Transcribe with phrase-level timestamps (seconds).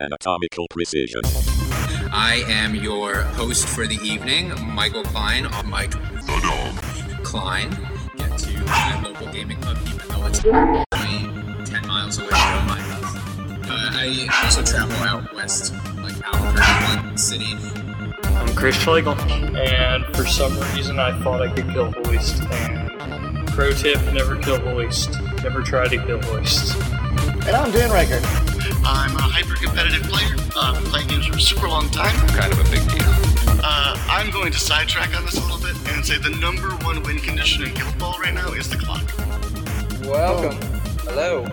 [0.00, 1.20] Anatomical precision.
[2.12, 5.46] I am your host for the evening, Michael Klein.
[5.50, 7.70] I'm Mike the Dog Klein.
[8.16, 12.80] Get to my local gaming club, even though it's only 10 miles away from my
[12.80, 13.16] house.
[13.68, 17.56] Uh, I also travel out west, like Albuquerque, one city.
[18.36, 19.14] I'm Chris Schlegel,
[19.56, 22.42] and for some reason I thought I could kill Hoist.
[22.42, 25.20] And pro tip: never kill Hoist.
[25.42, 26.76] Never try to kill Hoist.
[27.46, 28.51] And I'm Dan Riker.
[28.84, 30.34] I'm a hyper competitive player.
[30.56, 32.14] Uh, been playing games for a super long time.
[32.28, 33.06] Kind of a big deal.
[33.62, 37.00] Uh, I'm going to sidetrack on this a little bit and say the number one
[37.04, 39.06] win condition in Guild Ball right now is the clock.
[40.04, 40.58] Welcome.
[41.06, 41.44] Hello.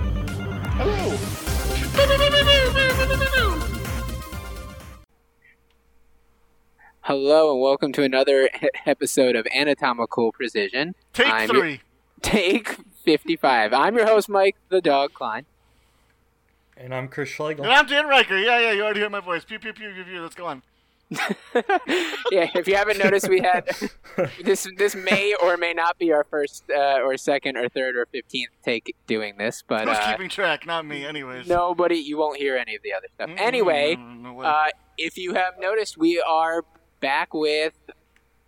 [0.74, 1.18] Hello.
[7.02, 8.50] Hello, and welcome to another
[8.88, 10.96] episode of Anatomical Precision.
[11.14, 11.82] Take I'm three.
[12.22, 13.74] Take 55.
[13.74, 15.46] I'm your host, Mike the Dog Klein.
[16.80, 17.66] And I'm Chris Schlegel.
[17.66, 18.38] And I'm Dan Riker.
[18.38, 19.44] Yeah, yeah, you already heard my voice.
[19.44, 20.22] Pew, pew, pew, pew, pew.
[20.22, 20.62] Let's go on.
[21.12, 23.68] yeah, if you haven't noticed, we had
[24.44, 24.68] this.
[24.78, 28.52] This may or may not be our first, uh, or second, or third, or fifteenth
[28.64, 30.66] take doing this, but Who's uh, keeping track?
[30.68, 31.48] Not me, anyways.
[31.48, 31.96] nobody.
[31.96, 33.30] You won't hear any of the other stuff.
[33.30, 36.64] Mm-mm, Anyway, no, no uh, if you have noticed, we are
[37.00, 37.74] back with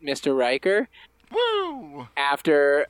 [0.01, 0.37] Mr.
[0.37, 0.87] Riker.
[1.31, 2.07] Woo!
[2.15, 2.85] after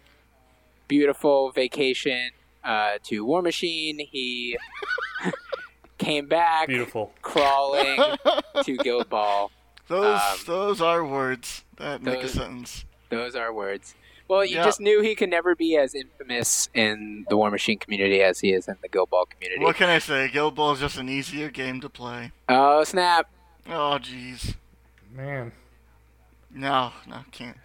[0.88, 2.32] beautiful vacation
[2.64, 4.58] uh, to War Machine, he
[5.98, 7.14] came back Beautiful.
[7.22, 8.00] crawling
[8.64, 9.52] to Guild Ball.
[9.88, 12.86] Those, um, those are words that make a sentence.
[13.10, 13.94] Those are words.
[14.28, 14.64] Well, you Yeah.
[14.64, 18.54] just knew he could never be as infamous in the War Machine community as he
[18.54, 19.62] is in the Guild Ball community.
[19.64, 20.30] What can I say?
[20.30, 22.32] Guild Ball is just an easier game to play.
[22.48, 23.30] Oh snap!
[23.68, 24.56] Oh, jeez.
[25.14, 25.52] Man.
[26.54, 27.58] No, no, can't.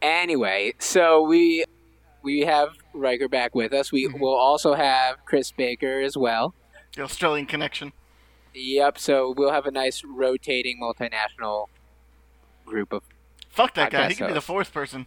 [0.00, 1.64] Anyway, so we
[2.22, 3.90] we have Riker back with us.
[3.92, 4.20] We Mm-hmm.
[4.20, 6.54] will also have Chris Baker as well.
[6.96, 7.92] The Australian connection.
[8.54, 8.98] Yep.
[8.98, 11.66] So we'll have a nice rotating multinational
[12.66, 13.02] group of
[13.48, 14.02] Fuck that I guy.
[14.04, 15.06] He guess can be the fourth person.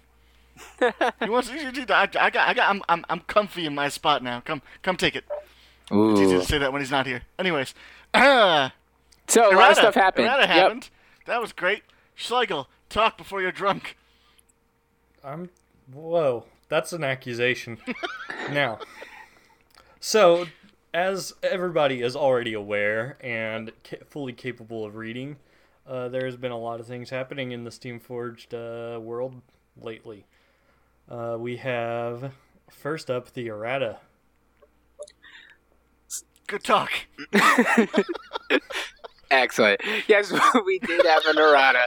[1.20, 1.50] he wants.
[1.50, 2.36] He, he, I, I got.
[2.48, 2.70] I got.
[2.70, 3.06] I'm, I'm.
[3.10, 4.40] I'm comfy in my spot now.
[4.40, 4.62] Come.
[4.84, 5.26] Come take it.
[5.92, 6.40] It's easy Ooh.
[6.40, 7.24] to say that when he's not here.
[7.40, 7.74] Anyways.
[8.14, 8.74] Ah.
[9.28, 10.28] So a lot of stuff happened.
[10.28, 10.50] Errata Yep.
[10.50, 10.90] happened.
[11.26, 11.82] That was great.
[12.14, 13.98] Schlegel, talk before you're drunk.
[15.24, 15.50] I'm.
[15.92, 17.78] Whoa, that's an accusation.
[18.52, 18.80] now,
[20.00, 20.48] so
[20.94, 25.38] as everybody is already aware and ca- fully capable of reading,
[25.88, 29.42] uh, there has been a lot of things happening in the Steamforged uh, world
[29.80, 30.26] lately.
[31.10, 32.34] Uh, we have
[32.70, 33.98] first up the errata.
[36.48, 36.92] Good talk.
[39.32, 39.82] Excellent.
[40.08, 40.32] Yes,
[40.66, 41.86] we did have an errata.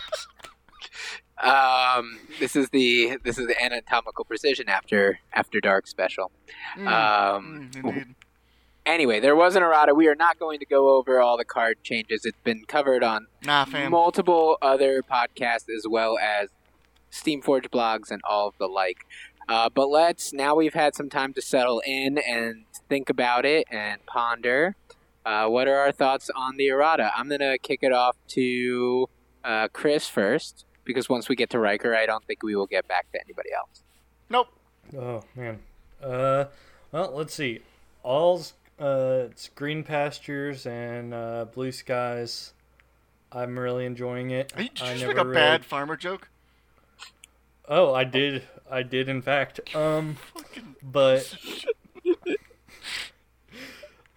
[1.43, 6.31] Um, this is the this is the anatomical precision after after dark special.
[6.77, 8.15] Um, Mm, indeed.
[8.87, 9.95] anyway, there was an errata.
[9.95, 12.25] We are not going to go over all the card changes.
[12.25, 16.49] It's been covered on Nah, multiple other podcasts as well as
[17.13, 18.99] Steamforge blogs and all of the like.
[19.49, 23.67] Uh, but let's now we've had some time to settle in and think about it
[23.71, 24.75] and ponder.
[25.25, 27.11] Uh, what are our thoughts on the errata?
[27.17, 29.09] I'm gonna kick it off to
[29.45, 32.89] uh, Chris first because once we get to Riker, I don't think we will get
[32.89, 33.83] back to anybody else.
[34.31, 34.49] Nope.
[34.99, 35.61] Oh man.
[36.03, 36.47] Uh,
[36.91, 37.61] well, let's see.
[38.03, 42.55] All's uh, it's green pastures and uh, blue skies.
[43.31, 44.53] I'm really enjoying it.
[44.57, 46.29] Are you, did you I just never make a really- bad farmer joke?
[47.69, 48.45] Oh, I did.
[48.71, 49.61] I did in fact.
[49.77, 50.17] Um,
[50.83, 51.37] but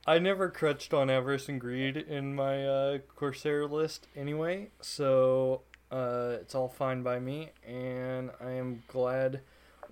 [0.08, 5.62] I never crutched on avarice and greed in my uh, Corsair list anyway, so
[5.92, 9.42] uh, it's all fine by me, and I am glad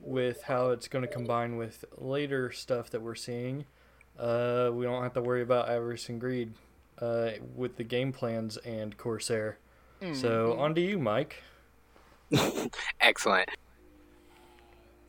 [0.02, 3.66] with how it's going to combine with later stuff that we're seeing.
[4.18, 6.54] Uh, we don't have to worry about avarice and greed
[7.02, 9.58] uh, with the game plans and Corsair.
[10.14, 11.44] So on to you, Mike.
[13.02, 13.50] Excellent.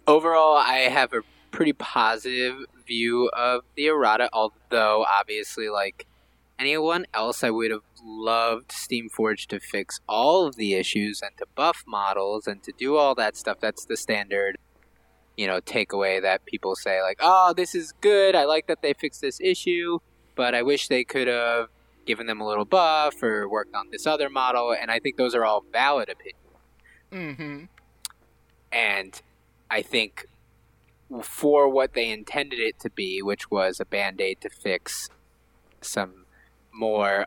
[0.07, 1.21] Overall, I have a
[1.53, 6.07] pretty positive view of the errata, although obviously, like
[6.59, 11.47] anyone else, I would have loved Steamforge to fix all of the issues and to
[11.55, 13.59] buff models and to do all that stuff.
[13.61, 14.57] That's the standard,
[15.37, 18.35] you know, takeaway that people say, like, oh, this is good.
[18.35, 19.99] I like that they fixed this issue,
[20.35, 21.69] but I wish they could have
[22.07, 24.73] given them a little buff or worked on this other model.
[24.73, 26.37] And I think those are all valid opinions.
[27.13, 27.65] Mm-hmm.
[28.71, 29.21] and
[29.69, 30.27] I think
[31.23, 35.09] for what they intended it to be, which was a band aid to fix
[35.81, 36.27] some
[36.73, 37.27] more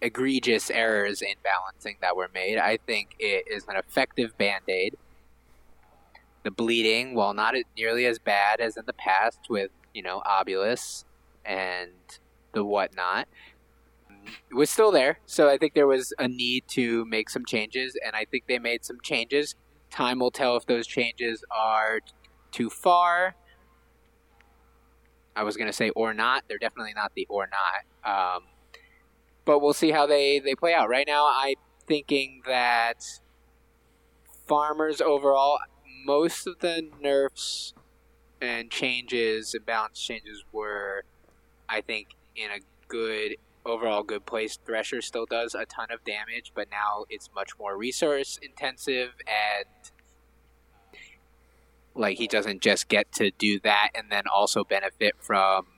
[0.00, 4.96] egregious errors in balancing that were made, I think it is an effective band aid.
[6.44, 11.04] The bleeding, while not nearly as bad as in the past with, you know, Obulus
[11.44, 11.90] and
[12.52, 13.28] the whatnot,
[14.52, 15.18] was still there.
[15.26, 18.58] So I think there was a need to make some changes, and I think they
[18.58, 19.56] made some changes.
[19.90, 22.00] Time will tell if those changes are
[22.52, 23.34] too far.
[25.34, 26.44] I was going to say or not.
[26.48, 28.36] They're definitely not the or not.
[28.36, 28.42] Um,
[29.48, 30.90] but we'll see how they, they play out.
[30.90, 31.54] Right now, I'm
[31.86, 33.02] thinking that
[34.46, 35.58] farmers overall,
[36.04, 37.72] most of the nerfs
[38.42, 41.04] and changes and balance changes were,
[41.66, 42.58] I think, in a
[42.88, 44.58] good overall good place.
[44.66, 49.64] Thresher still does a ton of damage, but now it's much more resource intensive and
[51.94, 55.77] like he doesn't just get to do that and then also benefit from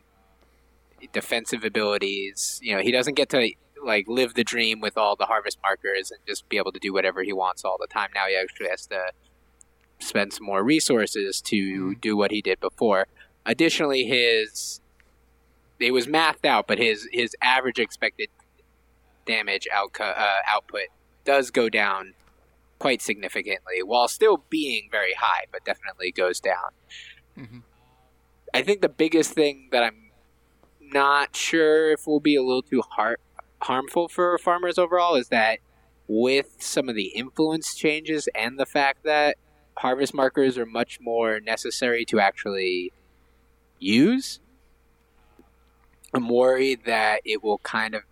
[1.13, 2.61] defensive abilities.
[2.63, 3.51] You know, he doesn't get to
[3.85, 6.93] like live the dream with all the harvest markers and just be able to do
[6.93, 8.11] whatever he wants all the time.
[8.15, 9.13] Now he actually has to
[9.99, 12.01] spend some more resources to mm-hmm.
[12.01, 13.07] do what he did before.
[13.47, 14.81] Additionally, his
[15.79, 18.29] it was mathed out, but his his average expected
[19.27, 20.89] damage outco- uh, output
[21.25, 22.15] does go down
[22.79, 26.71] quite significantly, while still being very high, but definitely goes down.
[27.39, 27.59] Mm-hmm.
[28.53, 30.10] I think the biggest thing that I'm
[30.93, 33.19] not sure if will be a little too har-
[33.63, 35.59] harmful for farmers overall is that
[36.09, 39.37] with some of the influence changes and the fact that
[39.79, 42.93] harvest markers are much more necessary to actually
[43.79, 44.41] use,
[46.13, 48.03] I'm worried that it will kind of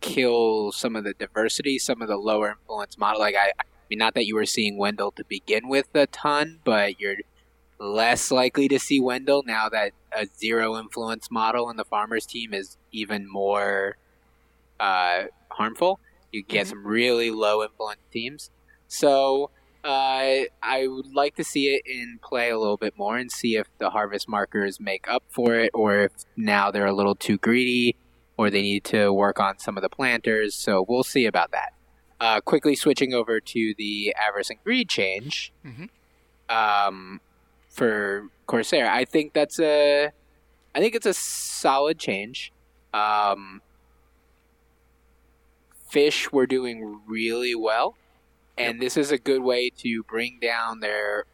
[0.00, 3.20] kill some of the diversity, some of the lower influence model.
[3.20, 6.60] Like I, I mean, not that you were seeing Wendell to begin with a ton,
[6.64, 7.16] but you're
[7.78, 12.52] less likely to see Wendell now that a zero influence model in the farmers team
[12.54, 13.96] is even more
[14.80, 16.00] uh, harmful.
[16.30, 16.70] You get mm-hmm.
[16.70, 18.50] some really low influence teams.
[18.88, 19.50] So
[19.84, 23.56] uh, I would like to see it in play a little bit more and see
[23.56, 27.38] if the harvest markers make up for it, or if now they're a little too
[27.38, 27.96] greedy,
[28.36, 30.54] or they need to work on some of the planters.
[30.54, 31.72] So we'll see about that.
[32.20, 35.86] Uh, quickly switching over to the avarice and greed change mm-hmm.
[36.48, 37.20] um,
[37.72, 40.10] for Corsair, I think that's a,
[40.74, 42.52] I think it's a solid change.
[42.94, 43.62] Um,
[45.88, 47.96] fish were doing really well
[48.58, 51.24] and this is a good way to bring down their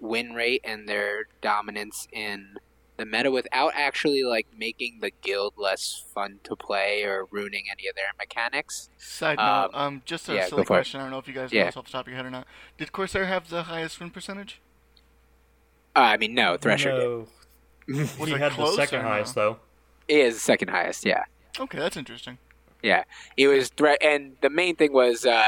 [0.00, 2.56] win rate and their dominance in
[2.96, 7.88] the meta without actually like making the guild less fun to play or ruining any
[7.88, 8.90] of their mechanics.
[8.98, 11.00] Side note, um, um just a yeah, silly question.
[11.00, 11.66] I don't know if you guys know yeah.
[11.66, 12.46] this off the top of your head or not.
[12.78, 14.60] Did Corsair have the highest win percentage?
[15.94, 17.26] Uh, I mean, no, Thresher no.
[17.86, 18.08] did.
[18.08, 19.58] he had the second highest though.
[20.08, 21.24] He is the second highest, yeah.
[21.58, 22.38] Okay, that's interesting.
[22.82, 23.04] Yeah,
[23.36, 25.46] it was threat, and the main thing was uh,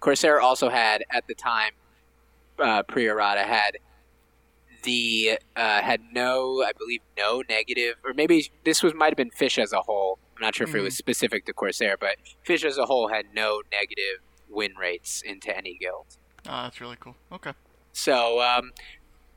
[0.00, 1.72] Corsair also had at the time,
[2.58, 3.78] uh, pre errata had
[4.82, 9.30] the uh, had no, I believe, no negative, or maybe this was might have been
[9.30, 10.18] Fish as a whole.
[10.36, 10.76] I'm not sure mm-hmm.
[10.76, 10.98] if it was mm-hmm.
[10.98, 15.76] specific to Corsair, but Fish as a whole had no negative win rates into any
[15.78, 16.06] guild.
[16.48, 17.16] Ah, that's really cool.
[17.30, 17.52] Okay.
[17.92, 18.72] So, um,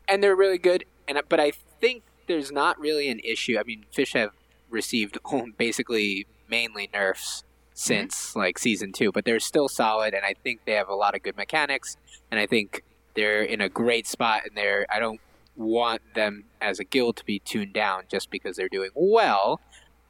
[0.08, 1.52] and they're really good, and but I
[1.82, 3.58] think there's not really an issue.
[3.60, 4.32] I mean, Fish have
[4.70, 5.18] received
[5.58, 8.40] basically mainly nerfs since mm-hmm.
[8.40, 11.24] like season two, but they're still solid, and I think they have a lot of
[11.24, 11.98] good mechanics,
[12.32, 12.84] and I think
[13.16, 15.22] they're in a great spot, and they're I don't
[15.56, 19.62] want them as a guild to be tuned down just because they're doing well.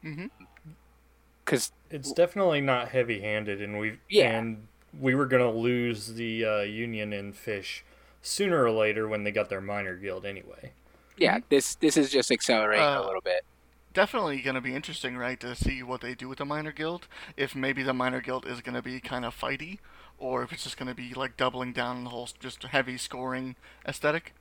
[0.01, 1.95] Because mm-hmm.
[1.95, 4.37] it's definitely not heavy-handed, and we yeah.
[4.37, 4.67] and
[4.99, 7.83] we were gonna lose the uh, union in fish
[8.23, 10.71] sooner or later when they got their minor guild anyway.
[11.17, 13.45] Yeah, this this is just accelerating uh, a little bit
[13.93, 17.07] definitely going to be interesting, right, to see what they do with the minor guild.
[17.37, 19.79] If maybe the minor guild is going to be kind of fighty,
[20.17, 22.97] or if it's just going to be like doubling down on the whole just heavy
[22.97, 23.55] scoring
[23.87, 24.33] aesthetic.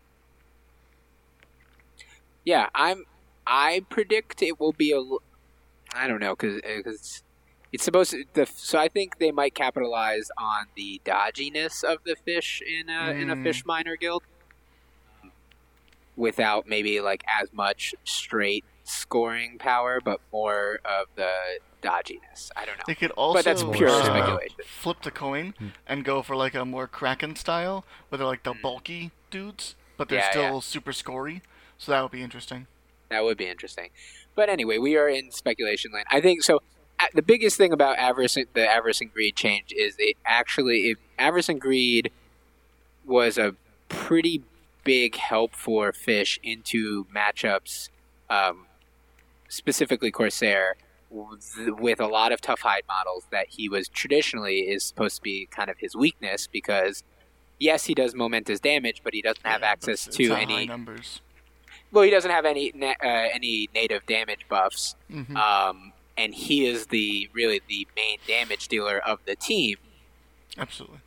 [2.45, 3.05] Yeah, I'm.
[3.47, 5.03] I predict it will be a.
[5.97, 7.23] I don't know because because
[7.73, 8.25] it's supposed to.
[8.35, 13.13] The, so I think they might capitalize on the dodginess of the fish in a
[13.13, 13.21] mm.
[13.21, 14.23] in a fish minor guild,
[16.17, 21.33] without maybe like as much straight scoring power, but more of the
[21.83, 22.51] dodginess.
[22.57, 22.85] I don't know.
[22.87, 24.57] They could also but that's pure uh, speculation.
[24.65, 25.69] flip the coin hmm.
[25.87, 28.63] and go for like a more Kraken style, where they're like the hmm.
[28.63, 30.61] bulky dudes, but they're yeah, still yeah.
[30.61, 31.43] super scory.
[31.79, 32.67] So that would be interesting.
[33.11, 33.91] That would be interesting.
[34.35, 36.07] But anyway, we are in speculation land.
[36.11, 36.61] I think so.
[37.15, 41.49] The biggest thing about avarice, the avarice and greed change is it actually it, avarice
[41.49, 42.11] and greed
[43.05, 43.55] was a
[43.89, 44.43] pretty
[44.85, 47.89] big help for fish into matchups
[48.33, 48.67] um,
[49.49, 50.77] specifically Corsair,
[51.11, 55.47] with a lot of tough hide models that he was traditionally is supposed to be
[55.51, 57.05] kind of his weakness because
[57.59, 61.21] yes, he does momentous damage, but he doesn't have access to any numbers.
[61.91, 64.97] Well, he doesn't have any na- uh, any native damage buffs.
[65.11, 65.37] Mm-hmm.
[65.37, 69.77] Um, and he is the really the main damage dealer of the team.
[70.59, 70.99] Absolutely.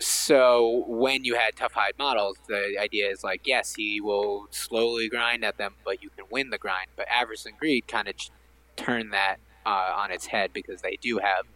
[0.00, 5.08] So when you had tough hide models, the idea is like, yes, he will slowly
[5.08, 6.88] grind at them, but you can win the grind.
[6.96, 8.30] But avarice and greed kind of ch-
[8.76, 11.46] turn that uh, on its head because they do have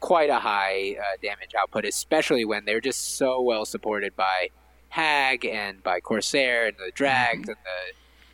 [0.00, 4.48] quite a high uh, damage output, especially when they're just so well supported by
[4.88, 7.92] Hag and by Corsair and the drags and the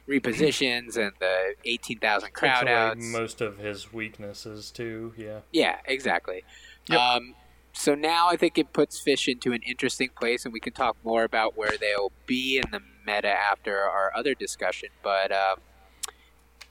[0.09, 3.05] repositions and the 18,000 crowd Takes outs.
[3.07, 5.13] most of his weaknesses too.
[5.17, 5.41] Yeah.
[5.53, 6.45] Yeah, exactly.
[6.89, 6.99] Yep.
[6.99, 7.35] Um,
[7.73, 10.97] so now I think it puts Fish into an interesting place, and we can talk
[11.05, 14.89] more about where they'll be in the meta after our other discussion.
[15.03, 15.59] But um,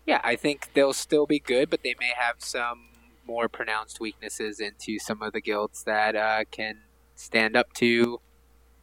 [0.05, 2.89] yeah, I think they'll still be good, but they may have some
[3.27, 6.77] more pronounced weaknesses into some of the guilds that uh, can
[7.15, 8.19] stand up to,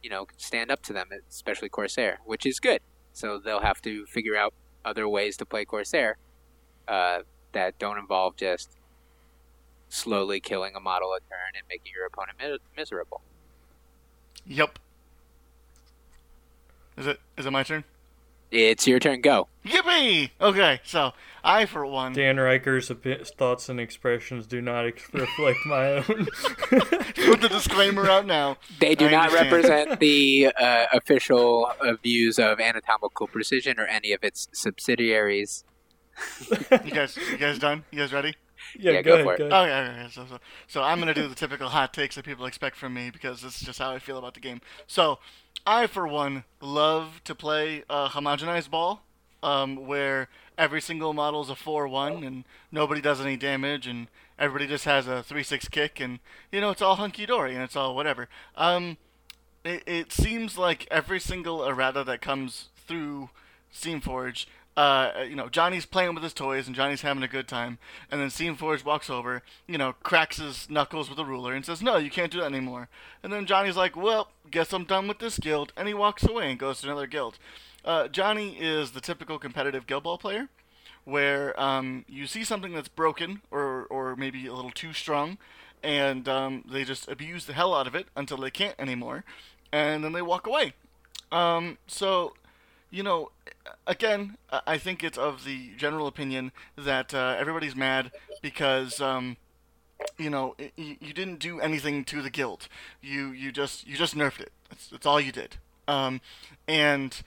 [0.01, 2.79] you know, stand up to them, especially Corsair, which is good.
[3.13, 4.53] So they'll have to figure out
[4.83, 6.17] other ways to play Corsair
[6.87, 7.19] uh,
[7.53, 8.69] that don't involve just
[9.89, 13.21] slowly killing a model a turn and making your opponent mi- miserable.
[14.45, 14.79] Yep.
[16.97, 17.83] Is it is it my turn?
[18.53, 19.21] It's your turn.
[19.21, 19.47] Go.
[19.65, 20.29] Yippee!
[20.39, 21.11] Okay, so
[21.43, 26.03] I for one Dan Riker's opi- thoughts and expressions do not ex- reflect my own.
[26.69, 28.57] put the disclaimer out now.
[28.79, 29.51] They do I not understand.
[29.51, 35.63] represent the uh, official uh, views of Anatomical Precision or any of its subsidiaries.
[36.51, 37.85] You guys you guys done?
[37.89, 38.35] You guys ready?
[38.79, 39.39] Yeah, Yeah, go, go for ahead.
[39.41, 39.49] it.
[39.49, 39.69] Go ahead.
[39.69, 40.11] Okay, okay, okay.
[40.11, 43.09] So, so, so I'm gonna do the typical hot takes that people expect from me
[43.09, 44.61] because this is just how I feel about the game.
[44.87, 45.19] So,
[45.65, 49.03] I for one love to play a homogenized ball,
[49.41, 54.67] um, where every single model is a four-one and nobody does any damage and everybody
[54.67, 56.19] just has a three-six kick and
[56.51, 58.27] you know it's all hunky-dory and it's all whatever.
[58.55, 58.97] Um,
[59.63, 63.29] it, it seems like every single errata that comes through
[63.73, 67.77] Steamforge, uh, you know, Johnny's playing with his toys and Johnny's having a good time,
[68.09, 71.81] and then Steamforge walks over, you know, cracks his knuckles with a ruler and says,
[71.81, 72.89] "No, you can't do that anymore."
[73.21, 76.49] And then Johnny's like, "Well, guess I'm done with this guild," and he walks away
[76.49, 77.37] and goes to another guild.
[77.85, 80.47] Uh, Johnny is the typical competitive guild ball player,
[81.03, 85.37] where um, you see something that's broken or or maybe a little too strong,
[85.83, 89.23] and um, they just abuse the hell out of it until they can't anymore,
[89.71, 90.73] and then they walk away.
[91.31, 92.33] Um, so,
[92.93, 93.31] you know,
[93.87, 99.01] again, I- think it's of the general opinion that uh, everybody's mad because.
[99.01, 99.37] Um,
[100.17, 102.67] you know, y- you didn't do anything to the guild.
[103.01, 104.51] You you just you just nerfed it.
[104.69, 105.57] That's, that's all you did.
[105.87, 106.19] Um,
[106.67, 107.21] and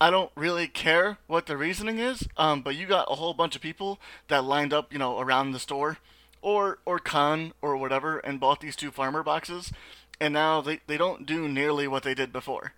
[0.00, 2.26] I don't really care what the reasoning is.
[2.36, 5.52] Um, but you got a whole bunch of people that lined up, you know, around
[5.52, 5.98] the store,
[6.42, 9.72] or or con or whatever, and bought these two farmer boxes,
[10.20, 12.72] and now they they don't do nearly what they did before.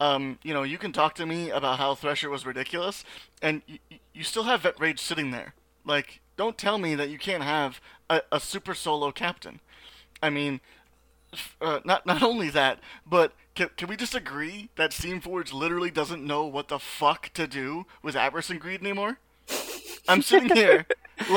[0.00, 3.04] Um, you know, you can talk to me about how Thresher was ridiculous,
[3.42, 3.78] and y-
[4.14, 5.54] you still have Vet Rage sitting there.
[5.84, 9.60] Like, don't tell me that you can't have a, a super solo captain.
[10.22, 10.60] I mean,
[11.32, 15.90] f- uh, not not only that, but can, can we just agree that Steamforge literally
[15.90, 19.18] doesn't know what the fuck to do with Avarice and Greed anymore?
[20.08, 20.86] I'm sitting here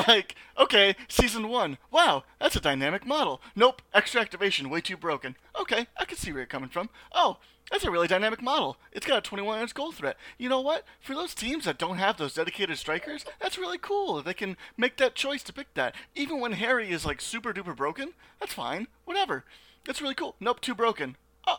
[0.08, 1.77] like, okay, season one.
[1.91, 3.41] Wow, that's a dynamic model.
[3.55, 5.36] Nope, extra activation, way too broken.
[5.60, 6.89] Okay, can see where you're coming from.
[7.13, 7.38] Oh,
[7.72, 8.77] that's a really dynamic model.
[8.91, 10.17] It's got a 21 inch goal threat.
[10.38, 10.84] You know what?
[11.00, 14.22] For those teams that don't have those dedicated strikers, that's really cool.
[14.22, 15.96] They can make that choice to pick that.
[16.13, 18.88] Even when Harry is like super duper broken, that's fine.
[19.05, 19.43] Whatever.
[19.86, 20.36] That's really cool.
[20.39, 21.17] Nope, too broken.
[21.48, 21.58] Oh,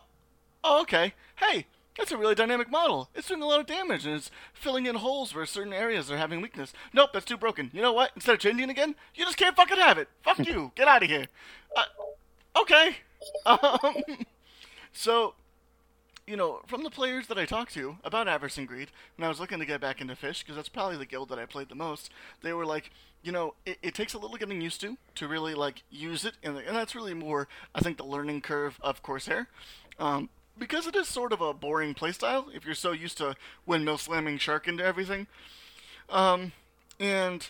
[0.63, 1.15] oh okay.
[1.37, 1.67] Hey,
[1.99, 3.09] that's a really dynamic model.
[3.15, 6.17] It's doing a lot of damage and it's filling in holes where certain areas are
[6.17, 6.73] having weakness.
[6.93, 7.71] Nope, that's too broken.
[7.73, 8.13] You know what?
[8.15, 10.09] Instead of changing again, you just can't fucking have it.
[10.23, 10.71] Fuck you.
[10.77, 11.27] Get out of here.
[11.77, 12.99] Uh, okay.
[13.47, 14.27] Um,
[14.95, 15.35] so,
[16.27, 19.29] you know, from the players that I talked to about Avarice and Greed, when I
[19.29, 21.69] was looking to get back into Fish, because that's probably the guild that I played
[21.69, 22.11] the most,
[22.43, 22.91] they were like,
[23.23, 26.35] you know, it, it takes a little getting used to to really like use it,
[26.43, 29.49] and, and that's really more, I think, the learning curve of Corsair.
[29.99, 33.35] Um, because it is sort of a boring playstyle if you're so used to
[33.67, 35.27] windmill slamming shark into everything.
[36.09, 36.53] Um,
[37.01, 37.49] and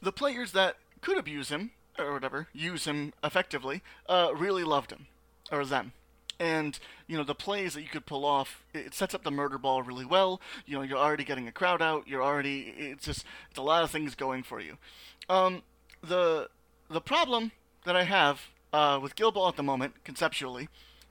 [0.00, 5.06] the players that could abuse him or whatever, use him effectively, uh, really loved him
[5.50, 5.92] or them.
[6.40, 6.78] And
[7.08, 9.82] you know the plays that you could pull off, it sets up the murder ball
[9.82, 10.40] really well.
[10.66, 12.06] You know you're already getting a crowd out.
[12.06, 14.78] You're already it's just it's a lot of things going for you.
[15.28, 15.62] Um,
[16.00, 16.48] the
[16.88, 17.52] the problem
[17.84, 20.68] that I have uh, with Guild Ball at the moment, conceptually,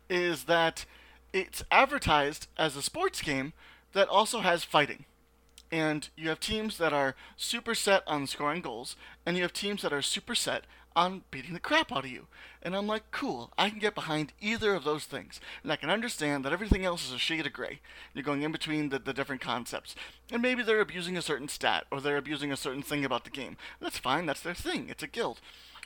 [0.09, 0.85] is that
[1.33, 3.53] it's advertised as a sports game
[3.93, 5.05] that also has fighting.
[5.71, 9.81] And you have teams that are super set on scoring goals, and you have teams
[9.81, 10.63] that are super set
[10.97, 12.25] on beating the crap out of you.
[12.63, 15.39] And I'm like, cool, I can get behind either of those things.
[15.61, 17.79] And I can understand that everything else is a shade of gray.
[18.15, 19.95] You're going in between the, the different concepts.
[20.31, 23.29] And maybe they're abusing a certain stat or they're abusing a certain thing about the
[23.29, 23.57] game.
[23.79, 24.87] That's fine, that's their thing.
[24.89, 25.39] It's a guild.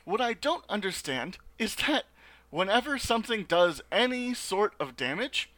[0.04, 2.04] What I don't understand is that
[2.48, 5.50] whenever something does any sort of damage,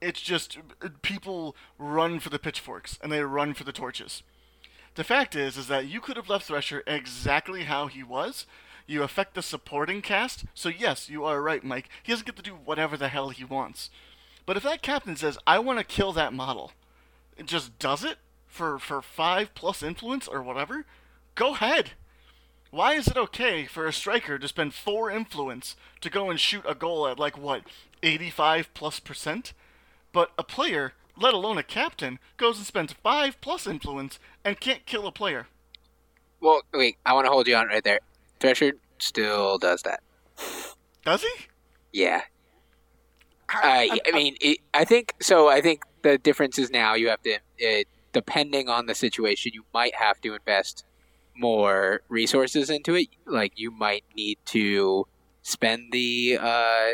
[0.00, 4.22] it's just uh, people run for the pitchforks and they run for the torches.
[4.94, 8.46] The fact is, is that you could have left Thresher exactly how he was.
[8.86, 11.88] You affect the supporting cast, so yes, you are right, Mike.
[12.02, 13.90] He doesn't get to do whatever the hell he wants.
[14.44, 16.72] But if that captain says, "I want to kill that model,"
[17.36, 20.84] it just does it for for five plus influence or whatever,
[21.34, 21.92] go ahead.
[22.70, 26.64] Why is it okay for a striker to spend four influence to go and shoot
[26.66, 27.62] a goal at like what,
[28.02, 29.52] 85 plus percent?
[30.12, 34.86] But a player, let alone a captain, goes and spends five plus influence and can't
[34.86, 35.46] kill a player.
[36.40, 38.00] Well, wait, I want to hold you on right there.
[38.40, 40.00] Thresher still does that.
[41.04, 41.46] Does he?
[41.92, 42.22] Yeah.
[43.48, 45.48] Uh, I mean, it, I think so.
[45.48, 49.64] I think the difference is now you have to, uh, depending on the situation, you
[49.72, 50.84] might have to invest
[51.36, 53.08] more resources into it.
[53.26, 55.06] Like you might need to
[55.42, 56.90] spend the uh,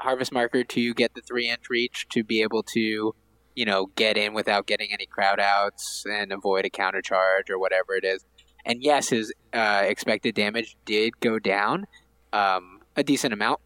[0.00, 3.14] harvest marker to get the three inch reach to be able to,
[3.54, 7.58] you know, get in without getting any crowd outs and avoid a counter charge or
[7.58, 8.24] whatever it is.
[8.64, 11.86] And yes, his uh, expected damage did go down
[12.32, 13.60] um, a decent amount,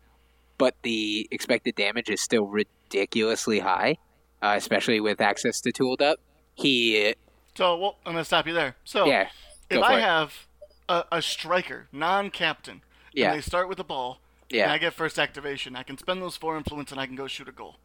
[0.58, 3.96] but the expected damage is still ridiculously high,
[4.42, 6.18] uh, especially with access to tooled up.
[6.54, 7.14] He
[7.56, 8.76] So, well, I'm gonna stop you there.
[8.84, 9.28] So, yeah,
[9.68, 10.02] if I it.
[10.02, 10.46] have
[10.88, 12.82] a, a striker, non-captain,
[13.12, 13.30] Yeah.
[13.30, 14.20] and they start with the ball,
[14.50, 14.64] Yeah.
[14.64, 17.26] and I get first activation, I can spend those four influence and I can go
[17.26, 17.76] shoot a goal.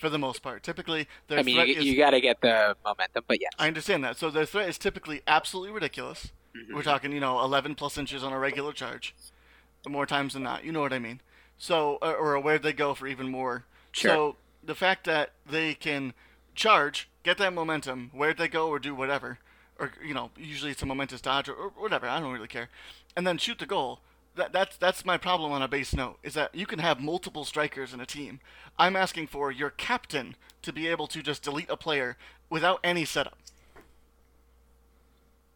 [0.00, 1.84] For the most part, typically their I mean, you, is.
[1.84, 3.50] you got to get the momentum, but yes.
[3.58, 4.16] I understand that.
[4.16, 6.30] So their threat is typically absolutely ridiculous.
[6.56, 6.74] Mm-hmm.
[6.74, 9.14] We're talking, you know, 11 plus inches on a regular charge,
[9.86, 10.64] more times than not.
[10.64, 11.20] You know what I mean?
[11.56, 13.64] So, or, or where they go for even more.
[13.92, 14.10] Sure.
[14.10, 16.14] So the fact that they can
[16.54, 19.38] charge, get that momentum, where'd they go or do whatever,
[19.78, 22.08] or you know, usually it's a momentous dodge or, or whatever.
[22.08, 22.68] I don't really care,
[23.16, 24.00] and then shoot the goal.
[24.34, 27.44] That, that's that's my problem on a base note is that you can have multiple
[27.44, 28.40] strikers in a team.
[28.78, 32.16] I'm asking for your captain to be able to just delete a player
[32.50, 33.38] without any setup.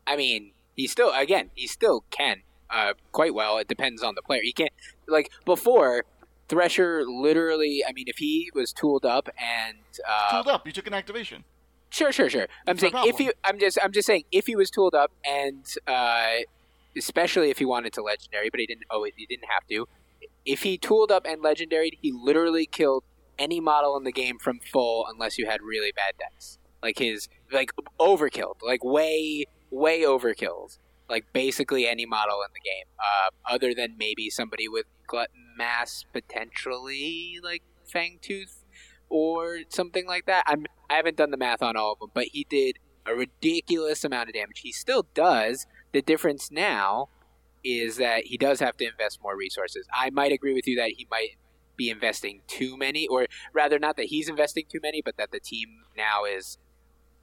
[0.07, 3.59] I mean, he still again, he still can uh, quite well.
[3.59, 4.41] It depends on the player.
[4.43, 4.73] He can't
[5.07, 6.05] like before.
[6.49, 7.83] Thresher literally.
[7.89, 11.45] I mean, if he was tooled up and uh, Tooled up, you took an activation.
[11.89, 12.47] Sure, sure, sure.
[12.67, 15.65] I'm saying if you, I'm just, I'm just saying if he was tooled up and,
[15.87, 16.39] uh,
[16.97, 18.85] especially if he wanted to legendary, but he didn't.
[18.91, 19.89] Oh, he didn't have to.
[20.45, 23.05] If he tooled up and legendary, he literally killed
[23.39, 26.59] any model in the game from full unless you had really bad decks.
[26.83, 30.79] Like his, like overkilled, like way, way overkills.
[31.09, 36.05] Like basically any model in the game, uh, other than maybe somebody with gluttonous mass
[36.13, 38.63] potentially, like Fangtooth
[39.09, 40.45] or something like that.
[40.47, 44.05] I'm I haven't done the math on all of them, but he did a ridiculous
[44.05, 44.61] amount of damage.
[44.61, 45.67] He still does.
[45.93, 47.09] The difference now
[47.65, 49.87] is that he does have to invest more resources.
[49.95, 51.37] I might agree with you that he might
[51.77, 55.41] be investing too many, or rather, not that he's investing too many, but that the
[55.41, 56.59] team now is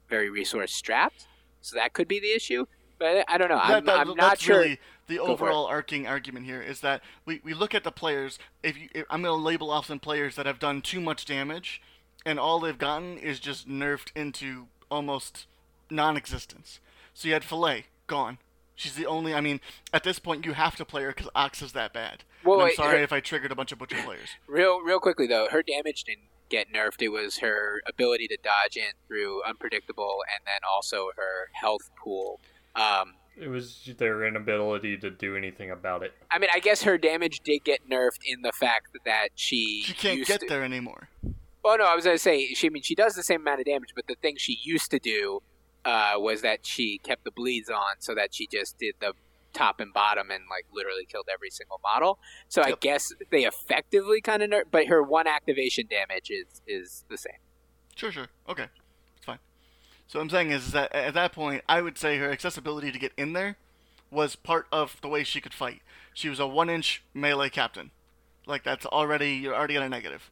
[0.08, 1.26] very resource strapped.
[1.60, 2.66] So that could be the issue.
[2.98, 3.58] But I don't know.
[3.60, 4.58] I'm, That- I'm not sure.
[4.58, 8.38] really the Go overall arcing argument here is that we, we look at the players.
[8.62, 11.24] If, you, if I'm going to label off some players that have done too much
[11.24, 11.80] damage,
[12.24, 15.46] and all they've gotten is just nerfed into almost
[15.90, 16.80] non-existence.
[17.14, 18.38] So you had Fillet gone.
[18.76, 19.34] She's the only.
[19.34, 19.60] I mean,
[19.92, 22.24] at this point, you have to play her because Ox is that bad.
[22.44, 24.28] Well, I'm sorry her- if I triggered a bunch of butcher players.
[24.46, 27.00] Real, real quickly though, her damage didn't get nerfed.
[27.00, 32.40] It was her ability to dodge in through unpredictable, and then also her health pool.
[32.76, 36.12] Um, It was their inability to do anything about it.
[36.30, 39.94] I mean, I guess her damage did get nerfed in the fact that she She
[39.94, 41.08] can't get to- there anymore.
[41.64, 42.66] Oh no, I was gonna say she.
[42.66, 44.98] I mean, she does the same amount of damage, but the thing she used to
[44.98, 45.42] do
[45.84, 49.12] uh, was that she kept the bleeds on, so that she just did the
[49.52, 52.18] top and bottom and like literally killed every single model.
[52.48, 57.04] So I guess they effectively kind of nerf, but her one activation damage is is
[57.08, 57.38] the same.
[57.94, 58.28] Sure, sure.
[58.48, 58.66] Okay.
[59.16, 59.38] It's fine.
[60.06, 62.98] So what I'm saying is that at that point, I would say her accessibility to
[62.98, 63.56] get in there
[64.10, 65.82] was part of the way she could fight.
[66.14, 67.90] She was a one inch melee captain.
[68.46, 70.30] Like that's already you're already at a negative.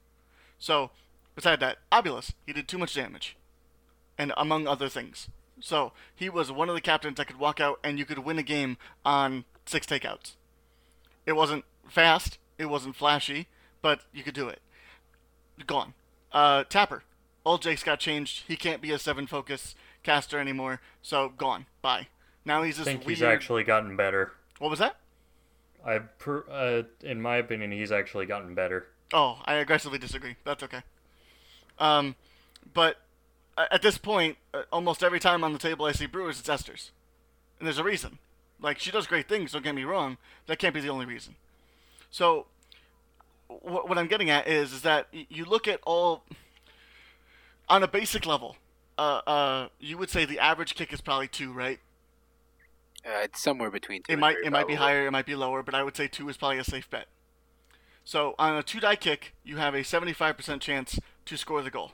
[0.59, 0.91] So
[1.35, 3.37] beside that, Obulus, he did too much damage.
[4.17, 5.29] And among other things.
[5.61, 8.39] So he was one of the captains that could walk out and you could win
[8.39, 10.35] a game on six takeouts.
[11.27, 13.49] It wasn't fast, it wasn't flashy,
[13.83, 14.61] but you could do it.
[15.67, 15.95] Gone.
[16.33, 17.03] Uh, Tapper.
[17.45, 18.45] Old Jake's got changed.
[18.47, 20.81] He can't be a seven focus caster anymore.
[21.03, 21.67] So gone.
[21.83, 22.09] Bye.
[22.45, 23.19] Now he's I think weird.
[23.19, 24.33] he's actually gotten better.
[24.59, 24.97] What was that?
[25.85, 28.89] I, per, uh, in my opinion, he's actually gotten better.
[29.13, 30.37] Oh, I aggressively disagree.
[30.45, 30.83] That's okay.
[31.79, 32.17] Um,
[32.75, 32.97] but
[33.71, 36.91] at this point, uh, almost every time on the table I see Brewers, it's Esters,
[37.59, 38.19] and there's a reason.
[38.61, 39.53] Like she does great things.
[39.53, 40.19] Don't get me wrong.
[40.47, 41.37] That can't be the only reason.
[42.11, 42.47] So,
[43.47, 46.25] what, what I'm getting at is, is that you look at all
[47.69, 48.57] on a basic level.
[48.97, 51.79] Uh, uh, you would say the average kick is probably two, right?
[53.07, 54.13] Uh, it's somewhere between two.
[54.13, 56.29] It might it might be higher, it might be lower, but I would say two
[56.29, 57.07] is probably a safe bet.
[58.05, 61.93] So on a two die kick, you have a 75% chance to score the goal.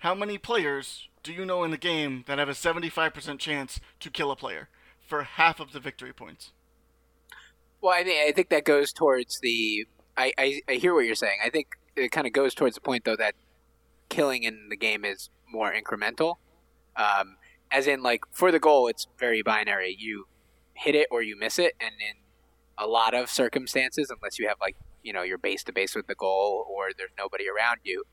[0.00, 4.10] How many players do you know in the game that have a 75% chance to
[4.10, 4.70] kill a player
[5.06, 6.52] for half of the victory points?
[7.82, 9.86] Well, I mean, I think that goes towards the.
[10.16, 11.38] I, I, I hear what you're saying.
[11.44, 13.34] I think it kind of goes towards the point though that
[14.08, 16.36] killing in the game is more incremental.
[16.96, 17.36] Um,
[17.70, 19.94] as in, like for the goal, it's very binary.
[19.98, 20.26] You
[20.72, 22.16] hit it or you miss it, and in
[22.78, 26.06] a lot of circumstances, unless you have like you know you're base to base with
[26.06, 28.04] the goal or there's nobody around you,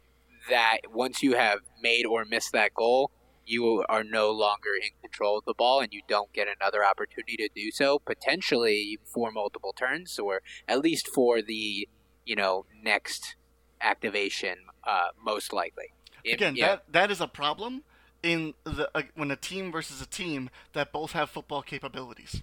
[0.49, 3.11] that once you have made or missed that goal,
[3.45, 7.37] you are no longer in control of the ball and you don't get another opportunity
[7.37, 11.87] to do so potentially for multiple turns or at least for the
[12.25, 13.37] you know next
[13.79, 15.93] activation uh, most likely
[16.25, 17.83] If- Again, yeah, that that is a problem
[18.21, 22.41] in the uh, when a team versus a team that both have football capabilities.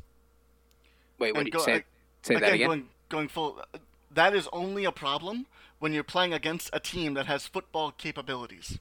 [1.19, 1.85] wait what and did go- you say I-
[2.23, 3.61] say that again going going full.
[4.11, 5.47] That is only a problem
[5.85, 8.79] when you're playing against a team that has football capabilities,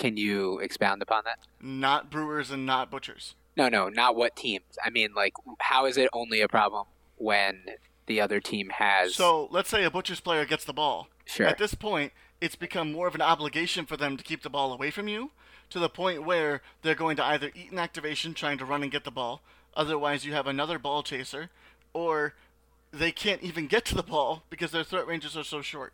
[0.00, 3.36] can you expound upon that not Brewers and not Butchers.
[3.56, 6.86] no no not what teams i mean like how is it only a problem
[7.18, 7.60] when
[8.06, 11.06] the other team has So let's say a Butchers player gets the ball.
[11.24, 11.46] Sure.
[11.46, 14.72] At this point, it's become more of an obligation for them to keep the ball
[14.72, 15.30] away from you,
[15.68, 18.90] to the point where they're going to either eat an activation trying to run and
[18.90, 19.42] get the ball,
[19.76, 21.50] otherwise you have another ball chaser,
[21.92, 22.34] or
[22.90, 25.92] they can't even get to the ball because their threat ranges are so short.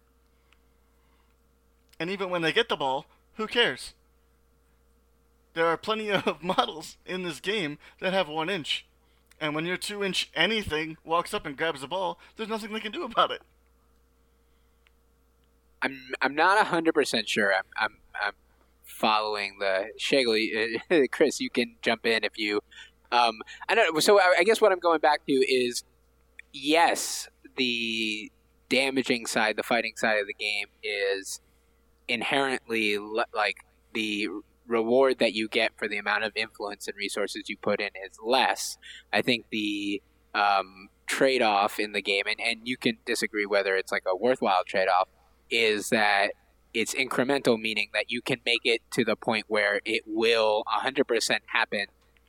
[1.98, 3.06] And even when they get the ball,
[3.36, 3.94] who cares?
[5.54, 8.86] There are plenty of models in this game that have one inch.
[9.40, 12.80] And when your two inch anything walks up and grabs the ball, there's nothing they
[12.80, 13.42] can do about it.
[15.82, 17.52] I'm I'm not hundred percent sure.
[17.54, 18.32] I'm I'm I'm
[18.84, 20.80] following the Shagley.
[21.10, 22.60] Chris, you can jump in if you.
[23.12, 24.02] Um, I don't.
[24.02, 25.84] So I, I guess what I'm going back to is,
[26.52, 28.32] yes, the
[28.68, 31.40] damaging side, the fighting side of the game is
[32.08, 33.58] inherently like
[33.94, 34.28] the
[34.66, 38.18] reward that you get for the amount of influence and resources you put in is
[38.24, 38.78] less.
[39.12, 40.02] I think the
[40.34, 44.16] um, trade off in the game, and, and you can disagree whether it's like a
[44.16, 45.08] worthwhile trade off,
[45.50, 46.32] is that
[46.74, 51.38] it's incremental, meaning that you can make it to the point where it will 100%
[51.46, 51.86] happen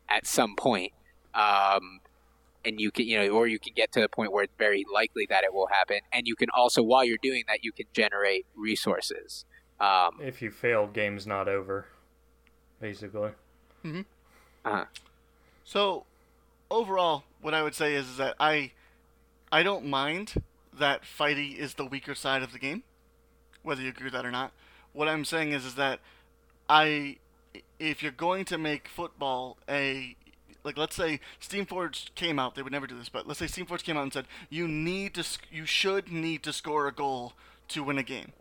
[0.08, 0.94] at some point.
[1.34, 2.00] Um,
[2.63, 4.86] and you can, you know, or you can get to the point where it's very
[4.94, 6.00] likely that it will happen.
[6.13, 9.46] And you can also, while you're doing that, you can generate resources.
[9.80, 11.86] Um, If you fail, game's not over.
[12.82, 13.32] Basically.
[13.84, 14.02] Hmm.
[14.66, 14.86] uh,
[15.63, 16.06] So,
[16.70, 18.72] overall, what I would say is, is that I,
[19.52, 20.42] I don't mind
[20.78, 22.84] that fighty is the weaker side of the game,
[23.63, 24.52] whether you agree with that or not.
[24.94, 26.00] What I'm saying is, is that
[26.70, 27.18] I,
[27.80, 30.16] if you're going to make football a,
[30.63, 33.84] like let's say Steamforge came out, they would never do this, but let's say Steamforge
[33.84, 37.34] came out and said you need to, sc- you should need to score a goal
[37.70, 38.34] to win a game.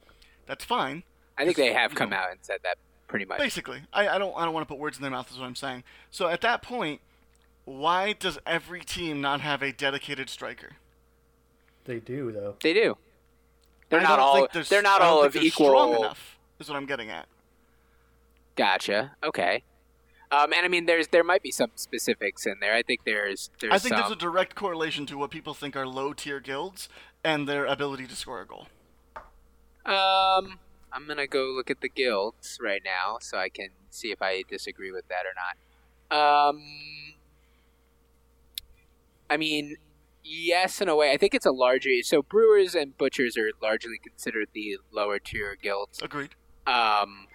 [0.47, 1.03] That's fine.
[1.39, 2.77] I think they have come know, out and said that
[3.09, 3.39] pretty much.
[3.39, 5.31] Basically, I, I don't I don't want to put words in their mouth.
[5.31, 5.85] Is what I'm saying.
[6.11, 7.01] So at that point,
[7.65, 10.73] why does every team not have a dedicated striker?
[11.85, 12.57] They do though.
[12.63, 12.97] They do.
[13.89, 14.35] They're I not all.
[14.35, 15.69] think they're, They're not all of equal.
[15.69, 17.27] Strong enough is what I'm getting at.
[18.57, 19.13] Gotcha.
[19.23, 19.63] Okay.
[20.33, 22.75] Um, and I mean, there's there might be some specifics in there.
[22.75, 24.01] I think there's there's I think some.
[24.01, 26.89] there's a direct correlation to what people think are low tier guilds
[27.23, 28.67] and their ability to score a goal.
[29.85, 30.59] Um,
[30.97, 34.45] I'm gonna go look at the guilds right now so I can see if I
[34.49, 36.49] disagree with that or not.
[36.49, 36.63] Um,
[39.29, 39.77] I mean,
[40.25, 41.13] yes, in a way.
[41.13, 41.91] I think it's a larger.
[42.03, 46.01] So brewers and butchers are largely considered the lower tier guilds.
[46.01, 46.31] Agreed.
[46.67, 47.27] Um,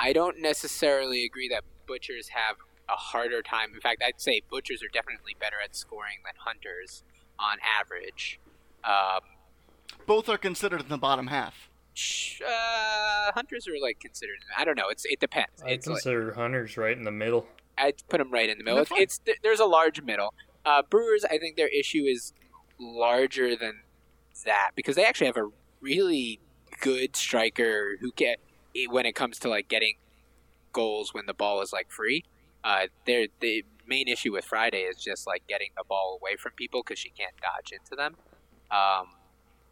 [0.00, 2.56] I don't necessarily agree that butchers have
[2.88, 3.72] a harder time.
[3.72, 7.04] In fact, I'd say butchers are definitely better at scoring than hunters
[7.38, 8.40] on average.
[8.82, 9.20] Um,
[10.06, 11.69] Both are considered in the bottom half.
[11.94, 14.38] Sh- uh, hunters are like considered.
[14.56, 14.88] I don't know.
[14.88, 15.62] It's it depends.
[15.64, 17.46] I It's like, consider hunters right in the middle.
[17.78, 18.80] I'd put them right in the middle.
[18.80, 20.34] It's, it's there's a large middle.
[20.64, 22.32] Uh, Brewers, I think their issue is
[22.78, 23.80] larger than
[24.44, 25.48] that because they actually have a
[25.80, 26.40] really
[26.80, 28.38] good striker who get
[28.88, 29.94] when it comes to like getting
[30.72, 32.24] goals when the ball is like free.
[32.62, 36.52] Uh, they're they main issue with Friday is just like getting the ball away from
[36.52, 38.16] people because she can't dodge into them,
[38.70, 39.08] um,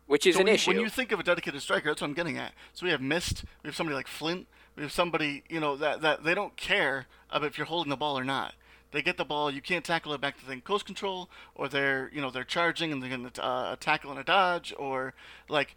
[0.08, 0.70] which is So an when, issue.
[0.72, 2.52] when you think of a dedicated striker, that's what I'm getting at.
[2.72, 6.00] So we have Mist, we have somebody like Flint, we have somebody, you know, that,
[6.00, 8.54] that they don't care about if you're holding the ball or not.
[8.90, 12.10] They get the ball, you can't tackle it back to the coast control, or they're,
[12.12, 15.12] you know, they're charging and they're going to uh, tackle and a dodge, or
[15.48, 15.76] like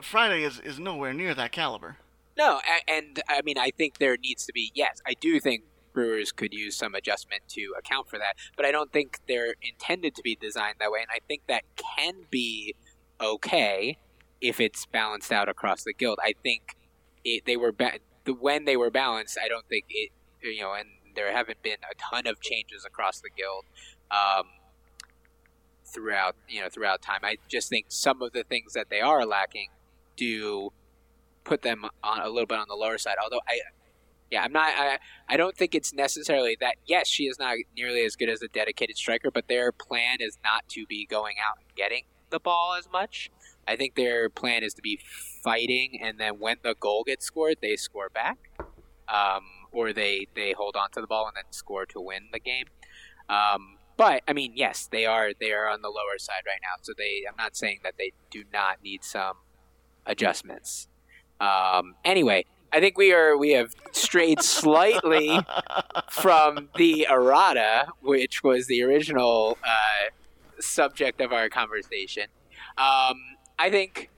[0.00, 1.96] Friday is, is nowhere near that caliber.
[2.38, 4.70] No, a- and I mean, I think there needs to be.
[4.74, 8.70] Yes, I do think Brewers could use some adjustment to account for that, but I
[8.70, 11.00] don't think they're intended to be designed that way.
[11.00, 12.74] And I think that can be
[13.22, 13.98] okay
[14.40, 16.18] if it's balanced out across the guild.
[16.22, 16.76] I think
[17.24, 19.38] it, they were ba- when they were balanced.
[19.42, 20.10] I don't think it.
[20.42, 23.64] You know, and there haven't been a ton of changes across the guild.
[24.10, 24.46] Um,
[25.86, 29.26] throughout you know throughout time i just think some of the things that they are
[29.26, 29.68] lacking
[30.16, 30.72] do
[31.44, 33.16] put them on a little bit on the lower side.
[33.22, 33.60] Although I,
[34.30, 34.68] yeah, I'm not.
[34.76, 36.76] I, I don't think it's necessarily that.
[36.86, 40.38] Yes, she is not nearly as good as a dedicated striker, but their plan is
[40.42, 43.30] not to be going out and getting the ball as much.
[43.68, 44.98] I think their plan is to be
[45.44, 48.38] fighting, and then when the goal gets scored, they score back,
[49.08, 52.40] um, or they they hold on to the ball and then score to win the
[52.40, 52.66] game.
[53.28, 56.82] Um, but I mean, yes, they are they are on the lower side right now.
[56.82, 59.36] So they, I'm not saying that they do not need some
[60.06, 60.88] adjustments.
[61.40, 65.38] Um, anyway, I think we are we have strayed slightly
[66.10, 70.10] from the errata, which was the original uh,
[70.62, 72.24] subject of our conversation.
[72.78, 73.16] Um,
[73.58, 74.10] I think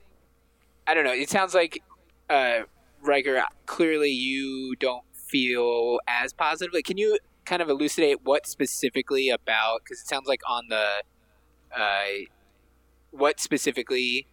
[0.87, 1.13] I don't know.
[1.13, 1.81] It sounds like
[2.29, 2.61] uh,
[3.01, 3.43] Riker.
[3.65, 6.83] Clearly, you don't feel as positively.
[6.83, 9.81] Can you kind of elucidate what specifically about?
[9.83, 10.87] Because it sounds like on the
[11.75, 12.25] uh,
[13.11, 14.27] what specifically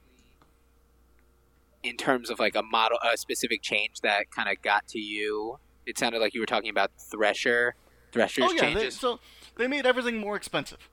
[1.83, 5.59] in terms of like a model, a specific change that kind of got to you.
[5.87, 7.75] It sounded like you were talking about Thresher,
[8.13, 9.19] Thresher's oh yeah, they, so
[9.57, 10.89] they made everything more expensive,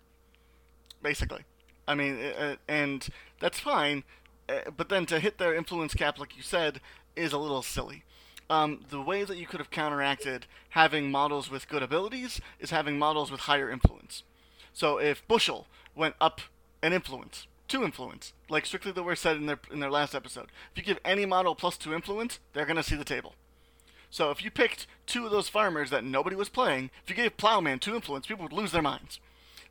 [1.02, 1.44] basically.
[1.88, 3.08] I mean, uh, and
[3.40, 4.04] that's fine,
[4.48, 6.82] uh, but then to hit their influence cap, like you said,
[7.16, 8.04] is a little silly.
[8.50, 12.98] Um, the way that you could have counteracted having models with good abilities is having
[12.98, 14.24] models with higher influence.
[14.74, 16.42] So if Bushel went up
[16.82, 20.48] an influence, two influence, like Strictly the Worst said in their in their last episode,
[20.72, 23.36] if you give any model plus two influence, they're gonna see the table.
[24.10, 27.38] So if you picked two of those farmers that nobody was playing, if you gave
[27.38, 29.20] Plowman two influence, people would lose their minds.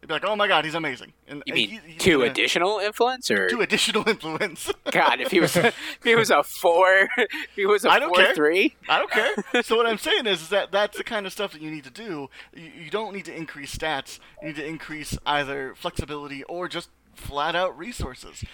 [0.01, 2.79] They'd be like, "Oh my God, he's amazing!" And you mean he- two gonna- additional
[2.79, 4.71] influence, or two additional influence?
[4.93, 8.15] God, if he was if he was a four, if he was a I don't
[8.15, 8.35] four care.
[8.35, 8.77] three.
[8.89, 9.35] I don't care.
[9.65, 11.85] So what I'm saying is, is that that's the kind of stuff that you need
[11.85, 12.31] to do.
[12.55, 14.21] You, you don't need to increase stats.
[14.41, 18.45] You need to increase either flexibility or just flat out resources.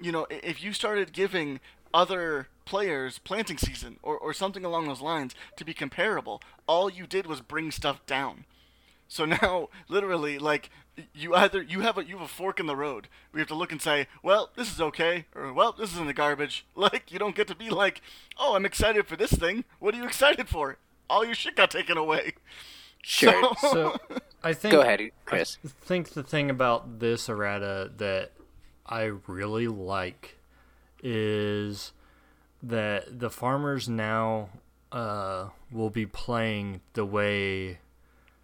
[0.00, 1.60] You know, if you started giving
[1.94, 7.06] other players planting season or, or something along those lines to be comparable, all you
[7.06, 8.44] did was bring stuff down.
[9.10, 10.70] So now, literally, like
[11.12, 13.08] you either you have a you have a fork in the road.
[13.32, 16.06] We have to look and say, well, this is okay, or well, this is in
[16.06, 16.64] the garbage.
[16.76, 18.00] Like you don't get to be like,
[18.38, 19.64] oh, I'm excited for this thing.
[19.80, 20.78] What are you excited for?
[21.10, 22.34] All your shit got taken away.
[23.02, 23.54] Sure.
[23.60, 23.98] So, So
[24.42, 25.58] I think Go ahead, Chris.
[25.64, 28.30] I think the thing about this errata that
[28.86, 30.38] I really like
[31.02, 31.92] is
[32.62, 34.50] that the farmers now
[34.92, 37.80] uh, will be playing the way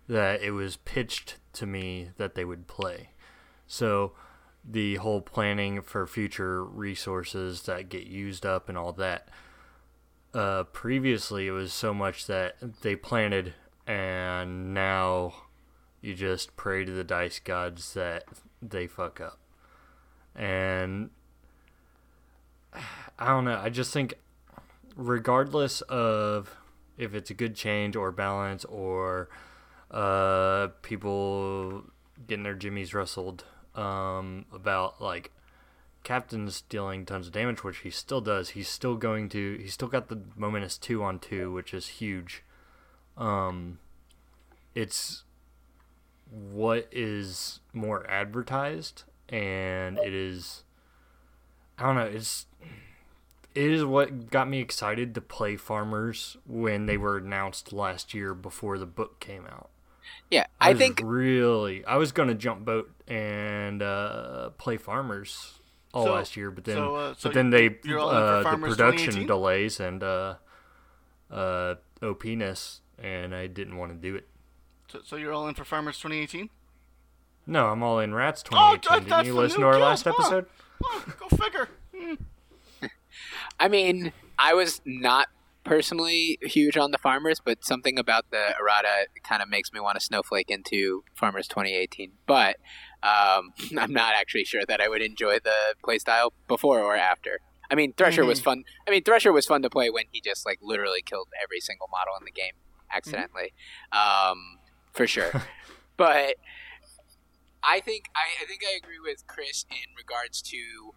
[0.08, 3.10] that it was pitched to me that they would play.
[3.66, 4.12] So
[4.68, 9.28] the whole planning for future resources that get used up and all that.
[10.34, 13.54] Uh, previously, it was so much that they planted,
[13.86, 15.32] and now
[16.00, 18.24] you just pray to the dice gods that
[18.60, 19.38] they fuck up.
[20.34, 21.10] And
[23.18, 23.58] I don't know.
[23.62, 24.14] I just think,
[24.94, 26.54] regardless of
[26.98, 29.28] if it's a good change or balance or
[29.96, 31.84] uh, people
[32.26, 35.32] getting their jimmies rustled um, about like
[36.04, 38.50] captain's dealing tons of damage, which he still does.
[38.50, 39.56] He's still going to.
[39.58, 42.44] He's still got the momentous two on two, which is huge.
[43.16, 43.78] Um,
[44.74, 45.24] it's
[46.30, 50.64] what is more advertised, and it is.
[51.78, 52.02] I don't know.
[52.02, 52.44] It's
[53.54, 58.34] it is what got me excited to play farmers when they were announced last year
[58.34, 59.70] before the book came out.
[60.30, 65.58] Yeah, I was think really I was gonna jump boat and uh, play farmers
[65.94, 68.42] all So- last year, but then so, uh, so but then they you're all in
[68.42, 70.34] for uh, the production delays and uh,
[71.30, 74.26] uh, OPness, and I didn't want to do it.
[74.88, 76.50] so, so you're all in for Farmers 2018?
[77.46, 79.08] No, I'm all in Rats Oh, 2018.
[79.08, 80.10] that- Didn't you listen to our guild, last huh?
[80.18, 80.46] episode?
[80.84, 81.68] Oh, go figure.
[81.96, 82.14] Hmm.
[83.60, 85.28] I mean, I was not
[85.66, 89.98] personally huge on the farmers, but something about the errata kind of makes me want
[89.98, 92.12] to snowflake into Farmers 2018.
[92.26, 92.56] But
[93.02, 97.40] um, I'm not actually sure that I would enjoy the playstyle before or after.
[97.70, 98.28] I mean, Thresher mm-hmm.
[98.28, 98.62] was fun.
[98.86, 101.88] I mean, Thresher was fun to play when he just like literally killed every single
[101.90, 102.52] model in the game
[102.94, 103.52] accidentally,
[103.92, 104.30] mm-hmm.
[104.30, 104.58] um,
[104.92, 105.42] for sure.
[105.96, 106.36] but
[107.64, 110.94] I think I, I think I agree with Chris in regards to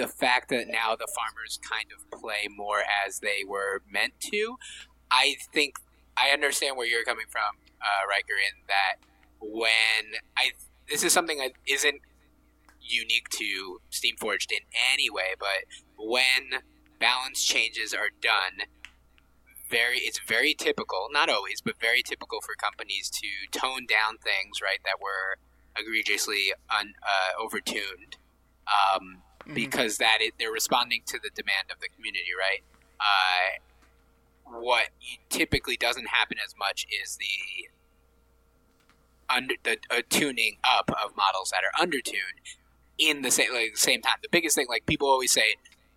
[0.00, 4.56] the fact that now the farmers kind of play more as they were meant to.
[5.10, 5.74] I think
[6.16, 8.96] I understand where you're coming from, uh, Riker, in that
[9.40, 10.52] when I
[10.88, 12.00] this is something that isn't
[12.80, 16.62] unique to Steamforged in any way, but when
[16.98, 18.66] balance changes are done,
[19.70, 24.62] very it's very typical, not always, but very typical for companies to tone down things,
[24.62, 25.36] right, that were
[25.76, 28.16] egregiously un, uh, overtuned,
[28.66, 29.54] um, mm-hmm.
[29.54, 32.62] because that it, they're responding to the demand of the community, right?
[33.00, 34.88] Uh, what
[35.28, 37.68] typically doesn't happen as much is the
[39.28, 42.40] under the uh, tuning up of models that are undertuned
[42.98, 44.16] in the same like, same time.
[44.22, 45.54] The biggest thing, like people always say,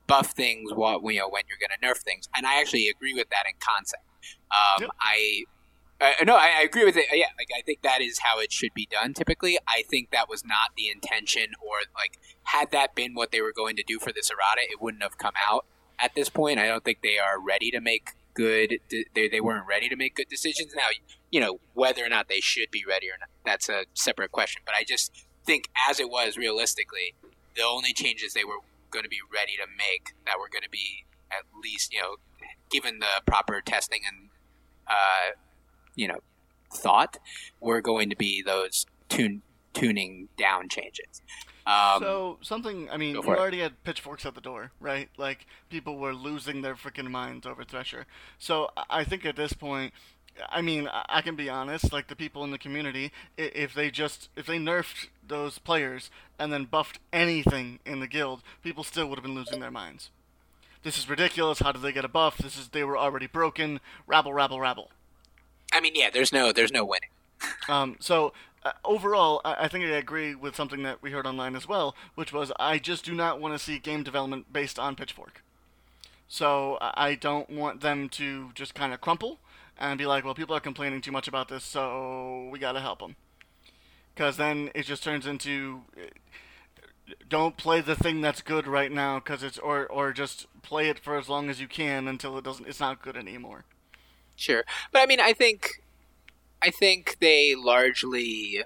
[0.07, 3.13] buff things what you know when you're going to nerf things, and I actually agree
[3.13, 4.03] with that in concept.
[4.51, 4.89] Um, yep.
[5.01, 5.43] I
[6.03, 7.05] uh, no, I, I, agree with it.
[7.13, 9.13] Yeah, like I think that is how it should be done.
[9.13, 13.41] Typically, I think that was not the intention, or like had that been what they
[13.41, 15.65] were going to do for this errata, it wouldn't have come out
[15.97, 16.59] at this point.
[16.59, 18.79] I don't think they are ready to make good.
[18.89, 20.73] They they weren't ready to make good decisions.
[20.75, 20.87] Now,
[21.31, 24.61] you know whether or not they should be ready or not, that's a separate question.
[24.65, 27.15] But I just think, as it was realistically,
[27.55, 28.59] the only changes they were
[28.91, 32.17] going to be ready to make that were going to be at least you know
[32.69, 34.29] given the proper testing and
[34.87, 35.31] uh,
[35.95, 36.19] you know
[36.73, 37.17] thought
[37.59, 39.41] were going to be those tune
[39.73, 41.21] tuning down changes.
[41.65, 45.09] Um, so something, I mean, we already had pitchforks at the door, right?
[45.17, 48.05] Like people were losing their freaking minds over Thresher.
[48.37, 49.93] So I think at this point,
[50.49, 51.93] I mean, I can be honest.
[51.93, 56.51] Like the people in the community, if they just if they nerfed those players and
[56.51, 60.09] then buffed anything in the guild, people still would have been losing their minds.
[60.81, 61.59] This is ridiculous.
[61.59, 62.39] How did they get a buff?
[62.39, 63.79] This is they were already broken.
[64.05, 64.91] Rabble, rabble, rabble.
[65.73, 66.09] I mean, yeah.
[66.11, 67.09] There's no there's no winning.
[67.69, 67.97] um.
[67.99, 68.33] So
[68.63, 71.95] uh, overall, I, I think I agree with something that we heard online as well,
[72.15, 75.43] which was I just do not want to see game development based on Pitchfork.
[76.27, 79.39] So I don't want them to just kind of crumple
[79.77, 82.79] and be like, well, people are complaining too much about this, so we got to
[82.79, 83.15] help them.
[84.15, 85.81] Because then it just turns into
[87.29, 90.99] don't play the thing that's good right now because it's or or just play it
[90.99, 93.65] for as long as you can until it doesn't it's not good anymore.
[94.43, 95.81] Sure, but I mean, I think
[96.61, 98.63] I think they largely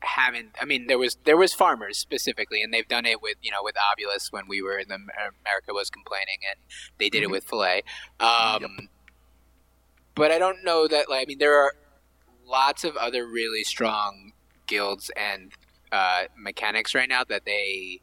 [0.00, 0.50] haven't.
[0.60, 3.62] I mean, there was there was farmers specifically, and they've done it with you know
[3.62, 6.60] with Obulus when we were in the America was complaining, and
[6.98, 7.24] they did mm-hmm.
[7.24, 7.82] it with Fillet.
[8.20, 8.70] Um, yep
[10.20, 11.08] but I don't know that.
[11.08, 11.72] Like, I mean, there are
[12.46, 14.32] lots of other really strong
[14.66, 15.52] guilds and
[15.92, 18.00] uh, mechanics right now that they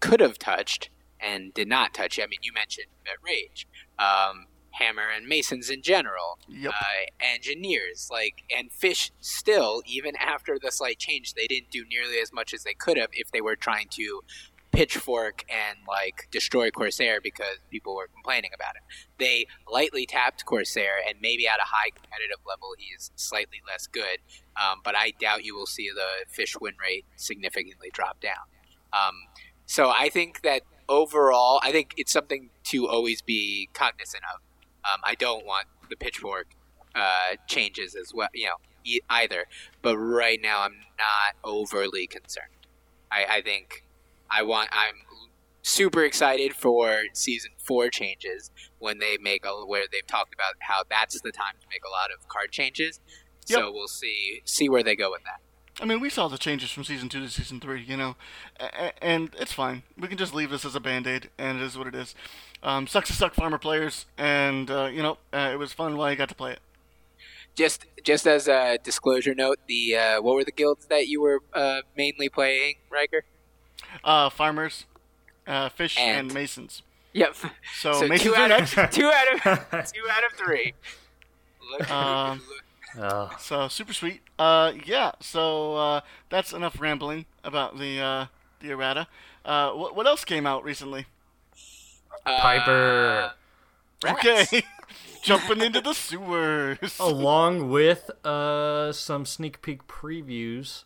[0.00, 2.18] could have touched and did not touch.
[2.18, 2.88] I mean, you mentioned
[3.22, 6.72] Rage, um, Hammer, and Masons in general, yep.
[6.72, 9.10] uh, engineers, like and Fish.
[9.20, 12.96] Still, even after the slight change, they didn't do nearly as much as they could
[12.96, 14.22] have if they were trying to
[14.72, 18.82] pitchfork and like destroy Corsair because people were complaining about it.
[19.18, 24.18] They lightly tapped Corsair, and maybe at a high competitive level, he's slightly less good.
[24.56, 28.46] Um, but I doubt you will see the fish win rate significantly drop down.
[28.92, 29.14] Um,
[29.66, 34.40] so I think that overall, I think it's something to always be cognizant of.
[34.84, 36.48] Um, I don't want the pitchfork
[36.94, 39.46] uh, changes as well, you know, e- either.
[39.82, 42.46] But right now, I'm not overly concerned.
[43.10, 43.84] I, I think
[44.30, 44.70] I want.
[44.72, 44.94] I'm
[45.62, 50.82] super excited for season four changes when they make a where they've talked about how
[50.88, 53.00] that's the time to make a lot of card changes.
[53.46, 53.58] Yep.
[53.58, 55.40] So we'll see see where they go with that.
[55.80, 58.16] I mean, we saw the changes from season two to season three, you know,
[59.00, 59.82] and it's fine.
[59.98, 62.14] We can just leave this as a band aid, and it is what it is.
[62.62, 66.10] Um, sucks to suck farmer players, and uh, you know, uh, it was fun while
[66.10, 66.60] you got to play it.
[67.54, 71.40] Just, just as a disclosure note, the uh, what were the guilds that you were
[71.54, 73.24] uh, mainly playing, Riker?
[74.04, 74.84] Uh, farmers,
[75.46, 76.82] uh, fish, and, and masons.
[77.12, 77.34] Yep.
[77.80, 78.76] So, so masons two are next.
[78.76, 80.74] Of, two out of two out of three.
[81.72, 82.42] Look, um,
[82.98, 83.30] oh.
[83.38, 84.20] So super sweet.
[84.38, 85.12] Uh, yeah.
[85.20, 88.26] So uh, that's enough rambling about the uh,
[88.60, 89.08] the errata.
[89.44, 91.06] Uh, what what else came out recently?
[92.26, 93.32] Uh, Piper.
[94.04, 94.62] Okay.
[95.22, 96.98] Jumping into the sewers.
[96.98, 100.84] Along with uh, some sneak peek previews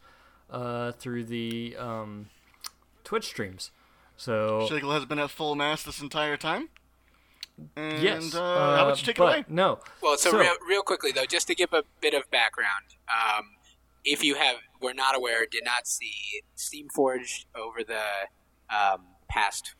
[0.50, 2.30] uh, through the um,
[3.04, 3.70] Twitch streams.
[4.16, 6.68] So Schlegel has been at full mass this entire time.
[7.76, 8.34] And, yes.
[8.34, 9.44] Uh, how about you take it but away?
[9.48, 9.78] No.
[10.02, 13.50] Well, so, So- real, real quickly though, just to give a bit of background, um,
[14.04, 18.02] if you have were not aware, did not see, Steamforged over the
[18.74, 19.74] um, past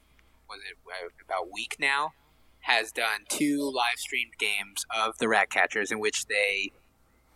[0.49, 2.13] was it uh, about week now
[2.61, 6.73] has done two live streamed games of the Rat Catchers in which they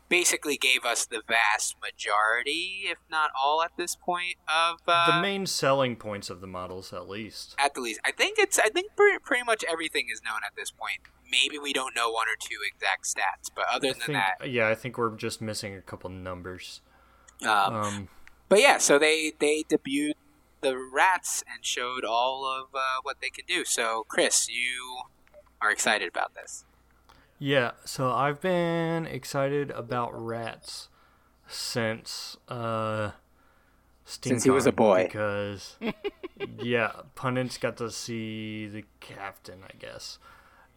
[0.08, 5.22] basically gave us the vast majority, if not all, at this point of uh, the
[5.22, 7.54] main selling points of the models, at least.
[7.58, 8.00] at the least.
[8.04, 8.58] I think it's.
[8.58, 11.00] I think pretty, pretty much everything is known at this point.
[11.30, 14.50] Maybe we don't know one or two exact stats, but other I than think, that,
[14.50, 16.80] yeah, I think we're just missing a couple numbers.
[17.42, 18.08] um, Um,
[18.48, 18.78] but yeah.
[18.78, 20.14] So they they debuted
[20.60, 23.64] the rats and showed all of uh, what they can do.
[23.64, 25.00] So Chris, you
[25.60, 26.64] are excited about this.
[27.38, 30.88] Yeah, so I've been excited about rats
[31.46, 33.12] since uh
[34.04, 35.04] Since he was a boy.
[35.04, 35.76] because
[36.58, 40.18] yeah, pundits got to see the captain, I guess.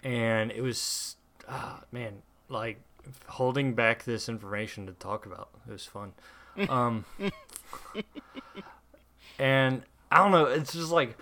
[0.03, 1.15] And it was
[1.49, 2.81] ah man, like
[3.27, 5.49] holding back this information to talk about.
[5.67, 6.13] It was fun.
[6.69, 7.05] Um
[9.41, 9.81] and
[10.11, 11.17] I don't know, it's just like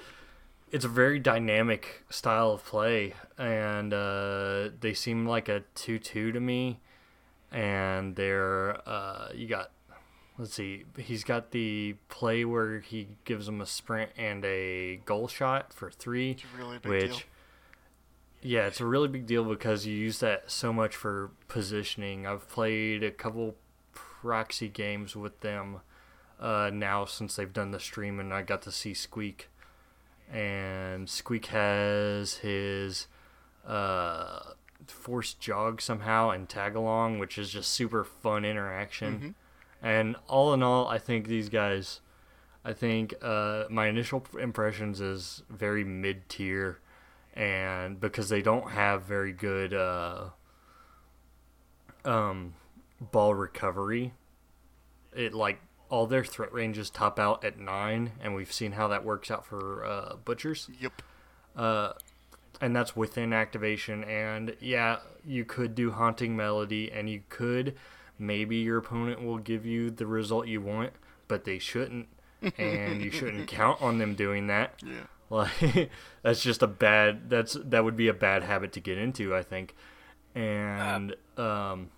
[0.72, 6.39] it's a very dynamic style of play, and uh, they seem like a two-two to
[6.39, 6.80] me.
[7.51, 9.72] And they're uh, you got,
[10.38, 15.28] let's see, he's got the play where he gives them a sprint and a goal
[15.28, 17.09] shot for three, It's a really big which.
[17.09, 17.20] deal.
[18.41, 22.28] Yeah, it's a really big deal because you use that so much for positioning.
[22.28, 23.55] I've played a couple
[23.93, 25.82] proxy games with them
[26.40, 29.50] uh, now since they've done the stream, and I got to see Squeak.
[30.32, 33.08] And Squeak has his
[33.68, 34.40] uh,
[34.88, 39.36] force jog somehow and tag along, which is just super fun interaction.
[39.82, 42.02] And all in all, I think these guys,
[42.64, 46.80] I think uh, my initial impressions is very mid tier,
[47.34, 50.30] and because they don't have very good uh,
[52.06, 52.54] um,
[53.00, 54.14] ball recovery,
[55.16, 55.60] it like
[55.90, 59.46] all their threat ranges top out at nine, and we've seen how that works out
[59.46, 61.02] for uh, butchers Yep.
[62.62, 64.04] and that's within activation.
[64.04, 67.76] And yeah, you could do haunting melody, and you could
[68.18, 70.92] maybe your opponent will give you the result you want,
[71.28, 72.08] but they shouldn't,
[72.58, 74.82] and you shouldn't count on them doing that.
[74.86, 75.04] Yeah.
[75.30, 75.90] Like
[76.24, 77.30] that's just a bad.
[77.30, 79.76] That's that would be a bad habit to get into, I think.
[80.36, 81.90] And um,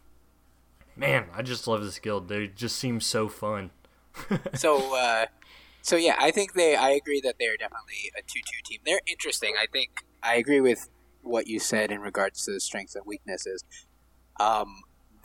[0.96, 2.28] man, I just love this guild.
[2.28, 3.72] They just seem so fun.
[4.54, 5.26] So uh,
[5.82, 6.76] so yeah, I think they.
[6.76, 8.80] I agree that they are definitely a two-two team.
[8.86, 9.54] They're interesting.
[9.60, 10.90] I think I agree with
[11.24, 13.64] what you said in regards to the strengths and weaknesses.
[14.40, 14.82] Um,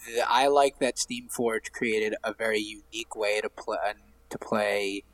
[0.07, 3.77] the, I like that Steamforge created a very unique way to play
[4.31, 5.05] to play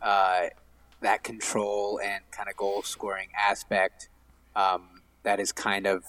[0.00, 0.46] uh,
[1.00, 4.08] that control and kind of goal scoring aspect.
[4.56, 6.04] Um, that is kind of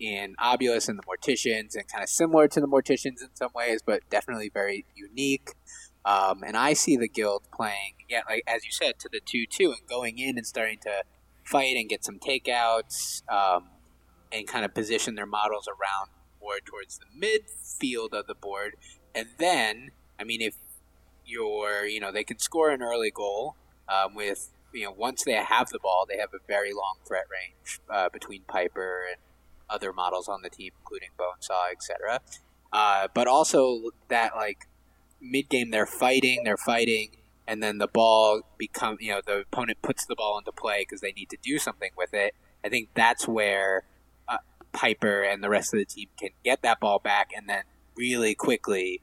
[0.00, 3.80] in Obulus and the Morticians, and kind of similar to the Morticians in some ways,
[3.84, 5.50] but definitely very unique.
[6.04, 9.72] Um, and I see the guild playing, yeah, like as you said, to the two-two
[9.72, 11.04] and going in and starting to
[11.44, 13.68] fight and get some takeouts, um,
[14.32, 18.74] and kind of position their models around more towards the midfield of the board.
[19.14, 20.54] And then, I mean, if
[21.24, 23.56] you're, you know, they can score an early goal
[23.88, 27.24] um, with, you know, once they have the ball, they have a very long threat
[27.30, 29.18] range uh, between Piper and
[29.68, 32.20] other models on the team, including Bonesaw, etc.
[32.72, 34.66] Uh, but also that like
[35.22, 37.10] mid game they're fighting, they're fighting,
[37.46, 41.00] and then the ball become you know the opponent puts the ball into play because
[41.00, 42.34] they need to do something with it.
[42.64, 43.84] I think that's where
[44.28, 44.38] uh,
[44.72, 47.62] Piper and the rest of the team can get that ball back and then
[47.96, 49.00] really quickly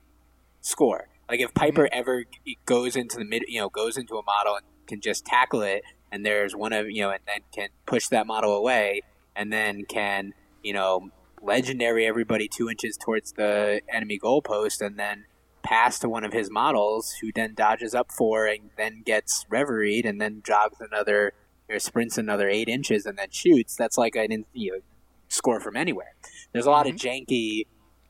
[0.61, 1.07] score.
[1.29, 2.25] Like if Piper ever
[2.65, 5.83] goes into the mid, you know, goes into a model and can just tackle it,
[6.11, 9.01] and there's one of you know, and then can push that model away,
[9.35, 11.09] and then can you know,
[11.41, 15.25] legendary everybody two inches towards the enemy goalpost, and then
[15.63, 20.05] pass to one of his models, who then dodges up four and then gets reveried,
[20.05, 21.33] and then jogs another
[21.69, 23.75] or sprints another eight inches and then shoots.
[23.75, 24.79] That's like an you know,
[25.27, 26.15] score from anywhere.
[26.51, 27.33] There's a lot of mm-hmm.
[27.33, 27.63] janky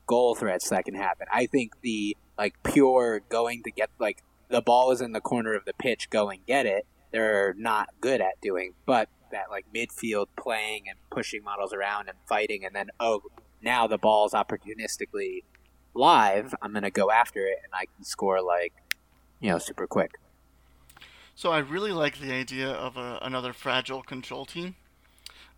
[0.06, 1.26] goal threats that can happen.
[1.32, 5.54] I think the like pure going to get like the ball is in the corner
[5.54, 6.86] of the pitch, go and get it.
[7.12, 12.18] They're not good at doing, but that like midfield playing and pushing models around and
[12.28, 13.22] fighting, and then oh
[13.62, 15.44] now the ball's opportunistically
[15.94, 16.54] live.
[16.62, 18.72] I'm gonna go after it and I can score like
[19.40, 20.12] you know super quick.
[21.34, 24.76] So I really like the idea of a, another fragile control team.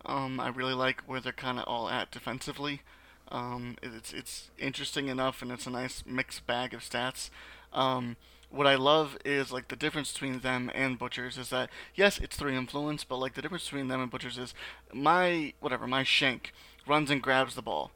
[0.05, 2.81] Um, I really like where they're kind of all at defensively.
[3.29, 7.29] Um, it's it's interesting enough, and it's a nice mixed bag of stats.
[7.71, 8.15] Um,
[8.49, 12.37] what I love is like the difference between them and butchers is that yes, it's
[12.37, 14.53] three influence, but like the difference between them and butchers is
[14.93, 16.53] my whatever my shank
[16.87, 17.91] runs and grabs the ball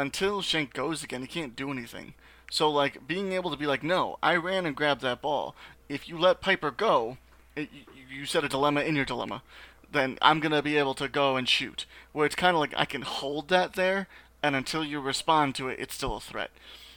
[0.00, 1.22] until shank goes again.
[1.22, 2.14] He can't do anything.
[2.50, 5.54] So like being able to be like, no, I ran and grabbed that ball.
[5.88, 7.18] If you let Piper go,
[7.54, 7.68] it,
[8.10, 9.42] you, set a dilemma in your dilemma.
[9.92, 11.86] Then I'm gonna be able to go and shoot.
[12.12, 14.08] Where it's kind of like I can hold that there,
[14.42, 16.50] and until you respond to it, it's still a threat.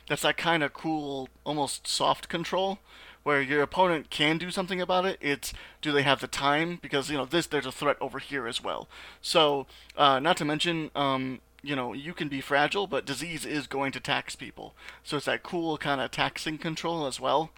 [0.07, 2.79] That's that kind of cool, almost soft control
[3.23, 5.17] where your opponent can do something about it.
[5.21, 6.77] It's do they have the time?
[6.81, 8.87] Because you know this, there's a threat over here as well.
[9.21, 9.65] So,
[9.97, 13.91] uh, not to mention, um, you know, you can be fragile, but disease is going
[13.93, 14.75] to tax people.
[15.03, 17.51] So it's that cool kind of taxing control as well.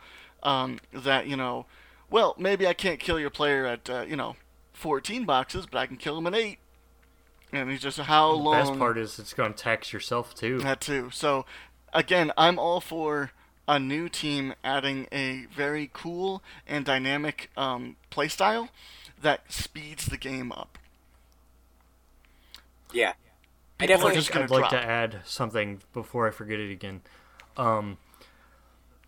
[0.44, 1.66] Um, that you know,
[2.10, 4.36] well, maybe I can't kill your player at uh, you know
[4.74, 6.60] 14 boxes, but I can kill him at eight.
[7.52, 8.54] And he's just how The long.
[8.54, 10.60] best part is it's going to tax yourself too.
[10.60, 11.10] That too.
[11.12, 11.46] So,
[11.94, 13.32] again, I'm all for
[13.68, 18.70] a new team adding a very cool and dynamic um, playstyle
[19.22, 20.78] that speeds the game up.
[22.94, 23.14] Yeah.
[23.80, 24.72] I definitely just I'd like drop.
[24.72, 27.02] to add something before I forget it again.
[27.58, 27.98] Um,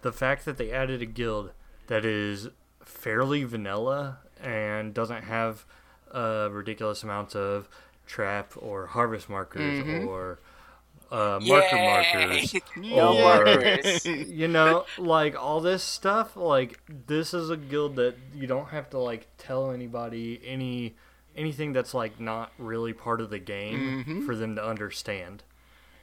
[0.02, 1.52] the fact that they added a guild
[1.88, 2.50] that is
[2.84, 5.66] fairly vanilla and doesn't have
[6.14, 7.68] uh, ridiculous amounts of
[8.06, 10.08] trap or harvest markers Mm-hmm.
[10.08, 10.40] or
[11.12, 12.54] uh, marker markers.
[12.76, 14.06] no Or- markers.
[14.06, 18.90] you know, like all this stuff, like this is a guild that you don't have
[18.90, 20.96] to like tell anybody any
[21.38, 24.26] anything that's like not really part of the game Mm-hmm.
[24.26, 25.44] for them to understand.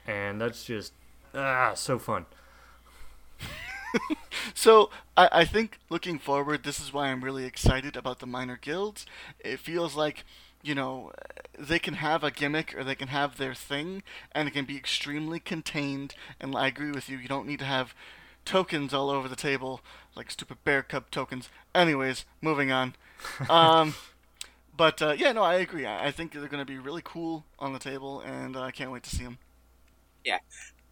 [0.06, 0.92] And that's just
[1.34, 2.26] ah so fun.
[4.54, 8.56] So I, I think looking forward, this is why I'm really excited about the minor
[8.60, 9.06] guilds.
[9.40, 10.24] It feels like,
[10.62, 11.12] you know,
[11.58, 14.76] they can have a gimmick or they can have their thing, and it can be
[14.76, 16.14] extremely contained.
[16.40, 17.18] And I agree with you.
[17.18, 17.94] You don't need to have
[18.44, 19.80] tokens all over the table
[20.16, 21.48] like stupid bear cup tokens.
[21.74, 22.94] Anyways, moving on.
[23.48, 23.94] Um,
[24.76, 25.86] but uh, yeah, no, I agree.
[25.86, 28.70] I, I think they're going to be really cool on the table, and uh, I
[28.70, 29.38] can't wait to see them.
[30.24, 30.38] Yeah,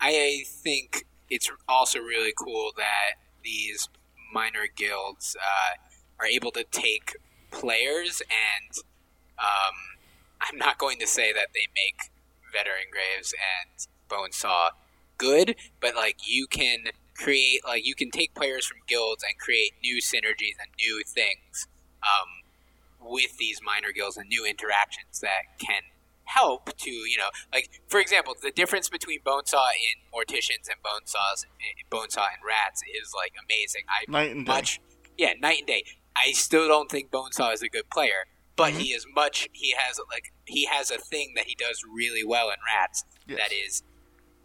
[0.00, 3.88] I think it's also really cool that these
[4.32, 5.76] minor guilds uh,
[6.20, 7.16] are able to take
[7.50, 8.76] players and
[9.38, 9.74] um,
[10.40, 12.10] I'm not going to say that they make
[12.52, 14.70] veteran graves and bonesaw
[15.18, 19.72] good, but like you can create like you can take players from guilds and create
[19.82, 21.68] new synergies and new things
[22.02, 22.41] um,
[23.04, 25.82] with these minor guilds and new interactions that can
[26.24, 31.44] help to you know like for example the difference between bonesaw in morticians and bonesaws
[31.90, 34.52] bonesaw and rats is like amazing i Night and day.
[34.52, 34.80] much
[35.18, 35.84] yeah night and day
[36.16, 38.24] i still don't think bonesaw is a good player
[38.56, 38.80] but Mm-hmm.
[38.80, 42.48] he is much he has like he has a thing that he does really well
[42.48, 43.38] in rats Yes.
[43.38, 43.82] that is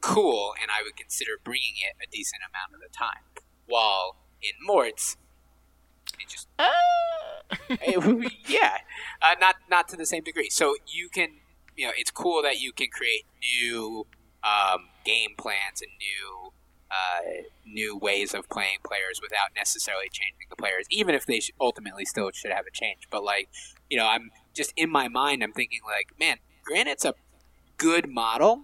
[0.01, 3.23] cool and i would consider bringing it a decent amount of the time
[3.67, 5.15] while in morts
[6.19, 8.77] it just Eh, yeah,
[9.21, 10.49] uh, not not to the same degree.
[10.49, 11.29] So you can,
[11.75, 13.25] you know, it's cool that you can create
[13.61, 14.05] new
[14.43, 16.51] um, game plans and new
[16.89, 22.05] uh, new ways of playing players without necessarily changing the players, even if they ultimately
[22.05, 23.07] still should have a change.
[23.09, 23.49] But like,
[23.89, 27.13] you know, I'm just in my mind, I'm thinking like, man, Granite's a
[27.77, 28.63] good model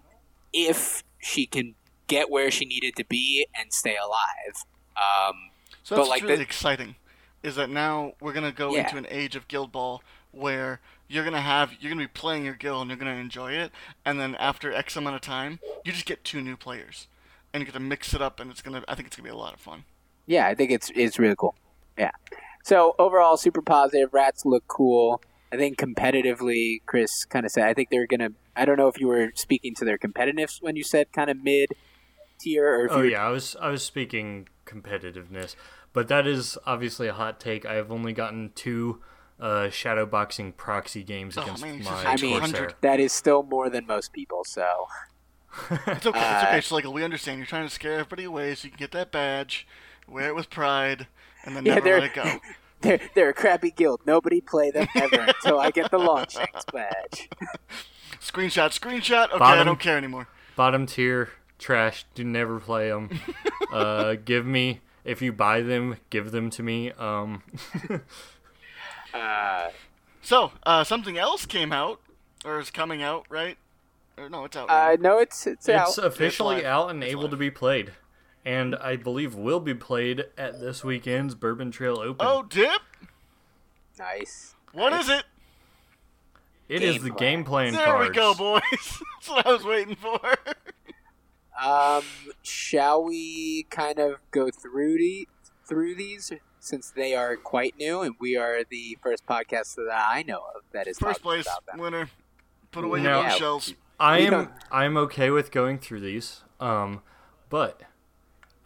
[0.53, 1.75] if she can
[2.07, 4.65] get where she needed to be and stay alive.
[4.95, 5.49] Um,
[5.83, 6.95] So But, that's like, really the- exciting,
[7.43, 8.81] is that now we're gonna go Yeah.
[8.83, 12.55] into an age of Guild Ball where you're gonna have you're gonna be playing your
[12.55, 13.71] guild and you're gonna enjoy it,
[14.05, 17.07] and then after X amount of time, you just get two new players,
[17.53, 19.33] and you get to mix it up, and it's gonna I think it's gonna be
[19.33, 19.83] a lot of fun.
[20.25, 21.55] yeah, I think it's it's really cool.
[21.97, 22.11] Yeah.
[22.63, 24.13] So overall, super positive.
[24.13, 25.21] Rats look cool.
[25.51, 27.65] I think competitively, Chris kind of said.
[27.65, 28.29] I think they're gonna.
[28.55, 31.43] I don't know if you were speaking to their competitiveness when you said kind of
[31.43, 31.69] mid
[32.39, 35.55] tier, or if Oh you yeah, I was I was speaking competitiveness,
[35.93, 37.65] but that is obviously a hot take.
[37.65, 39.01] I have only gotten two
[39.39, 42.71] uh, shadow boxing proxy games Oh, against man, my just I mean, Corsair.
[42.81, 44.43] that is still more than most people.
[44.45, 44.87] So
[45.71, 46.61] It's okay, it's Uh, okay.
[46.61, 49.11] So like we understand you're trying to scare everybody away so you can get that
[49.11, 49.67] badge,
[50.07, 51.07] wear it with pride,
[51.45, 52.39] and then Yeah, never let it go.
[52.81, 54.01] they're they're a crappy guild.
[54.05, 57.29] Nobody play them ever until I get the launch Shanks badge.
[58.19, 59.31] Screenshot, screenshot.
[59.31, 60.27] Okay, I don't care anymore.
[60.55, 61.29] Bottom tier
[61.59, 62.05] trash.
[62.15, 63.09] Do never play them.
[63.71, 66.91] uh, give me if you buy them, give them to me.
[66.91, 67.43] Um,
[69.13, 69.69] Uh,
[70.21, 71.99] So uh, something else came out,
[72.45, 73.57] or is coming out, right?
[74.17, 74.69] Or no, it's out.
[74.69, 74.99] uh, right?
[75.01, 76.03] no, it's it's, it's out.
[76.05, 76.65] officially live.
[76.65, 77.31] out and It's able live.
[77.31, 77.91] to be played,
[78.45, 82.25] and I believe will be played at this weekend's Bourbon Trail Open.
[82.27, 82.81] oh, dip.
[83.99, 84.55] nice.
[84.71, 85.23] What is it?
[86.69, 87.17] it is game the plan.
[87.19, 88.09] game plan There cards.
[88.09, 88.61] we go, boys.
[88.71, 90.19] That's what I was waiting for.
[91.61, 92.03] Um,
[92.41, 95.27] shall we kind of go through the
[95.67, 100.23] through these since they are quite new, and we are the first podcast that I
[100.23, 101.77] know of that is First place about them.
[101.79, 102.09] winner.
[102.71, 103.19] Put away No.
[103.21, 103.35] your Yeah.
[103.35, 103.73] shells.
[103.99, 106.41] I am I'm okay with going through these.
[106.59, 107.01] Um,
[107.49, 107.81] but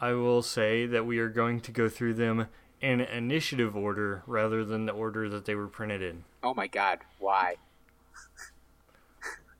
[0.00, 2.48] I will say that we are going to go through them
[2.80, 7.00] in initiative order rather than the order that they were printed in Oh my God,
[7.18, 7.56] why?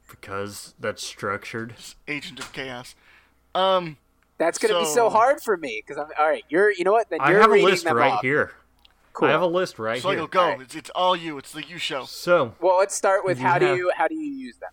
[0.08, 1.74] because that's structured.
[2.06, 2.94] Agent of Chaos.
[3.55, 3.96] Um,
[4.38, 6.44] That's gonna be so So- hard for me because I'm all right.
[6.49, 7.11] You're, you know what?
[7.11, 8.22] Then I you're have a list them right off.
[8.22, 8.53] here.
[9.12, 9.28] Cool.
[9.28, 10.03] I have a list right here.
[10.03, 10.18] so here.
[10.18, 10.40] you'll go.
[10.42, 10.61] Alright.
[10.61, 11.38] It's, it's all you.
[11.38, 12.05] It's the you show.
[12.05, 14.70] So, Well, let's start with You how do you how do you use them?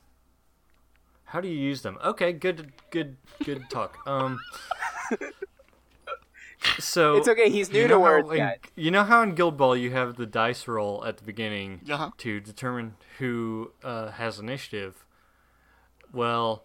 [1.29, 1.97] how do you use them?
[2.03, 3.97] Okay, good, good, good talk.
[4.07, 4.39] Um,
[6.79, 7.49] so It's okay.
[7.49, 8.57] He's new you to know how words, in- guys.
[8.75, 12.11] You know how in Guild Ball you have the dice roll at the beginning Uh-huh.
[12.19, 15.05] to determine who uh, has initiative.
[16.13, 16.63] Well,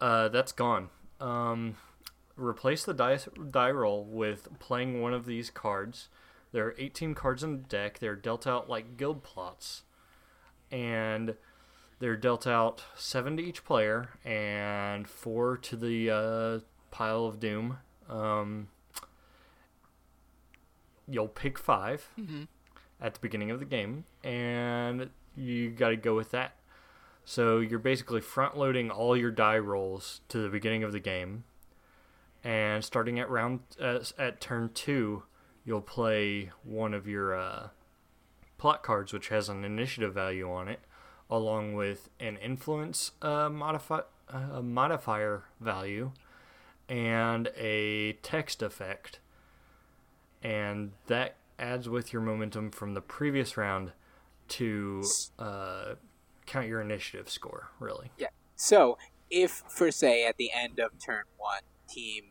[0.00, 0.88] uh, that's gone.
[1.22, 1.76] Um,
[2.36, 6.08] replace the dice die roll with playing one of these cards.
[6.50, 8.00] There are 18 cards in the deck.
[8.00, 9.82] They're dealt out like guild plots,
[10.70, 11.36] and
[12.00, 16.58] they're dealt out seven to each player and four to the uh,
[16.90, 17.78] pile of doom.
[18.08, 18.68] Um,
[21.08, 22.08] you'll pick 5
[23.00, 26.56] at the beginning of the game, and you got to go with that.
[27.24, 31.44] So you're basically front loading all your die rolls to the beginning of the game,
[32.42, 35.22] and starting at round uh, at turn two,
[35.64, 37.68] you'll play one of your uh,
[38.58, 40.80] plot cards, which has an initiative value on it,
[41.30, 46.10] along with an influence uh, modifi- uh, modifier value
[46.88, 49.20] and a text effect.
[50.42, 53.92] And that adds with your momentum from the previous round
[54.48, 55.04] to
[55.38, 55.94] uh,
[56.52, 57.70] count your initiative score.
[57.80, 58.28] Really, Yeah.
[58.56, 58.98] So
[59.30, 62.24] if, for say, at the end of turn one, team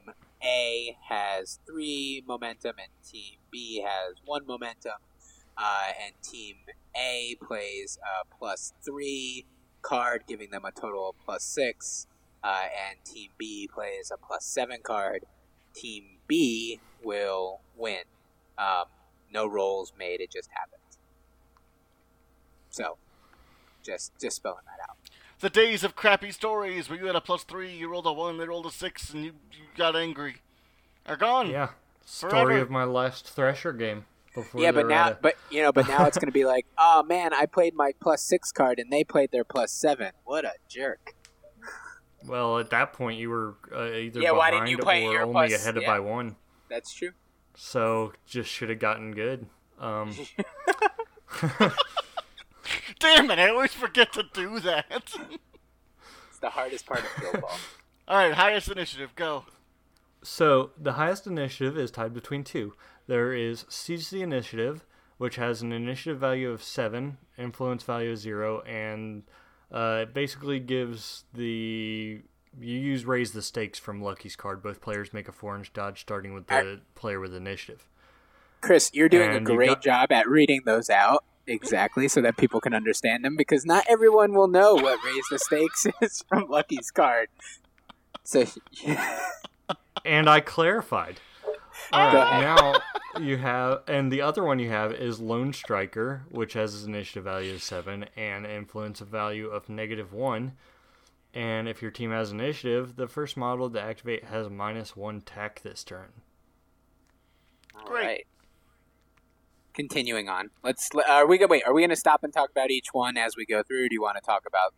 [0.43, 4.93] A has three momentum and team B has one momentum,
[5.57, 6.55] uh, and team
[6.95, 9.45] A plays a plus three
[9.81, 12.07] card, giving them a total of plus six,
[12.43, 15.25] uh, and team B plays a plus seven card,
[15.73, 18.03] team B will win.
[18.57, 18.85] Um,
[19.33, 20.99] no rolls made; it just happens.
[22.69, 22.97] So,
[23.83, 24.97] just just spelling that out.
[25.39, 28.37] The days of crappy stories where you had a plus three, you rolled a one,
[28.37, 30.35] they rolled a six, and you, you got angry
[31.07, 31.49] are gone.
[31.49, 31.69] yeah.
[32.05, 32.57] Story Forever.
[32.59, 34.05] of my last Thresher game.
[34.35, 37.03] Before yeah, but now, a- but you know, but now it's gonna be like, oh
[37.03, 40.11] man, I played my plus six card and they played their plus seven.
[40.23, 41.15] What a jerk!
[42.27, 45.11] well, at that point you were uh, either Yeah, behind why didn't you play or
[45.13, 45.89] your only plus- ahead of yeah.
[45.89, 46.35] by one.
[46.69, 47.11] That's true.
[47.55, 49.47] So just should have gotten good.
[49.79, 50.15] Um,
[53.01, 53.39] Damn it!
[53.39, 54.85] I always forget to do that.
[56.29, 57.57] It's the hardest part of Guild Ball.
[58.07, 59.45] all right, highest initiative, go.
[60.23, 62.73] So the highest initiative is tied between two.
[63.07, 64.85] There is Seize the Initiative,
[65.17, 69.23] which has an initiative value of seven, influence value of zero, and
[69.71, 72.21] uh, it basically gives the
[72.59, 74.61] you use raise the stakes from Lucky's card.
[74.61, 77.87] Both players make a four inch dodge, starting with the I- player with initiative.
[78.61, 82.37] Chris, you're doing And a great got- job at reading those out exactly so that
[82.37, 86.47] people can understand them because not everyone will know what raise the stakes is from
[86.49, 87.27] Lucky's card.
[88.23, 88.45] So
[90.05, 91.19] And I clarified.
[91.91, 92.73] Go Uh, now
[93.19, 97.23] you have, and the other one you have is Lone Striker, which has an initiative
[97.23, 100.53] value of seven and influence value of negative one.
[101.33, 105.61] And if your team has initiative, the first model to activate has minus one tack
[105.61, 106.11] this turn.
[107.73, 107.95] Great.
[107.97, 108.27] Alright.
[109.73, 110.89] Continuing on, let's.
[111.07, 111.63] Are we gonna wait?
[111.65, 113.85] Are we gonna stop and talk about each one as we go through?
[113.85, 114.73] Or do you want to talk about?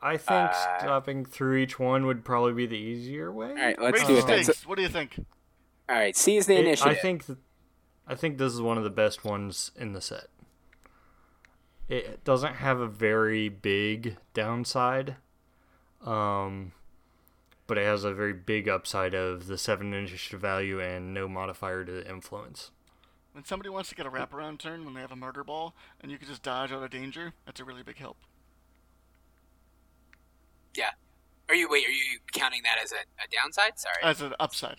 [0.00, 3.48] I think Uh, stopping through each one would probably be the easier way.
[3.48, 4.44] All right, let's Raise do the it then.
[4.44, 4.52] So.
[4.68, 5.16] What do you think?
[5.88, 6.92] all right, seize the It- initiative.
[6.92, 7.38] I think, th-
[8.06, 10.28] I think this is one of the best ones in the set.
[11.88, 15.16] It doesn't have a very big downside,
[16.04, 16.72] um,
[17.66, 21.84] but it has a very big upside of the seven initiative value and no modifier
[21.84, 22.70] to influence.
[23.32, 26.10] When somebody wants to get a wraparound turn when they have a murder ball and
[26.12, 28.16] you can just dodge out of danger, that's a really big help.
[30.76, 30.90] yeah.
[31.48, 31.86] Are you wait?
[31.86, 33.78] Are you counting that as a, a downside?
[33.78, 34.76] Sorry, As an upside.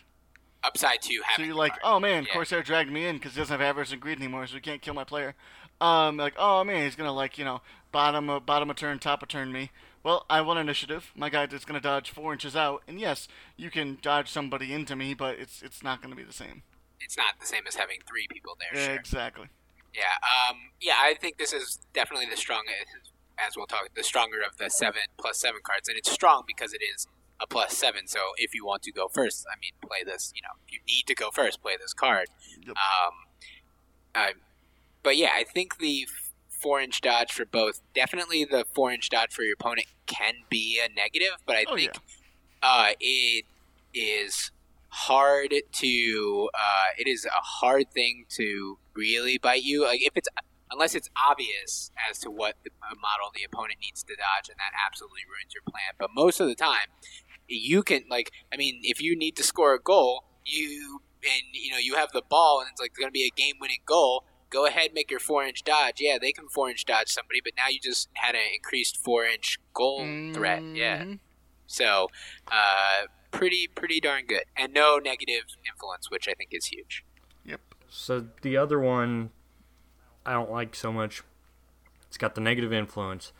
[0.63, 2.33] upside to So you're like, oh man, Yeah.
[2.33, 4.81] Corsair dragged me in because he doesn't have avarice and greed anymore, so he can't
[4.81, 5.35] kill my player.
[5.81, 9.21] Um, like, oh man, he's gonna like, you know, bottom a bottom a turn, top
[9.21, 9.71] a turn me.
[10.03, 11.11] Well, I won initiative.
[11.15, 14.95] My guy is gonna dodge four inches out, and yes, you can dodge somebody into
[14.95, 16.63] me, but it's it's not gonna be the same.
[17.03, 18.85] It's not the same as having three people there.
[18.85, 18.95] Sure.
[18.95, 19.47] Exactly.
[19.93, 20.15] Yeah.
[20.49, 20.57] Um.
[20.81, 22.73] Yeah, I think this is definitely the strongest,
[23.37, 26.73] as we'll talk, the stronger of the seven plus seven cards, and it's strong because
[26.73, 27.07] it is
[27.39, 28.07] a plus seven.
[28.07, 30.31] So if you want to go first, I mean, play this.
[30.35, 32.27] You know, if you need to go first, play this card.
[32.65, 32.69] Yep.
[32.69, 33.13] Um,
[34.15, 34.33] I,
[35.03, 36.07] but yeah, I think the
[36.49, 37.81] four inch dodge for both.
[37.93, 41.75] Definitely, the four inch dodge for your opponent can be a negative, but I Oh,
[41.75, 41.91] think
[42.63, 43.45] uh, it
[43.93, 44.51] is
[44.93, 46.49] hard to.
[46.53, 49.83] Uh, it is a hard thing to really bite you.
[49.83, 50.29] Like if it's
[50.71, 54.73] unless it's obvious as to what the model the opponent needs to dodge, and that
[54.87, 55.93] absolutely ruins your plan.
[55.99, 56.87] But most of the time,
[57.47, 58.31] you can like.
[58.53, 62.11] I mean, if you need to score a goal, you and you know you have
[62.13, 64.25] the ball, and it's like going to be a game-winning goal.
[64.49, 65.95] Go ahead, make your four-inch dodge.
[65.99, 70.05] Yeah, they can four-inch dodge somebody, but now you just had an increased four-inch goal
[70.31, 70.61] threat.
[70.75, 71.05] Yeah.
[71.05, 71.19] Mhm.
[71.65, 72.09] So,
[72.51, 77.03] uh, pretty pretty darn good, and no negative influence, which I think is huge.
[77.43, 77.59] Yep.
[77.89, 79.31] So the other one,
[80.25, 81.23] I don't like so much.
[82.07, 83.33] It's got the negative influence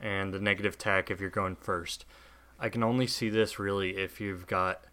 [0.00, 2.04] and the negative tack if you're going first.
[2.58, 4.84] I can only see this really if you've got,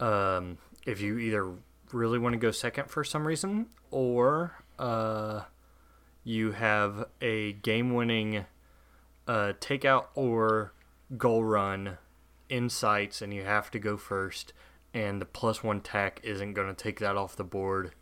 [0.00, 1.50] um, if you either
[1.92, 5.42] really want to go second for some reason or uh,
[6.24, 8.44] you have a game-winning
[9.28, 10.72] uh, takeout or
[11.16, 11.98] goal run
[12.48, 14.52] in sights and you have to go first
[14.94, 17.92] and the plus one tack isn't going to take that off the board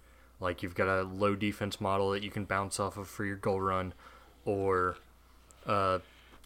[0.41, 3.37] like you've got a low defense model that you can bounce off of for your
[3.37, 3.93] goal run
[4.45, 4.97] or
[5.67, 5.99] uh,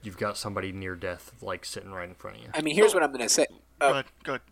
[0.03, 2.93] you've got somebody near death like sitting right in front of you I mean, here's
[2.93, 3.47] what I'm going to say.
[3.81, 4.05] Go Uh, ahead.
[4.25, 4.43] Go ahead.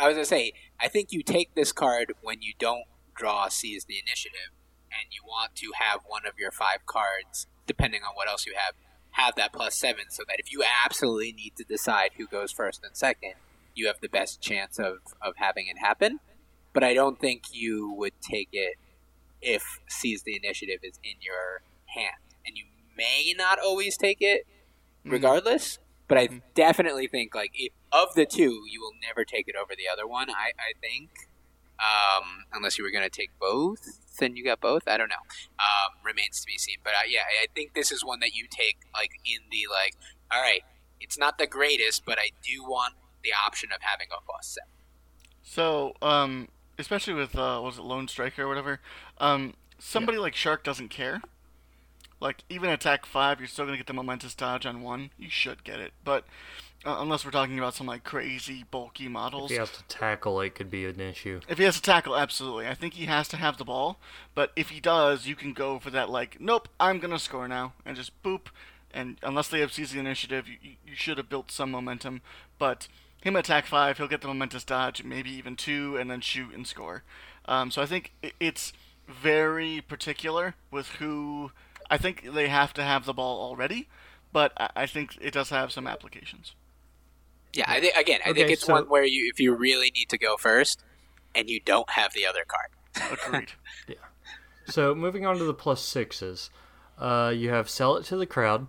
[0.00, 2.84] I was going to say, I think you take this card when you don't
[3.14, 4.50] draw seize the initiative,
[4.90, 8.54] and you want to have one of your five cards, depending on what else you
[8.56, 8.74] have,
[9.16, 12.84] have that plus seven, so that if you absolutely need to decide who goes first
[12.84, 13.34] and second,
[13.74, 16.20] you have the best chance of, of having it happen.
[16.72, 18.76] But I don't think you would take it
[19.40, 22.64] if seize the initiative is in your hand, and you
[22.96, 24.46] may not always take it
[25.04, 25.78] regardless.
[26.08, 29.72] But I definitely think like if, of the two, you will never take it over
[29.76, 30.30] the other one.
[30.30, 31.10] I, I think,
[31.80, 34.86] um, unless you were going to take both, then you got both.
[34.86, 35.14] I don't know.
[35.58, 36.76] Um, remains to be seen.
[36.82, 39.94] But I, yeah, I think this is one that you take like in the like.
[40.30, 40.62] All right,
[41.00, 44.68] it's not the greatest, but I do want the option of having a boss set.
[45.42, 46.48] So, um,
[46.78, 48.80] especially with uh, was it Lone Striker or whatever,
[49.18, 51.20] um, somebody like Shark doesn't care.
[52.20, 55.10] Like even attack five, you're still gonna get the momentous dodge on one.
[55.18, 56.24] You should get it, but
[56.86, 60.40] uh, unless we're talking about some like crazy bulky models, if he has to tackle
[60.40, 62.66] it could be an issue if he has to tackle, absolutely.
[62.68, 63.98] I think he has to have the ball,
[64.34, 67.72] but if he does, you can go for that like, nope, I'm gonna score now,
[67.84, 68.46] and just boop.
[68.94, 72.22] And unless they have seized the initiative, you, you- should have built some momentum.
[72.58, 72.88] But
[73.20, 76.66] him attack five, he'll get the momentous dodge, maybe even two, and then shoot and
[76.66, 77.02] score.
[77.44, 78.72] Um, so I think it's
[79.06, 81.52] very particular with who.
[81.90, 83.88] I think they have to have the ball already,
[84.32, 86.54] but I think it does have some applications.
[87.56, 90.08] Yeah, I think again, I think it's so- one where you if you really need
[90.10, 90.82] to go first,
[91.34, 93.10] and you don't have the other card.
[93.26, 93.52] Agreed.
[94.68, 96.50] So moving on to the plus sixes,
[96.98, 98.66] uh, you have sell it to the crowd,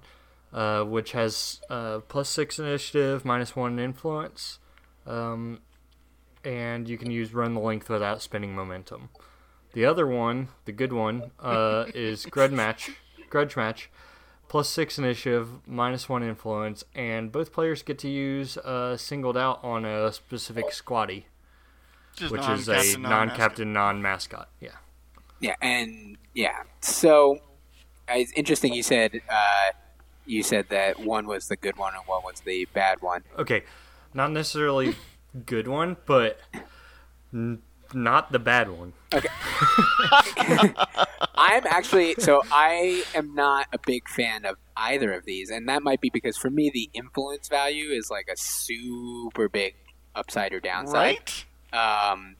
[0.53, 4.59] uh, which has uh, plus six initiative, minus one influence,
[5.07, 5.61] um,
[6.43, 9.09] and you can use run the length without spending momentum.
[9.73, 12.91] The other one, the good one, uh, is grudge match,
[13.31, 13.89] grudge match,
[14.47, 19.63] plus six initiative, minus one influence, and both players get to use uh, singled out
[19.63, 21.27] on a specific squatty,
[22.15, 24.49] Just which is a non-captain, non-mascot.
[24.59, 24.69] Yeah.
[25.39, 27.39] Yeah, and yeah, so
[28.09, 28.73] it's interesting.
[28.73, 29.71] You said uh,
[30.25, 33.23] you said that one was the good one and one was the bad one.
[33.37, 33.63] okay,
[34.13, 34.95] not necessarily
[35.45, 36.39] good one, but
[37.33, 37.61] n-
[37.93, 38.93] not the bad one.
[39.13, 39.29] Okay.
[41.35, 45.83] I'm actually so I am not a big fan of either of these, and that
[45.83, 49.75] might be because for me the influence value is like a super big
[50.15, 50.93] upside or downside.
[50.93, 51.45] Right?
[51.73, 52.35] um,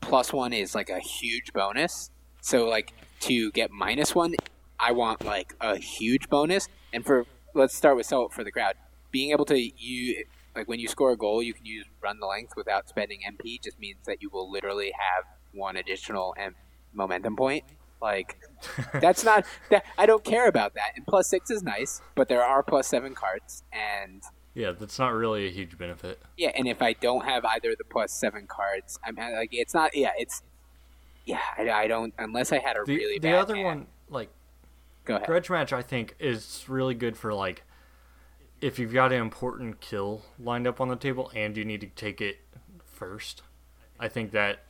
[0.00, 2.10] plus one is like a huge bonus.
[2.40, 4.34] So like to get minus one,
[4.78, 6.68] I want like a huge bonus.
[6.92, 8.74] And for let's start with sell it for the crowd.
[9.10, 12.26] Being able to you like when you score a goal, you can use run the
[12.26, 13.62] length without spending MP.
[13.62, 16.54] Just means that you will literally have one additional M-
[16.92, 17.64] momentum point.
[18.02, 18.36] Like
[19.00, 20.92] that's not that I don't care about that.
[20.96, 24.22] And plus six is nice, but there are plus seven cards and
[24.54, 26.20] Yeah, that's not really a huge benefit.
[26.36, 29.74] yeah, and if I don't have either of the plus seven cards, I'm like, it's
[29.74, 29.96] not.
[29.96, 30.42] Yeah, it's.
[31.26, 33.34] Yeah, I, I don't unless I had a The, really the bad.
[33.36, 33.64] other hand.
[33.66, 34.28] one, like
[35.06, 35.26] Go ahead.
[35.26, 37.62] grudge match, I think is really good for like
[38.60, 41.86] if you've got an important kill lined up on the table and you need to
[41.88, 42.38] take it
[42.84, 43.42] first.
[43.98, 44.64] I think that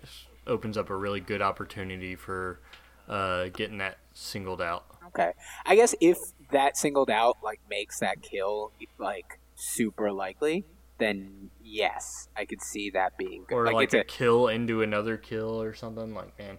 [0.46, 2.60] opens up a really good opportunity for
[3.08, 4.84] uh, getting that singled out.
[5.08, 5.32] Okay,
[5.64, 6.18] I guess if
[6.50, 10.64] that singled out like makes that kill like super likely,
[10.98, 13.54] then yes, I could see that being good.
[13.54, 16.14] or like, it's a, a, kill into another kill or something.
[16.14, 16.58] Like man,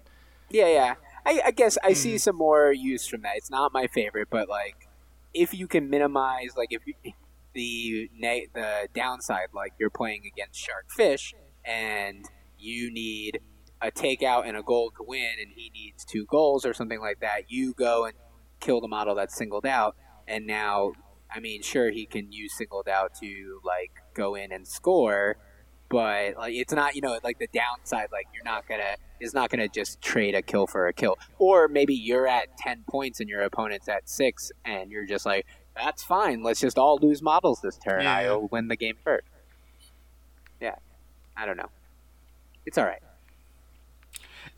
[0.50, 0.96] yeah, yeah.
[1.26, 1.94] I, I guess I Hmm.
[1.96, 3.34] see some more use from that.
[3.36, 4.85] It's not my favorite, but like
[5.36, 6.94] if you can minimize, like if you,
[7.54, 11.34] the the downside, like you're playing against shark fish
[11.64, 12.26] and
[12.58, 13.42] you need
[13.82, 17.20] a takeout and a goal to win, and he needs two goals or something like
[17.20, 17.44] that.
[17.50, 18.16] You go and
[18.62, 19.96] kill the model that's singled out,
[20.28, 20.94] and now,
[21.30, 25.38] I mean, sure he can use singled out to like go in and score,
[25.90, 29.50] but like it's not you know like the downside like you're not gonna is not
[29.50, 31.18] gonna just trade a kill for a kill.
[31.38, 35.46] Or maybe you're at 10 points and your opponent's at 6 and you're just like
[35.76, 36.42] that's fine.
[36.42, 38.04] Let's just all lose models this turn.
[38.04, 38.18] Yeah.
[38.32, 39.28] i'll win the game first.
[40.62, 40.76] Yeah.
[41.36, 41.70] I don't know.
[42.66, 43.02] It's all right.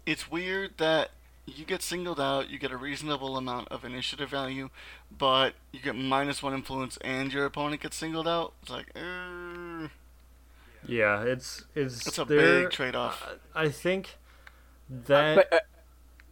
[0.06, 1.10] It's weird that
[1.48, 4.70] you get singled out, you get a reasonable amount of initiative value,
[5.18, 8.54] but you get minus one influence and your opponent gets singled out.
[8.62, 9.88] It's like, uh,
[10.88, 13.24] yeah, it's it's It's a there- big trade-off.
[13.56, 14.18] I I think
[14.90, 15.60] that but uh,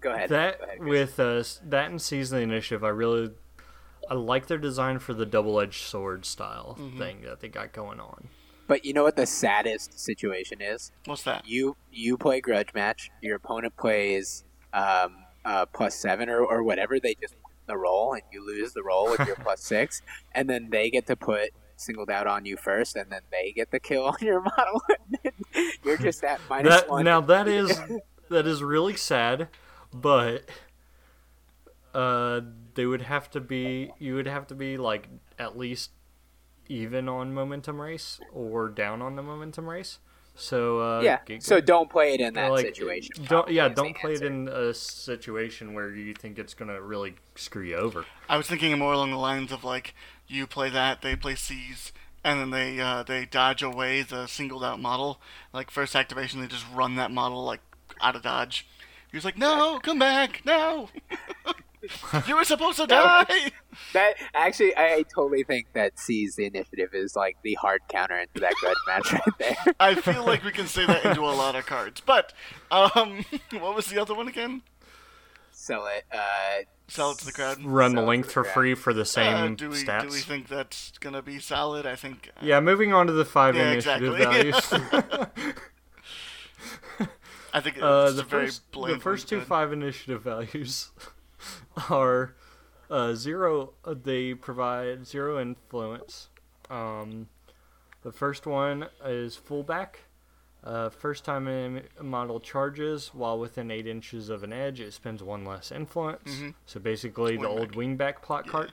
[0.01, 3.31] go ahead that Go ahead, with uh, that and season initiative, I really
[4.09, 6.97] I like their design for the double edged sword style Mm-hmm.
[6.99, 8.29] thing that they got going on.
[8.67, 11.47] but you know what the saddest situation is what's that?
[11.47, 14.43] you you play grudge match your opponent plays
[14.73, 18.73] um, uh, plus seven or, or whatever they just win the roll and you lose
[18.73, 20.01] the roll with your plus six
[20.33, 23.71] and then they get to put singled out on you first and then they get
[23.71, 24.81] the kill on your model
[25.83, 27.79] you're just at minus That one now that is
[28.29, 29.47] that is really sad,
[29.93, 30.43] but
[31.93, 32.41] uh,
[32.73, 35.07] they would have to be you would have to be like
[35.39, 35.91] at least
[36.67, 39.99] even on momentum race or down on the momentum race.
[40.37, 43.71] So uh, yeah g- so don't play it in that like, situation Don't yeah, probably
[43.71, 47.63] is the don't play it in a situation where you think it's gonna really screw
[47.63, 48.05] you over.
[48.27, 49.95] I was thinking more along the lines of like
[50.27, 51.91] you play that, they play C's,
[52.23, 55.19] and then they uh, they dodge away the singled out model.
[55.53, 57.61] Like first activation, they just run that model like
[58.01, 58.67] out of dodge.
[59.11, 60.89] He was like, "No, come back, no!
[62.27, 63.51] you were supposed to die."
[63.93, 68.17] that actually I, I totally think that seize the initiative is like the hard counter
[68.17, 71.35] into that grudge match right there I feel like we can say that into a
[71.35, 72.01] lot of cards.
[72.01, 72.33] But
[72.71, 74.61] um, what was the other one again?
[75.65, 77.63] Sell it uh Sell it to the crowd.
[77.63, 78.53] Run the So, length for yeah.
[78.53, 80.01] free for the Uh, same do we stats.
[80.03, 81.87] do we think that's gonna be solid?
[81.87, 82.29] I think.
[82.37, 84.51] uh, yeah, moving on to the five Yeah, initiative exactly.
[84.69, 85.35] values.
[87.53, 89.45] I think it's Uh, the a very first, the first two one.
[89.47, 90.91] five initiative values
[91.89, 92.35] are
[92.91, 93.73] uh, zero.
[93.83, 96.29] Uh, they provide zero influence.
[96.69, 97.29] Um,
[98.03, 100.01] the first one is fullback.
[100.65, 105.21] Uh, first time a model charges while within eight inches of an edge, it spends
[105.21, 106.31] one less influence.
[106.31, 106.49] Mm-hmm.
[106.65, 108.71] So basically, the old wingback plot cart.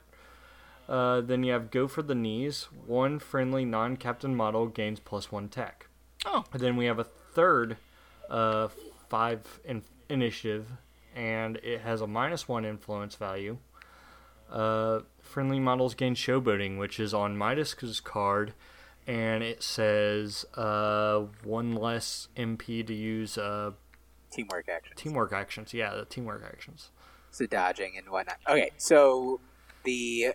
[0.89, 2.69] Uh, then you have go for the knees.
[2.87, 5.87] One friendly non-captain model gains plus one tech.
[6.25, 7.77] Oh, And then we have a third
[8.31, 8.69] uh,
[9.09, 10.67] five in- initiative,
[11.15, 13.59] and it has a minus one influence value.
[14.51, 18.53] Uh, friendly models gain showboating, which is on Midas's card,
[19.07, 23.73] and it says uh, one less MP to use uh,
[24.31, 25.01] teamwork actions.
[25.01, 25.75] teamwork actions.
[25.75, 26.91] Yeah, the teamwork actions.
[27.31, 28.39] so dodging and whatnot.
[28.49, 29.41] Okay, so
[29.85, 30.35] the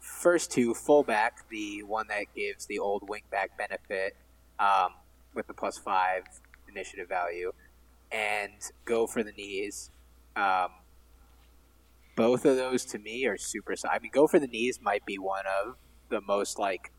[0.00, 4.16] first two, fullback, the one that gives the old wingback benefit
[4.58, 4.92] um,
[5.34, 6.24] with the plus five
[6.68, 7.52] initiative value,
[8.12, 8.52] and
[8.84, 9.90] go for the knees.
[10.36, 10.68] Um,
[12.16, 13.74] both of those to me are super.
[13.90, 15.76] I mean, go for the knees might be one of
[16.10, 16.92] the most like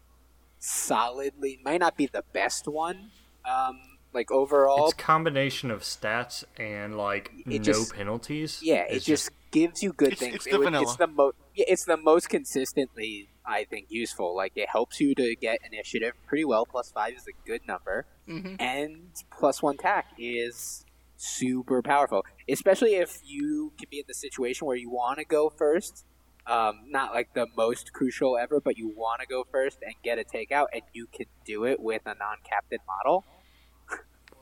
[0.66, 1.60] solidly.
[1.64, 3.12] Might not be the best one.
[3.46, 3.80] Um,
[4.14, 8.60] like overall, It's combination of stats and like It no just- penalties.
[8.64, 10.36] Yeah, it just gives you good It's- things.
[10.36, 10.84] it's It the would- vanilla.
[10.84, 11.36] It's the most.
[11.56, 14.36] It's the most consistently, I think, useful.
[14.36, 16.66] Like it helps you to get initiative pretty well.
[16.66, 18.56] Plus five is a good number, Mhm.
[18.60, 20.86] and plus one tack is
[21.18, 22.26] super powerful.
[22.50, 26.06] Especially if you can be in the situation where you want to go first.
[26.48, 30.20] Um, not like the most crucial ever, but you want to go first and get
[30.20, 33.26] a takeout, and you can do it with a non-captain model.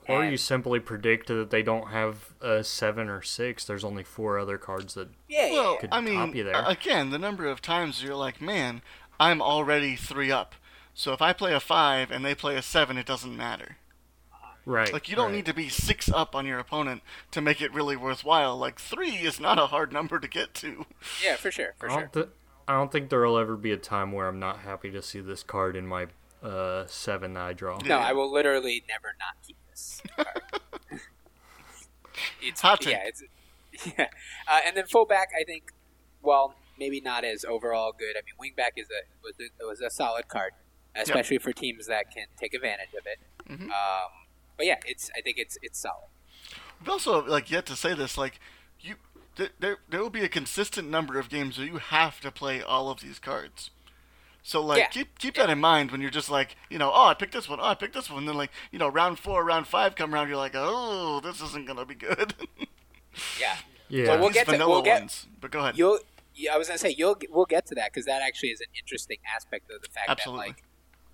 [0.09, 3.63] Or And- you simply predict that they don't have a seven or six.
[3.63, 5.07] There's only four other cards that.
[5.29, 5.79] yeah, yeah, Well, yeah.
[5.79, 6.61] Could I mean, top you there.
[6.67, 8.81] again, the number of times you're like, man,
[9.17, 10.55] I'm already three up.
[10.93, 13.77] So if I play a five and they play a seven, it doesn't matter.
[14.65, 14.93] Right.
[14.93, 15.35] Like you don't right.
[15.35, 17.01] need to be six up on your opponent
[17.31, 18.57] to make it really worthwhile.
[18.57, 20.85] Like three is not a hard number to get to.
[21.23, 22.09] yeah, for sure, for I sure.
[22.13, 22.27] th-
[22.67, 25.43] I don't think there'll ever be a time where I'm not happy to see this
[25.43, 26.07] card in my
[26.41, 27.77] uh, seven that I draw.
[27.85, 30.01] No, I will literally never not keep this.
[30.15, 30.41] card.
[32.41, 32.93] it's Hot take.
[32.93, 33.23] yeah, it's
[33.97, 34.07] yeah,
[34.47, 35.29] uh, and then fullback.
[35.37, 35.71] I think,
[36.21, 38.15] well, maybe not as overall good.
[38.15, 40.53] I mean, wingback is a was a, was a solid card.
[40.95, 43.19] especially for teams that can take advantage of it.
[43.49, 43.63] Mhm.
[43.63, 44.11] Um,
[44.57, 46.07] but yeah, it's I think it's it's solid.
[46.79, 48.17] We've also like yet to say this.
[48.17, 48.39] Like
[48.79, 48.95] you,
[49.35, 52.61] th- there there will be a consistent number of games where you have to play
[52.61, 53.71] all of these cards.
[54.45, 54.87] So like Yeah.
[54.87, 57.47] keep keep that in mind when you're just like you know oh I picked this
[57.47, 59.95] one oh I picked this one and then like you know round four round five
[59.95, 62.33] come around you're like oh this isn't gonna be good.
[63.39, 63.55] Yeah,
[63.89, 64.07] Yeah.
[64.07, 65.27] Well, we'll get to- vanilla we'll get- ones.
[65.39, 65.77] But go ahead.
[65.77, 65.99] you'll.
[66.35, 68.67] Yeah, I was gonna say you'll we'll get to that because that actually is an
[68.77, 70.47] interesting aspect of the fact Absolutely.
[70.47, 70.63] that like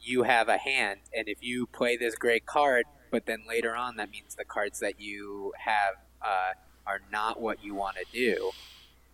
[0.02, 3.96] you have a hand, and if you play this great card, but then later on
[3.98, 6.54] that means the cards that you have uh,
[6.86, 8.52] are not what you want to do.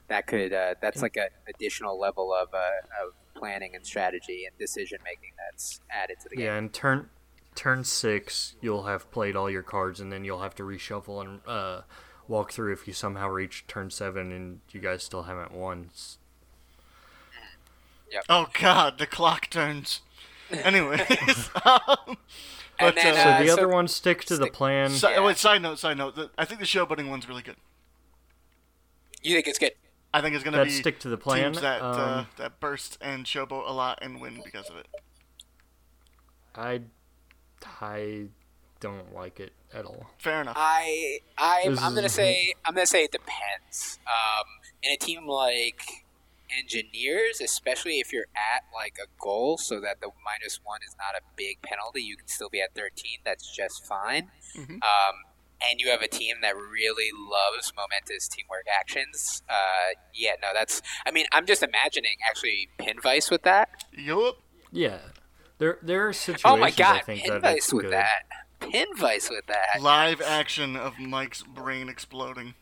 [0.07, 4.57] That could uh, that's like an additional level of uh, of planning and strategy and
[4.57, 6.45] decision making that's added to the game.
[6.45, 7.09] Yeah, and turn
[7.55, 11.39] turn six, you'll have played all your cards, and then you'll have to reshuffle and
[11.47, 11.81] uh,
[12.27, 15.89] walk through if you somehow reach turn seven and you guys still haven't won.
[15.93, 16.17] S-
[18.29, 20.01] Oh God, the clock turns.
[20.51, 22.17] Anyways, um,
[22.79, 24.89] but then, So uh, Uh, the so- other ones stick to the plan.
[24.91, 25.19] si- yeah.
[25.23, 26.15] wait, side note, side note.
[26.15, 27.55] The, I think the showboating one's really good.
[29.21, 29.71] You think it's good?
[30.13, 31.43] I think it's gonna That be stick to the plan.
[31.53, 31.85] teams that uh,
[32.19, 34.87] um, that burst and showboat a lot and win because of it.
[36.55, 36.81] I
[37.81, 38.27] I
[38.79, 40.07] don't like it at all.
[40.19, 40.55] Fair enough.
[40.57, 43.99] I I This I'm gonna say I'm gonna say it depends.
[44.07, 44.45] Um,
[44.83, 46.04] in a team like
[46.57, 51.15] engineers, especially if you're at like a goal, so that the minus one is not
[51.19, 53.19] a big penalty, you can still be at 13.
[53.23, 54.31] That's just fine.
[54.55, 54.81] Mhm.
[54.83, 55.15] Um,
[55.61, 59.41] and you have a team that really loves momentous teamwork actions.
[59.49, 60.81] Uh, yeah, no, that's.
[61.05, 63.85] I mean, I'm just imagining actually pin vice with that.
[63.93, 64.37] Yup.
[64.71, 64.99] Yeah,
[65.57, 67.93] there there are situations Oh my I god, think pin that vice with good.
[67.93, 68.23] that.
[68.59, 69.81] Pin vice with that.
[69.81, 72.53] Live action of Mike's brain exploding.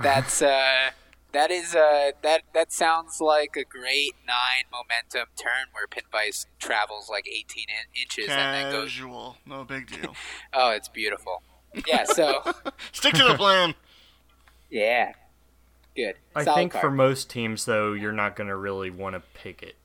[0.00, 0.90] That's uh,
[1.32, 6.46] that is uh, that that sounds like a great nine momentum turn where pin vice
[6.58, 8.98] travels like 18 in- inches and then goes.
[9.46, 10.14] No big deal.
[10.54, 11.42] Oh, it's beautiful.
[11.86, 12.04] Yeah.
[12.04, 12.42] So
[12.92, 13.74] Stick to the plan.
[14.70, 15.12] yeah,
[15.96, 16.14] good.
[16.36, 16.82] I Solid think card.
[16.82, 19.76] for most teams though, you're not gonna really want to pick it.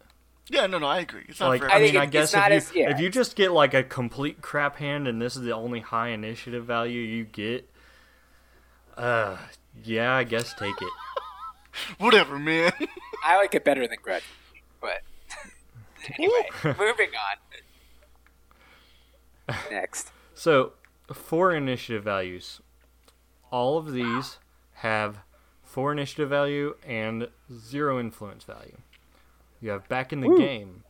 [0.49, 1.25] Yeah, no, no, I agree.
[1.27, 2.89] It's not Like for I, I think mean, I guess if you as- yeah.
[2.91, 6.09] if you just get like a complete crap hand and this is the only high
[6.09, 7.69] initiative value you get,
[8.97, 9.37] uh,
[9.83, 10.93] yeah, I guess take it.
[11.97, 12.71] Whatever, man.
[13.25, 14.23] I like it better than grudge,
[14.81, 15.01] but
[16.17, 17.09] anyway, moving
[19.49, 19.55] on.
[19.71, 20.11] Next.
[20.33, 20.73] So,
[21.13, 22.61] four initiative values.
[23.51, 24.37] All of these
[24.75, 25.19] have
[25.63, 28.77] four initiative value and zero influence value.
[29.61, 30.83] You have back in the game.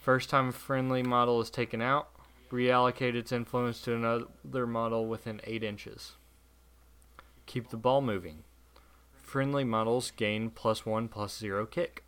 [0.00, 2.08] First time a friendly model is taken out,
[2.50, 6.12] reallocate its influence to another model within 8 inches.
[7.46, 8.44] Keep the ball moving.
[9.28, 12.02] Friendly models gain plus 1 plus 0 kick.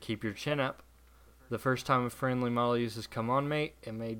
[0.00, 0.82] Keep your chin up.
[1.48, 4.18] The first time a friendly model uses come on mate, it may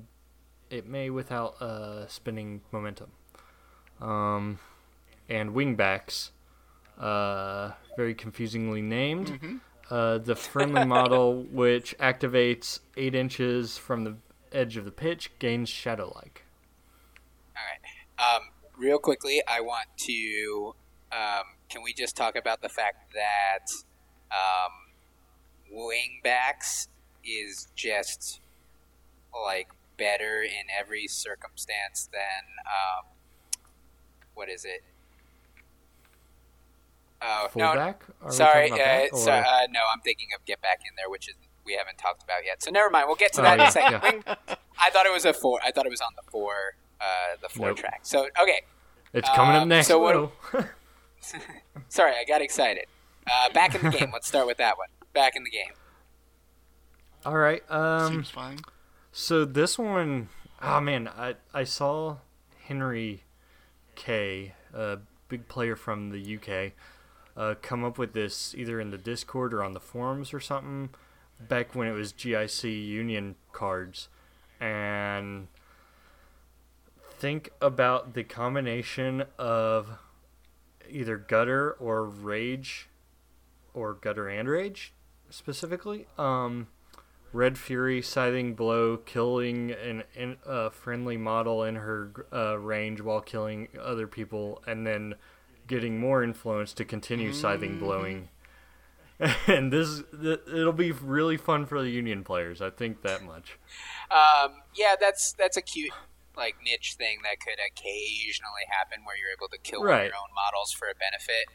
[0.69, 3.11] it may without uh, spinning momentum.
[3.99, 4.59] Um,
[5.27, 6.29] and wingbacks,
[6.97, 9.59] uh, very confusingly named.
[9.89, 14.15] Uh, the friendly model, which activates eight inches from the
[14.53, 16.45] edge of the pitch, gains shadow like.
[17.57, 18.37] All right.
[18.37, 18.43] Um,
[18.77, 20.75] real quickly, I want to.
[21.11, 23.67] Um, can we just talk about the fact that
[24.31, 24.71] um,
[25.73, 26.87] wingbacks
[27.23, 28.39] is just
[29.45, 29.67] like
[29.97, 33.05] better in every circumstance than um,
[34.33, 34.83] what is it?
[37.21, 38.03] Oh no, Fullback?
[38.25, 41.27] We sorry, that, uh, so, uh, no, I'm thinking of get back in there, which
[41.27, 42.63] is we haven't talked about yet.
[42.63, 43.05] So never mind.
[43.07, 44.23] We'll get to that Oh, in yeah, a second.
[44.25, 44.55] yeah.
[44.79, 45.59] I thought it was a four.
[45.63, 46.53] I thought it was on the four,
[47.01, 47.77] uh, the four Nope.
[47.77, 47.99] track.
[48.03, 48.61] So okay,
[49.13, 49.87] it's coming up um, next.
[49.87, 50.31] so what-
[51.33, 51.41] Will.
[51.89, 52.85] sorry, I got excited.
[53.31, 54.09] Uh, back in the game.
[54.11, 54.87] Let's start with that one.
[55.13, 55.71] Back in the game.
[57.25, 57.63] All right.
[57.69, 58.59] Um, Seems fine.
[59.11, 60.29] So this one,
[60.61, 62.17] oh man, I I saw
[62.65, 63.23] Henry
[63.95, 66.73] K, a big player from the UK,
[67.35, 70.89] uh, come up with this either in the Discord or on the forums or something
[71.39, 74.09] back when it was GIC Union cards,
[74.59, 75.47] and
[77.17, 79.97] think about the combination of
[80.89, 82.89] either gutter or rage,
[83.73, 84.93] or gutter and rage
[85.29, 86.07] specifically.
[86.17, 86.67] Um,
[87.31, 93.21] Red Fury, Scything Blow, killing an, an a friendly model in her uh, range while
[93.21, 95.15] killing other people, and then
[95.67, 98.29] getting more influence to continue Scything Blowing.
[99.47, 102.61] and this, th- it'll be really fun for the Union players.
[102.61, 103.59] I think that much.
[104.09, 105.91] Um, yeah, that's that's a cute
[106.39, 110.05] like niche thing that could occasionally happen where you're able to kill Right.
[110.05, 111.45] your own models for a benefit.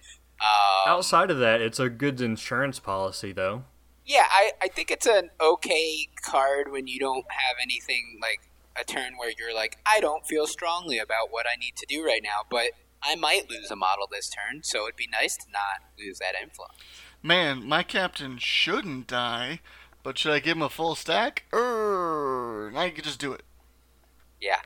[0.41, 3.65] Um, Outside of that, it's a good insurance policy, though.
[4.07, 8.41] Yeah, I, I think it's an okay card when you don't have anything like
[8.77, 12.05] a turn where you're like, I don't feel strongly about what I need to do
[12.05, 12.73] right now, but
[13.03, 16.35] I might lose a model this turn, so it'd be nice to not lose that
[16.41, 16.75] influence.
[17.23, 19.61] Man, my captain shouldn't die,
[20.03, 21.45] but should I give him a full stack?
[21.53, 23.43] Err, now you can just do it.
[24.41, 24.61] Yeah,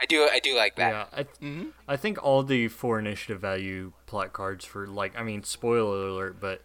[0.00, 0.28] I do.
[0.30, 0.90] I do like that.
[0.90, 5.22] Yeah, I, hmm I think all the four initiative value plot cards for like I
[5.22, 6.62] mean spoiler alert, but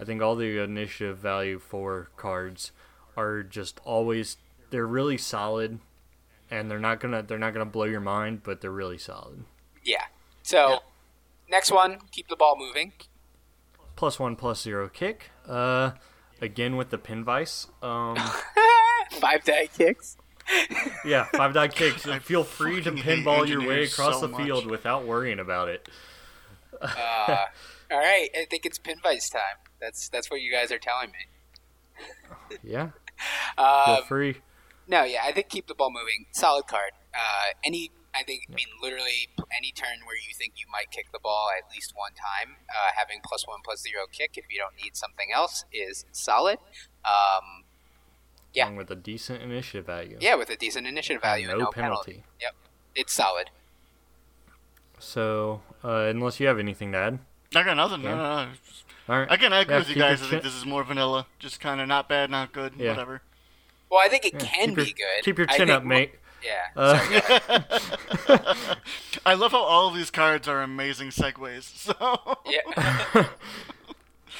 [0.00, 2.72] I think all the initiative value for cards
[3.16, 4.36] are just always
[4.70, 5.78] they're really solid,
[6.50, 9.44] and they're not gonna they're not gonna blow your mind, but they're really solid.
[9.84, 10.06] Yeah.
[10.42, 10.78] So Yeah.
[11.48, 12.92] next one, keep the ball moving.
[13.94, 15.30] Plus one plus zero kick.
[15.46, 15.92] Uh,
[16.40, 17.68] again with the pin vice.
[17.80, 18.16] Um,
[19.20, 20.16] Five die kicks.
[21.04, 22.06] Yeah, five die kicks.
[22.06, 24.70] I Feel free to pinball your way across so the field much.
[24.70, 25.88] without worrying about it.
[26.82, 27.36] Uh,
[27.92, 29.62] all right, I think it's pin vice time.
[29.80, 32.56] That's that's what you guys are telling me.
[32.64, 32.90] Yeah,
[33.56, 34.36] Um, feel free.
[34.88, 36.26] No, yeah, I think keep the ball moving.
[36.32, 36.90] Solid card.
[37.14, 41.12] Uh, any, I think, I mean, literally any turn where you think you might kick
[41.12, 44.58] the ball at least one time, uh, having plus one plus zero kick if you
[44.58, 46.58] don't need something else is solid.
[47.04, 47.61] Um,
[48.54, 48.64] yeah.
[48.66, 50.18] Along with a decent initiative value.
[50.20, 52.22] yeah, with a decent initiative value no, and no penalty.
[52.40, 52.54] Yep,
[52.94, 53.50] it's solid.
[54.98, 57.18] So, uh, unless you have anything to add.
[57.54, 58.02] I got nothing.
[58.02, 58.10] Yeah.
[58.10, 58.50] No, no, no.
[59.08, 59.28] All right.
[59.32, 60.18] Again, I agree Yeah, with you guys.
[60.22, 61.26] I think chin- this is more vanilla.
[61.38, 62.90] Just kind of not bad, not good, Yeah.
[62.90, 63.20] whatever.
[63.90, 65.24] Well, I think it Yeah, can keep be your, good.
[65.24, 66.12] Keep your chin think up, mo- mate.
[66.42, 66.68] Yeah.
[66.76, 66.98] Uh,
[69.26, 71.62] I love how all of these cards are amazing segues.
[71.64, 71.94] So
[72.46, 73.26] yeah.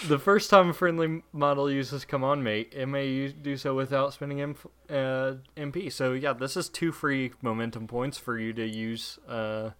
[0.09, 3.75] the first time a friendly model uses Come On Mate, it may use, do so
[3.75, 4.57] without spending M-
[4.91, 5.91] uh, MP.
[5.93, 9.71] So, yeah, this is two free momentum points for you to use uh,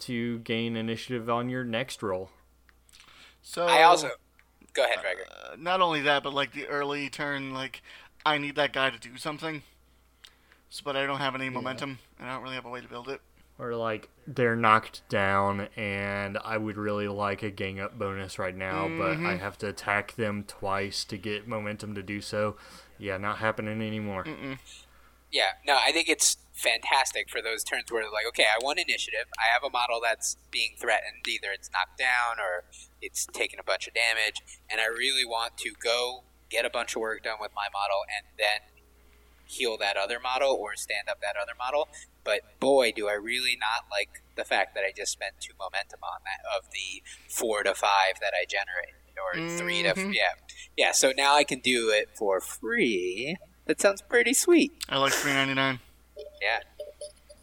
[0.00, 2.30] to gain initiative on your next roll.
[3.42, 4.10] So I also
[4.72, 5.52] go ahead, Rager.
[5.52, 7.80] uh, not only that, but like the early turn, like
[8.24, 9.62] I need that guy to do something,
[10.68, 12.88] so, but I don't have any momentum, and I don't really have a way to
[12.88, 13.20] build it.
[13.58, 18.54] Or, like, they're knocked down, and I would really like a gang up bonus right
[18.54, 19.26] now, but Mm-hmm.
[19.26, 22.56] I have to attack them twice to get momentum to do so.
[22.98, 24.26] Yeah, not happening anymore.
[25.32, 29.26] Yeah, no, I think it's fantastic for those turns where like, okay, I want initiative.
[29.38, 31.26] I have a model that's being threatened.
[31.26, 32.64] Either it's knocked down or
[33.02, 36.94] it's taking a bunch of damage, and I really want to go get a bunch
[36.94, 38.60] of work done with my model and then
[39.46, 41.88] heal that other model or stand up that other model.
[42.24, 46.00] But boy, do I really not like the fact that I just spent two momentum
[46.02, 50.14] on that of the four to five that I generated, or three to Mhm.
[50.14, 50.34] yeah,
[50.76, 50.92] yeah.
[50.92, 53.36] So now I can do it for free.
[53.66, 54.72] That sounds pretty sweet.
[54.88, 55.80] I like three ninety nine.
[56.42, 56.60] Yeah.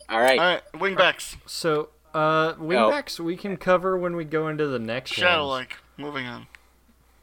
[0.09, 0.37] All right.
[0.39, 5.11] All right, wingbacks, So, uh, wingbacks we can cover when we go into the next
[5.13, 5.77] shadow like.
[5.97, 6.47] Moving on.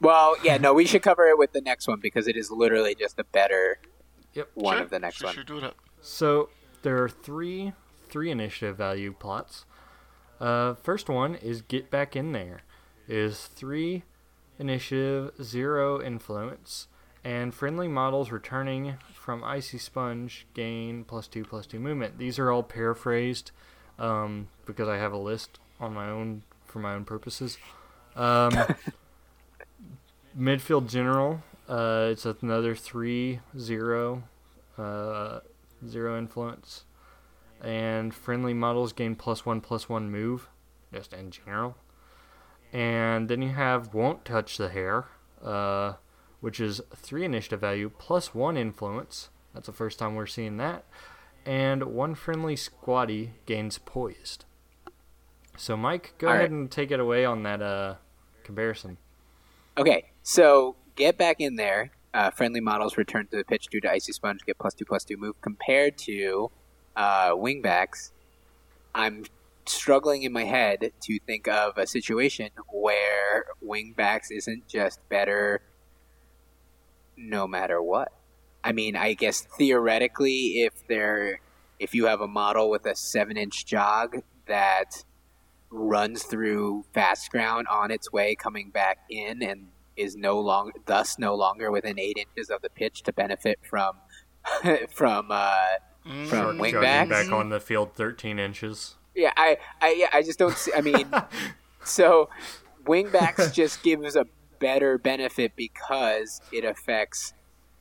[0.01, 2.95] Well, yeah, no, we should cover it with the next one because it is literally
[2.95, 3.79] just a better
[4.35, 4.51] Yep.
[4.55, 5.35] one Sure, of the next sure, one.
[5.35, 5.77] Sure, do it up.
[6.01, 6.49] So
[6.83, 7.73] there are three
[8.09, 9.65] three initiative value plots.
[10.41, 12.63] Uh, first one is get back in there.
[13.09, 14.05] Is three
[14.59, 16.87] initiative, zero influence,
[17.25, 22.19] and friendly models returning from icy sponge gain plus two plus two movement.
[22.19, 23.51] These are all paraphrased
[23.99, 27.59] um, because I have a list on my own for my own purposes.
[28.17, 28.53] Um,
[30.39, 31.43] midfield general.
[31.71, 34.25] Uh, it's another three zero
[34.77, 35.39] uh,
[35.87, 36.85] zero influence,
[37.63, 40.49] and friendly models gain plus one plus one move,
[40.93, 41.77] just in general.
[42.73, 45.07] And then you have won't touch the hair,
[45.45, 45.95] uh,
[46.41, 49.29] which is three initiative value plus one influence.
[49.55, 50.85] That's the first time we're seeing that.
[51.47, 54.45] And one friendly squatty gains poised.
[55.57, 56.51] So Mike, go All ahead right.
[56.51, 57.95] and take it away on that uh,
[58.43, 58.99] comparison.
[59.79, 61.91] Okay, so get back in there.
[62.13, 65.03] Uh, friendly models return to the pitch due to icy sponge, get plus two plus
[65.03, 65.41] two move.
[65.41, 66.51] Compared to
[66.95, 68.11] uh, wingbacks,
[68.95, 69.25] I'm
[69.65, 75.63] struggling in my head to think of a situation where wingbacks isn't just better
[77.17, 78.13] no matter what.
[78.63, 81.41] I mean, I guess theoretically, if they're
[81.79, 85.05] if you have a model with a seven inch jog that
[85.71, 91.19] runs through fast ground on its way coming back in and is no longer thus
[91.19, 93.95] no longer within eight inches of the pitch to benefit from
[94.95, 95.57] from uh
[96.07, 97.11] Mm, From wingbacks?
[97.11, 98.95] back on the field 13 inches.
[99.15, 101.07] yeah i i yeah, i just don't see i mean
[101.85, 102.31] so
[102.87, 104.25] wingbacks just gives a
[104.61, 107.35] better benefit because it affects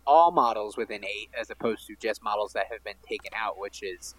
[0.06, 3.82] all models within eight as opposed to just models that have been taken out which
[3.84, 4.16] is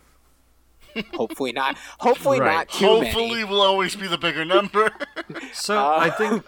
[1.14, 2.54] hopefully not hopefully Right.
[2.54, 4.90] not too Hopefully, many will always be the bigger number.
[5.52, 6.44] So Uh, I think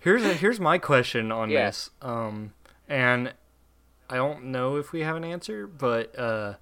[0.00, 1.66] here's here's my question on Yeah.
[1.66, 1.90] this.
[2.02, 2.52] Um,
[2.88, 3.34] And
[4.08, 6.54] I don't know if we have an answer, but uh,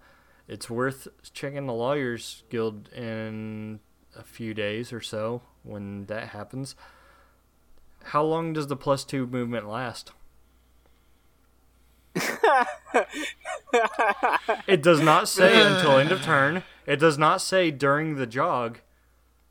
[0.47, 3.81] it's worth checking the Lawyers Guild in
[4.17, 6.75] a few days or so when that happens.
[8.05, 10.13] How long does the plus two movement last?
[14.67, 16.63] it does not say until end of turn.
[16.87, 18.79] It does not say during the jog.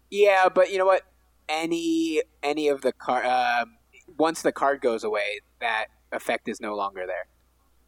[0.10, 1.03] Yeah, but you know what?
[1.49, 3.77] Any any of the card um,
[4.18, 7.27] once the card goes away, that effect is no longer there.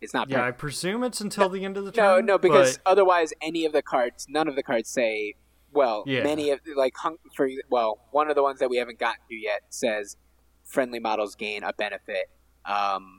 [0.02, 0.30] It's not.
[0.30, 2.26] Yeah, I presume it's until the end of the turn.
[2.26, 5.36] no, no, because but- otherwise, any of the cards, none of the cards say.
[5.72, 6.24] Well, Yeah.
[6.24, 6.96] many of like
[7.36, 10.18] for well, one of the ones that we haven't gotten to yet says
[10.66, 12.28] friendly models gain a benefit,
[12.66, 13.19] um,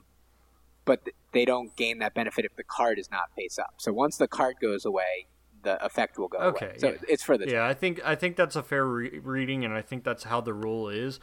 [0.85, 3.75] but they don't gain that benefit if the card is not face up.
[3.77, 5.27] So once the card goes away,
[5.63, 6.77] the effect will go Okay, away.
[6.77, 6.97] So yeah.
[7.07, 9.81] it's for the yeah, I think I think that's a fair re- reading, and I
[9.81, 11.19] think that's how the rule is.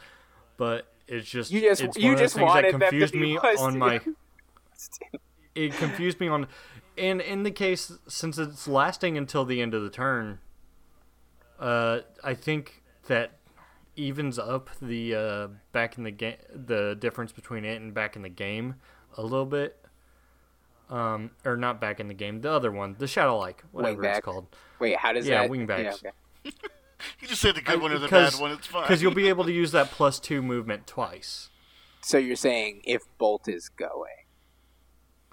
[0.57, 4.01] But it's just You just- you just wanted that confused me on my.
[5.55, 6.47] It confused me on,
[6.97, 10.39] and in the case since it's lasting until the end of the turn,
[11.59, 13.31] uh, I think that
[13.97, 18.21] evens up the uh, back in the game the difference between it and back in
[18.21, 18.75] the game
[19.17, 19.75] a little bit.
[20.89, 24.21] Um, or not back in the game, the other one, the Shadow Like, whatever it's
[24.21, 24.47] called.
[24.79, 25.51] Wait, how does Yeah, that?
[25.51, 26.01] wingbacks.
[26.03, 26.09] Yeah,
[26.47, 26.51] okay.
[27.21, 28.51] You just say the good I- one or the bad one.
[28.51, 28.81] It's fine.
[28.83, 31.49] Because you'll be able to use that plus two movement twice.
[32.01, 34.09] So you're saying if Bolt is going?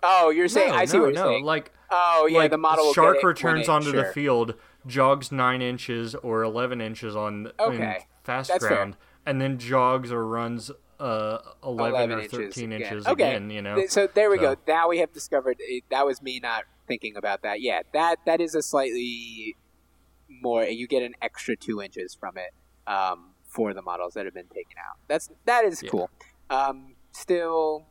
[0.03, 1.31] Oh, you're saying no, I see no, what you're no.
[1.31, 1.45] saying.
[1.45, 4.55] Like, oh yeah, like the model will shark get it returns it- onto the field,
[4.87, 8.77] jogs nine inches or eleven inches on in Okay, fast that's fair.
[8.77, 12.87] ground, and then jogs or runs uh, 11, 11 or inches thirteen again.
[12.93, 13.29] inches okay.
[13.37, 13.51] again.
[13.51, 13.87] You know.
[13.89, 14.57] So there we go.
[14.67, 15.59] Now we have discovered
[15.91, 17.61] that was me not thinking about that.
[17.61, 19.57] Yeah, that that is a slightly
[20.29, 20.65] more.
[20.65, 22.53] You get an extra two inches from it
[22.91, 24.97] um, for the models that have been taken out.
[25.09, 25.91] That's that is Yeah.
[25.91, 26.11] cool.
[26.51, 27.87] Um, still,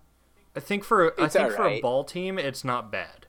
[0.56, 3.27] I think for I think for a ball team, it's not bad.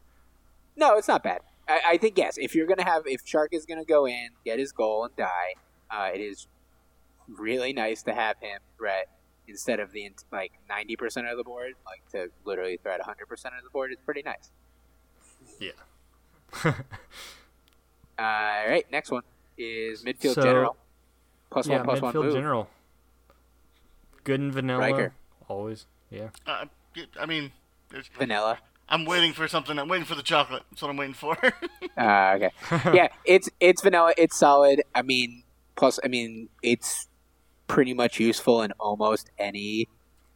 [0.76, 1.40] no, it's not bad.
[1.68, 2.36] I, I think yes.
[2.38, 5.54] If you're gonna have, if Shark is gonna go in, get his goal and die,
[5.90, 6.46] uh, it is
[7.28, 9.08] really nice to have him threat
[9.48, 13.54] instead of the like ninety percent of the board, like to literally threat hundred percent
[13.56, 13.92] of the board.
[13.92, 14.50] It's pretty nice.
[15.60, 15.70] Yeah.
[18.18, 19.22] All right, next one
[19.58, 20.76] is midfield So- general.
[21.50, 22.34] Plus yeah, one, plus midfield one move.
[22.34, 22.68] general.
[24.24, 24.80] Good and vanilla.
[24.80, 25.12] Riker.
[25.48, 25.86] Always.
[26.10, 26.30] Yeah.
[26.46, 26.64] Uh,
[27.20, 27.52] I mean,
[27.90, 28.58] there's, Vanilla.
[28.88, 29.78] I'm waiting for something.
[29.78, 30.62] I'm waiting for the chocolate.
[30.70, 31.36] That's what I'm waiting for.
[31.96, 32.50] Uh, okay.
[32.92, 34.12] yeah, it's it's vanilla.
[34.16, 34.82] It's solid.
[34.94, 35.44] I mean,
[35.76, 37.08] plus, I mean, it's
[37.66, 39.88] pretty much useful in almost any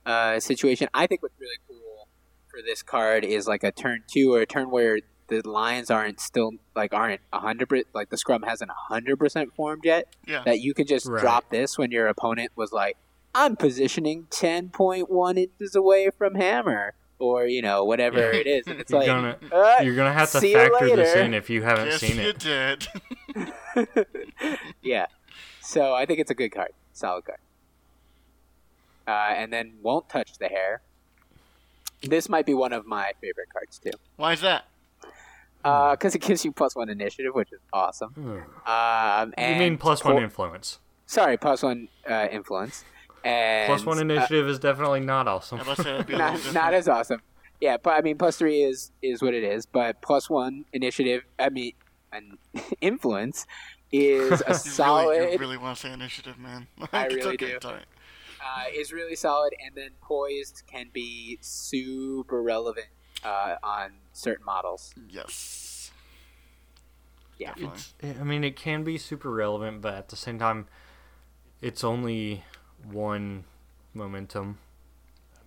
[0.07, 0.89] uh, situation.
[0.95, 2.09] I think what's really cool
[2.49, 4.99] for this card is like a turn two or a turn where
[5.29, 9.17] the lines aren't still like aren't a hundred percent like the scrum hasn't a hundred
[9.17, 10.07] percent formed yet.
[10.27, 10.43] yeah.
[10.45, 11.21] That you can just Right.
[11.21, 12.97] drop this when your opponent was like,
[13.35, 18.67] "I'm positioning ten point one inches away from hammer." Or you know whatever it is,
[18.67, 21.61] and it's You're like gonna uh, you're gonna have to factor this in if you
[21.63, 22.39] haven't yes, seen you it.
[22.39, 22.89] did.
[24.83, 25.07] yeah.
[25.61, 26.71] So I think it's a good card.
[27.01, 27.39] Solid card.
[29.09, 30.83] Uh, and then won't touch the hair.
[32.03, 33.91] This might be one of my favorite cards too.
[34.17, 34.67] Why is that?
[35.63, 38.11] Because it gives you plus one initiative, which is awesome.
[38.11, 38.71] Hmm.
[38.71, 40.79] Um, You mean plus po- one influence?
[41.07, 42.85] Sorry, plus one uh, influence.
[43.25, 45.61] And, Plus one uh, initiative is definitely not awesome.
[45.61, 47.21] I must say that'd be a little not, not as awesome.
[47.61, 49.65] Yeah, but I mean, plus three is is what it is.
[49.67, 51.73] But plus one initiative, I mean,
[52.13, 52.39] an
[52.83, 53.47] influence
[53.93, 55.19] is a solid.
[55.19, 56.69] really, you really want to say initiative, man.
[56.93, 57.57] I It's really okay, do.
[57.57, 57.87] it's all right.
[58.41, 62.89] uh, is really solid, and then poised can be super relevant
[63.25, 64.95] uh, on certain models.
[65.09, 65.91] Yes.
[67.39, 67.55] Yeah.
[67.57, 70.67] It's, I mean, it can be super relevant, but at the same time,
[71.61, 72.45] it's only
[72.85, 73.45] one
[73.95, 74.59] momentum.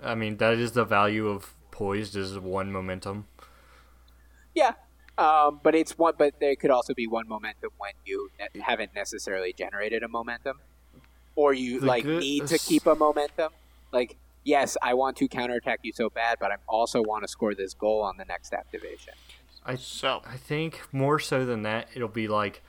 [0.02, 3.28] I mean, that is the value of poised is one momentum.
[4.54, 4.74] Yeah.
[5.18, 6.14] Um, but it's one.
[6.18, 10.60] But there could also be one momentum when you ne- haven't necessarily generated a momentum,
[11.36, 13.52] or you The like good- need to keep a momentum.
[13.92, 17.54] Like, yes, I want to counterattack you so bad, but I also want to score
[17.54, 19.14] this goal on the next activation.
[19.66, 22.62] I So, I think more so than that, it'll be like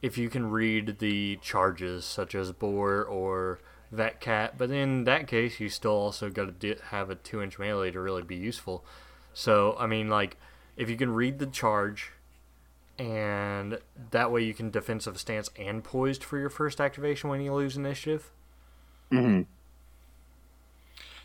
[0.00, 3.58] if you can read the charges such as Boar or
[3.90, 7.42] Vet Cat, but in that case, you still also got to di- have a two
[7.42, 8.84] inch melee to really be useful.
[9.32, 10.36] So, I mean, like,
[10.76, 12.12] if you can read the charge,
[12.98, 13.78] and
[14.10, 17.76] that way you can defensive stance and poised for your first activation when you lose
[17.76, 18.30] initiative.
[19.12, 19.42] Mm-hmm.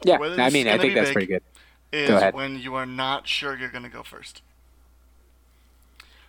[0.04, 1.44] Yeah, Whether I mean, I think that's pretty good.
[1.92, 2.34] is Go ahead.
[2.34, 4.42] when you are not sure you're going to go first.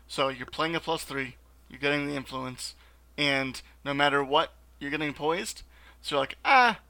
[0.09, 1.37] So you're playing a plus three,
[1.69, 2.75] you're getting the influence,
[3.17, 5.63] and no matter what, you're getting poised.
[6.03, 6.81] So you're like, ah,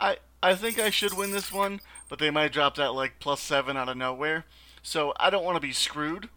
[0.00, 3.40] I I think I should win this one, but they might drop that like plus
[3.40, 4.46] seven out of nowhere.
[4.82, 6.28] So I don't want to be screwed,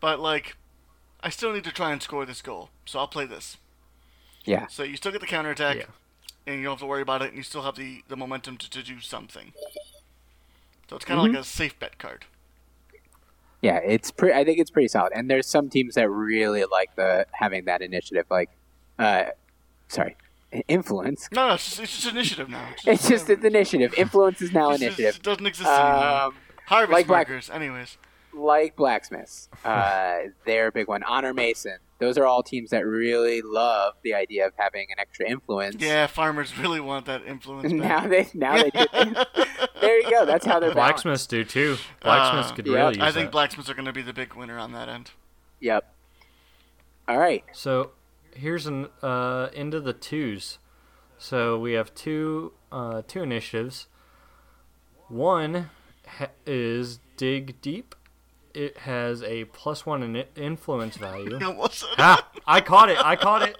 [0.00, 0.56] but like
[1.22, 2.70] I still need to try and score this goal.
[2.84, 3.56] So I'll play this.
[4.44, 4.66] Yeah.
[4.68, 5.84] So you still get the counterattack, Yeah.
[6.46, 8.56] and you don't have to worry about it, and you still have the, the momentum
[8.58, 9.52] to, to do something.
[10.90, 12.24] So it's kind of like a safe bet card.
[13.60, 14.34] Yeah, it's pretty.
[14.34, 15.12] I think it's pretty solid.
[15.14, 18.26] And there's some teams that really like the having that initiative.
[18.28, 18.50] Like,
[18.98, 19.26] uh,
[19.86, 20.16] sorry,
[20.66, 21.28] influence.
[21.30, 22.66] No, no, it's just, it's just initiative now.
[22.84, 23.94] It's just an initiative.
[23.96, 25.20] Influence is now It's just- initiative.
[25.20, 26.32] it doesn't exist anymore.
[26.66, 27.96] Harvest like Black- anyways.
[28.32, 31.02] like blacksmiths, uh, they're a big one.
[31.02, 31.78] Honor Mason.
[31.98, 35.76] Those are all teams that really love the idea of having an extra influence.
[35.78, 37.72] Yeah, farmers really want that influence.
[37.72, 38.10] Now back.
[38.10, 38.86] they now they do.
[39.80, 40.24] there you go.
[40.26, 41.04] That's how they're balanced.
[41.04, 41.76] Blacksmiths do too.
[42.00, 43.32] Blacksmiths Uh, could yeah, really use I think that.
[43.32, 45.12] blacksmiths are going to be the big winner on that end.
[45.60, 45.94] Yep.
[47.06, 47.44] All right.
[47.52, 47.92] So
[48.34, 50.58] here's an uh, into the twos.
[51.18, 53.86] So we have two uh, two initiatives.
[55.08, 55.70] One
[56.18, 57.94] ha- is dig deep.
[58.54, 61.38] It has a plus one in influence value.
[61.56, 62.98] What's ah, I caught it.
[63.02, 63.56] I caught it.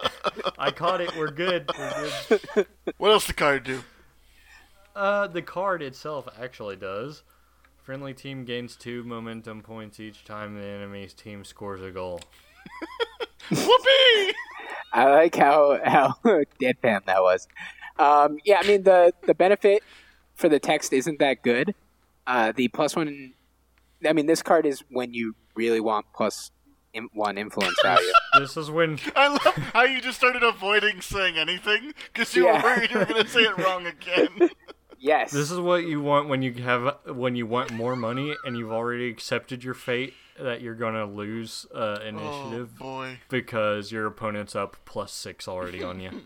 [0.57, 1.15] I caught it.
[1.17, 1.69] We're good.
[1.77, 2.67] We're good.
[2.97, 3.83] What else the card do?
[4.95, 7.23] Uh, the card itself actually does.
[7.81, 12.21] Friendly team gains two momentum points each time the enemy's team scores a goal.
[13.49, 14.33] Whoopee!
[14.93, 16.15] I like how how
[16.61, 17.47] deadpan that was.
[17.97, 19.83] Um, yeah, I mean the the benefit
[20.35, 21.75] for the text isn't that good.
[22.25, 23.33] Uh, the plus one,
[24.07, 26.51] I mean, this card is when you really want plus
[26.93, 28.11] in, one influence value.
[28.39, 29.41] This is when I love
[29.73, 32.63] how you just started avoiding saying anything because you Yeah.
[32.63, 34.49] were worried you were going to say it wrong again.
[34.97, 35.31] yes.
[35.31, 38.71] This is what you want when you have when you want more money and you've
[38.71, 43.19] already accepted your fate that you're gonna lose uh, oh initiative boy.
[43.29, 46.21] because your opponent's up plus six already on you.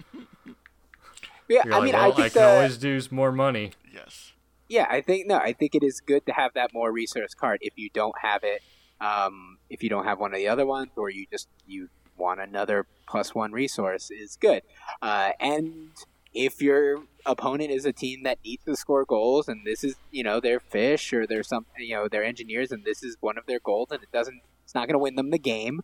[1.49, 3.71] yeah, You're I like, mean, well, I I, can the, always do more money.
[3.93, 4.31] Yes.
[4.69, 7.60] Yeah, I think no, I think it is good to have that more resource card
[7.61, 8.61] if you don't have it.
[8.99, 12.39] Um, if you don't have one of the other ones, or you just you want
[12.39, 14.64] another plus one resource, is good.
[15.02, 15.91] Uh, and
[16.34, 20.23] if your opponent is a team that needs to score goals, and this is you
[20.23, 23.45] know their fish or their some you know their engineers, and this is one of
[23.45, 25.81] their goals, and it doesn't, it's not going to win them the game.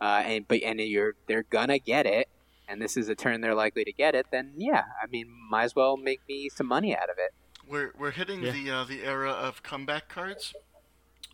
[0.00, 2.28] Uh, and but and you're they're gonna get it,
[2.68, 4.26] and this is a turn they're likely to get it.
[4.30, 7.32] Then yeah, I mean, might as well make me some money out of it.
[7.68, 8.52] We're we're hitting Yeah.
[8.52, 10.54] the uh, the era of comeback cards,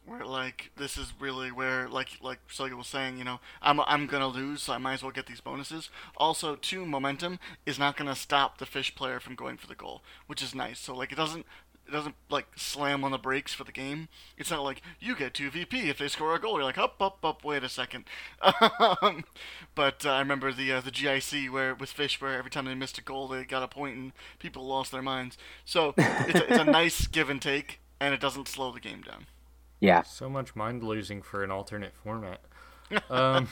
[0.05, 4.07] where like this is really where like like Celia was saying, you know, I'm I'm
[4.07, 5.91] gonna lose, so I might as well get these bonuses.
[6.17, 10.03] Also, two momentum is not gonna stop the fish player from going for the goal,
[10.27, 10.79] which is nice.
[10.81, 11.47] So like it doesn't
[11.87, 14.09] it doesn't like slam on the brakes for the game.
[14.37, 16.55] It's not like you get two VP if they score a goal.
[16.55, 17.45] You're like up up up.
[17.45, 18.05] Wait a second.
[19.01, 19.25] um,
[19.75, 22.75] but uh, I remember the uh, the GIC where with fish where every time they
[22.75, 25.37] missed a goal they got a point and people lost their minds.
[25.65, 29.03] So it's a, it's a nice give and take, and it doesn't slow the game
[29.03, 29.27] down.
[29.81, 32.41] Yeah, So much mind losing for an alternate format.
[33.09, 33.49] Um,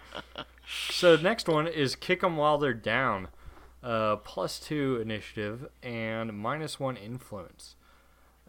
[0.90, 3.28] so next one is kick them while they're down.
[3.84, 7.76] Uh, plus two initiative and minus one influence.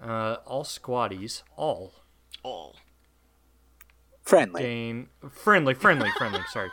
[0.02, 1.94] Uh, all squaddies, all
[2.42, 2.78] All.
[4.24, 4.62] friendly.
[4.64, 6.40] gain friendly, friendly, friendly.
[6.52, 6.70] Sorry.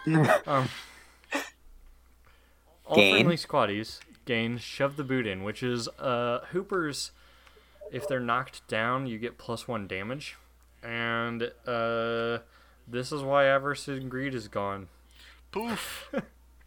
[0.46, 0.68] Um,
[2.86, 3.14] all Gain.
[3.16, 7.10] friendly squaddies gain shove the boot in, which is uh, Hoopers.
[7.90, 10.36] If they're knocked down, you get plus one damage,
[10.84, 12.38] and uh,
[12.88, 14.86] this is why avarice and greed is gone.
[15.50, 16.10] Poof.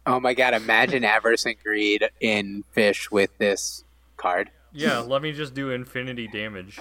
[0.06, 3.84] Oh my god, imagine Avarice and Greed in Fish with this
[4.16, 4.50] card.
[4.72, 6.78] Yeah, let me just do infinity damage.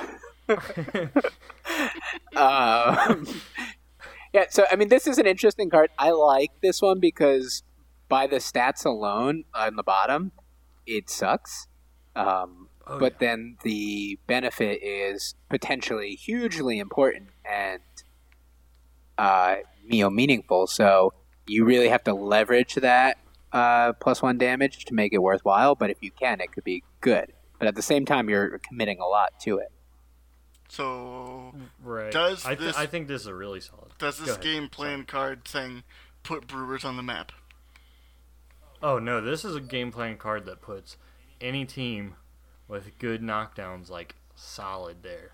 [2.35, 3.15] Uh,
[4.33, 5.89] yeah, so I mean, this is an interesting card.
[5.97, 7.63] I like this one because
[8.09, 10.31] by the stats alone on the bottom,
[10.85, 11.67] it sucks.
[12.15, 13.17] Um, Oh, but yeah.
[13.31, 17.81] then the benefit is potentially hugely important and
[19.17, 19.55] uh,
[19.89, 20.67] you know meaningful.
[20.67, 21.11] So
[21.47, 23.17] you really have to leverage that
[23.51, 25.75] uh, plus one damage to make it worthwhile.
[25.75, 27.33] But if you can, it could be good.
[27.59, 29.71] But at the same time, you're committing a lot to it.
[30.67, 31.53] So
[31.83, 32.11] right.
[32.11, 33.91] Does I, th- this- I think this is a really solid.
[33.97, 35.83] does this game plan card saying
[36.23, 37.31] put Brewers on the map?
[38.83, 40.97] Oh no, this is a game plan card that puts
[41.39, 42.15] any team
[42.67, 45.31] with good knockdowns like solid there.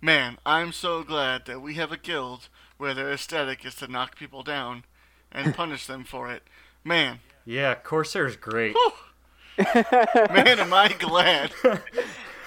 [0.00, 2.48] Man, I'm so glad that we have a guild
[2.78, 4.84] where their aesthetic is to knock people down
[5.32, 6.42] and punish them for it.
[6.84, 8.74] Man, Yeah, Corsair's great.
[9.74, 11.52] man, am I glad.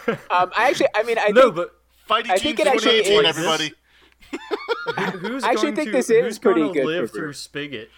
[0.08, 1.76] Um, I actually, I mean, I no, think but
[2.08, 5.20] Fighting I Team think it actually 2018, is- everybody.
[5.28, 7.34] who's I actually going think to, this is who's pretty gonna good live for through
[7.34, 7.90] Spigot?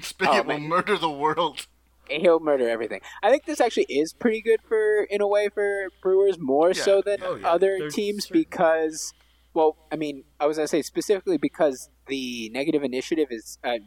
[0.00, 0.68] Spigot Oh, will man.
[0.68, 1.66] murder the world.
[2.08, 3.00] he'll murder everything.
[3.24, 6.82] I think this actually is pretty good for in a way for Brewers more Yeah.
[6.82, 7.50] so than Oh, yeah.
[7.50, 9.12] other There's teams certain- because
[9.54, 13.78] well, I mean, I was gonna say specifically because the negative initiative is uh,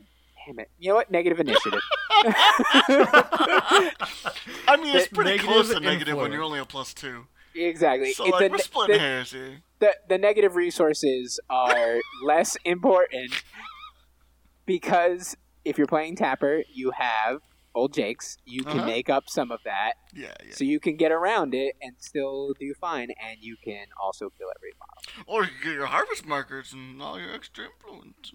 [0.46, 0.70] damn it.
[0.80, 1.10] You know what?
[1.12, 1.82] Negative initiative.
[4.68, 7.26] I mean, it's pretty negative close to negative when you're only a plus two.
[7.54, 8.14] exactly.
[8.14, 9.62] So It's like a we're splitting the- hairs here.
[9.80, 13.32] the the negative resources are less important
[14.66, 17.42] because if you're playing Tapper, you have
[17.76, 18.38] old Jakes.
[18.46, 18.86] You can Uh-huh.
[18.88, 20.54] make up some of that, Yeah, yeah.
[20.56, 24.48] so you can get around it and still do fine, and you can also kill
[24.56, 25.24] every model.
[25.28, 28.32] Or you get your harvest markers and all your extra influence.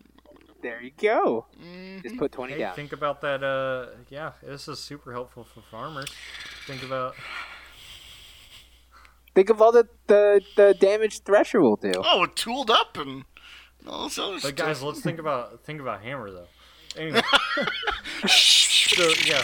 [0.62, 1.46] There you go.
[1.58, 2.02] Mhm.
[2.02, 2.74] Just put twenty Hey, down.
[2.76, 3.42] think about that.
[3.42, 6.10] Uh, yeah, this is super helpful for farmers.
[6.66, 7.14] Think about
[9.34, 11.92] Think of all the the, the damage Thresher will do.
[11.96, 13.24] Oh, it tooled up and
[13.86, 14.54] all this other But stuff.
[14.56, 16.48] guys, let's think about think about hammer though.
[16.96, 17.22] Anyway,
[18.26, 19.42] so yeah,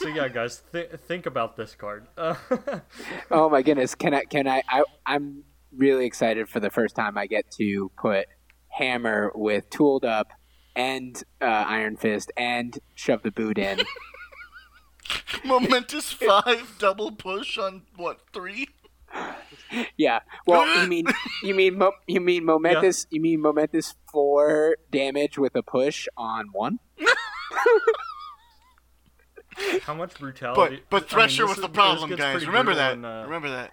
[0.00, 2.06] so yeah, guys, th- think about this card.
[2.16, 2.34] Uh,
[3.30, 3.94] Oh my goodness!
[3.94, 4.24] Can I?
[4.24, 4.84] Can I, I?
[5.06, 8.26] I'm really excited for the first time I get to put
[8.68, 10.28] hammer with tooled up
[10.76, 13.80] and uh, iron fist and shove the boot in.
[15.44, 18.68] Momentous five double push on what three?
[19.96, 20.20] Yeah.
[20.46, 21.06] Well, you mean
[21.42, 26.48] you mean mo- you mean momentous you mean momentous four damage with a push on
[26.52, 26.78] one?
[29.82, 30.82] how much brutality?
[30.90, 32.46] But but I mean, Thresher was is- the problem, guys.
[32.46, 32.94] Remember that.
[32.94, 33.72] in, uh, Remember that.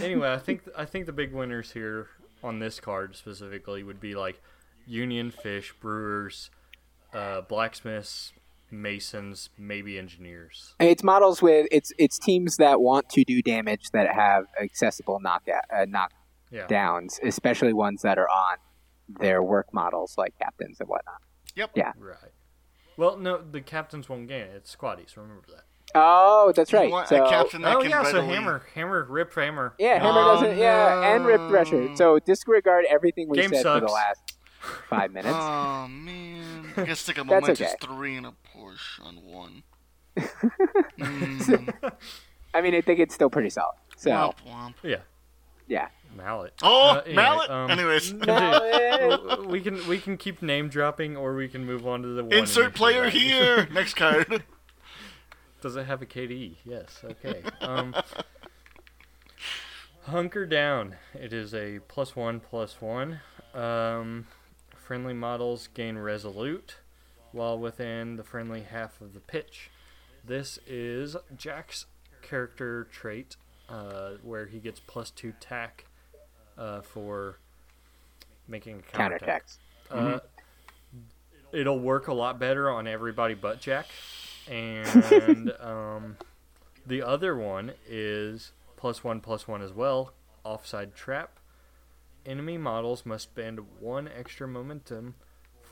[0.00, 2.08] anyway, I think I think the big winners here
[2.42, 4.40] on this card specifically would be like
[4.86, 6.50] Union Fish, Brewers,
[7.14, 8.32] uh, Blacksmiths,
[8.72, 10.74] Masons, maybe Engineers.
[10.80, 15.64] It's models with it's it's teams that want to do damage that have accessible knockout
[15.72, 15.84] uh,
[16.50, 16.66] Yeah.
[16.66, 18.56] knockdowns, especially ones that are on
[19.08, 21.20] their work models like captains and whatnot.
[21.54, 21.70] Yep.
[21.74, 21.92] Yeah.
[21.98, 22.16] Right.
[22.96, 24.52] Well, no, the captains won't gain it.
[24.54, 25.16] It's squaddies.
[25.16, 25.64] Remember that.
[25.94, 26.90] Oh, that's right.
[26.90, 29.74] want So, a captain that oh can yeah, so hammer, hammer, rip hammer.
[29.78, 30.56] yeah, Hammer Oh, doesn't.
[30.56, 31.88] Yeah, and Rip Thresher.
[31.88, 31.94] no.
[31.96, 34.20] So disregard everything we Game said for the last
[34.88, 35.34] five minutes.
[35.38, 37.74] Oh man, I guess stick a That's momentous okay.
[37.82, 38.32] three and a
[38.72, 39.62] push on one.
[40.98, 41.72] Mm,
[42.54, 43.74] I mean, I think it's still pretty solid.
[43.96, 44.74] So womp womp.
[44.82, 44.96] Yeah,
[45.66, 45.88] yeah.
[46.14, 46.52] mallet.
[46.62, 47.50] Oh, Uh, anyway, mallet.
[47.50, 49.46] um, Anyways, Mallet.
[49.46, 52.32] we can we can keep name dropping, or we can move on to the one
[52.34, 53.18] insert player value.
[53.20, 53.68] here.
[53.72, 54.44] Next card.
[55.62, 56.56] Does it have a KDE?
[56.64, 57.00] Yes.
[57.04, 57.42] Okay.
[57.60, 57.94] Um,
[60.02, 60.96] hunker down.
[61.14, 63.20] It is a plus one plus one.
[63.54, 64.26] Um,
[64.76, 66.76] friendly models gain resolute
[67.32, 69.70] while within the friendly half of the pitch.
[70.24, 71.86] This is Jack's
[72.22, 73.36] character trait,
[73.68, 75.86] uh, where he gets plus two tack
[76.56, 77.38] uh, for
[78.46, 79.44] making a counterattack.
[79.90, 80.16] Counterattacks.
[80.16, 80.20] Uh,
[81.52, 83.86] it'll work a lot better on everybody but Jack.
[84.48, 86.16] And um,
[86.86, 90.12] the other one is plus one plus one as well.
[90.44, 91.38] Offside trap.
[92.24, 95.14] Enemy models must spend one extra momentum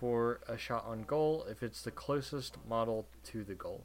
[0.00, 3.84] for a shot on goal if it's the closest model to the goal.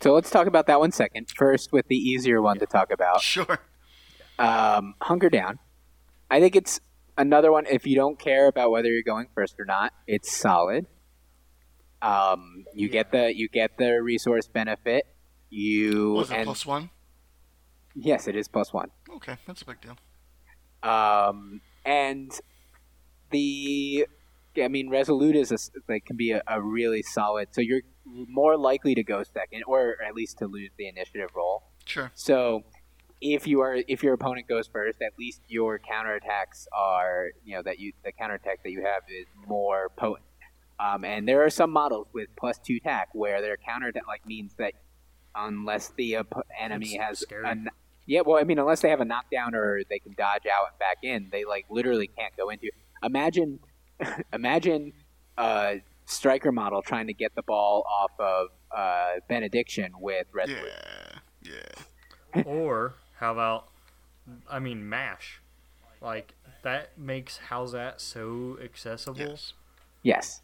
[0.00, 1.28] So let's talk about that one second.
[1.36, 3.58] First, with the easier one to talk about, Sure.
[4.38, 5.58] um, Hunker Down.
[6.30, 6.80] I think it's
[7.18, 7.66] another one.
[7.66, 10.86] If you don't care about whether you're going first or not, it's solid.
[12.00, 15.06] Um, you get the you get the resource benefit.
[15.50, 16.90] You Was it plus one?
[17.94, 18.90] yes, it is plus one.
[19.16, 19.96] Okay, that's a big deal.
[20.82, 22.32] Um, and
[23.30, 24.06] the,
[24.58, 25.58] I mean, Resolute is a,
[25.88, 27.48] like can be a, a really solid.
[27.52, 31.64] So you're more likely to go second, or at least to lose the initiative roll.
[31.84, 32.10] Sure.
[32.14, 32.64] So
[33.20, 37.62] if you are if your opponent goes first, at least your counterattacks are you know
[37.62, 40.26] that you the counterattack that you have is more potent.
[40.80, 44.54] Um, and there are some models with plus two tack where their counterattack like means
[44.58, 44.72] that
[45.34, 47.44] unless the op- enemy has scary.
[47.46, 47.56] a
[48.06, 50.78] yeah, well, I mean, unless they have a knockdown or they can dodge out and
[50.78, 52.70] back in, they like literally can't go into.
[53.02, 53.60] Imagine,
[54.32, 54.92] imagine
[55.38, 60.68] a striker model trying to get the ball off of uh, benediction with Resolute.
[61.42, 61.52] Yeah.
[62.34, 62.42] Yeah.
[62.46, 63.68] or how about,
[64.50, 65.40] I mean, mash.
[66.00, 69.18] Like that makes how's that so accessible?
[69.20, 69.52] Yes.
[70.02, 70.40] Yes.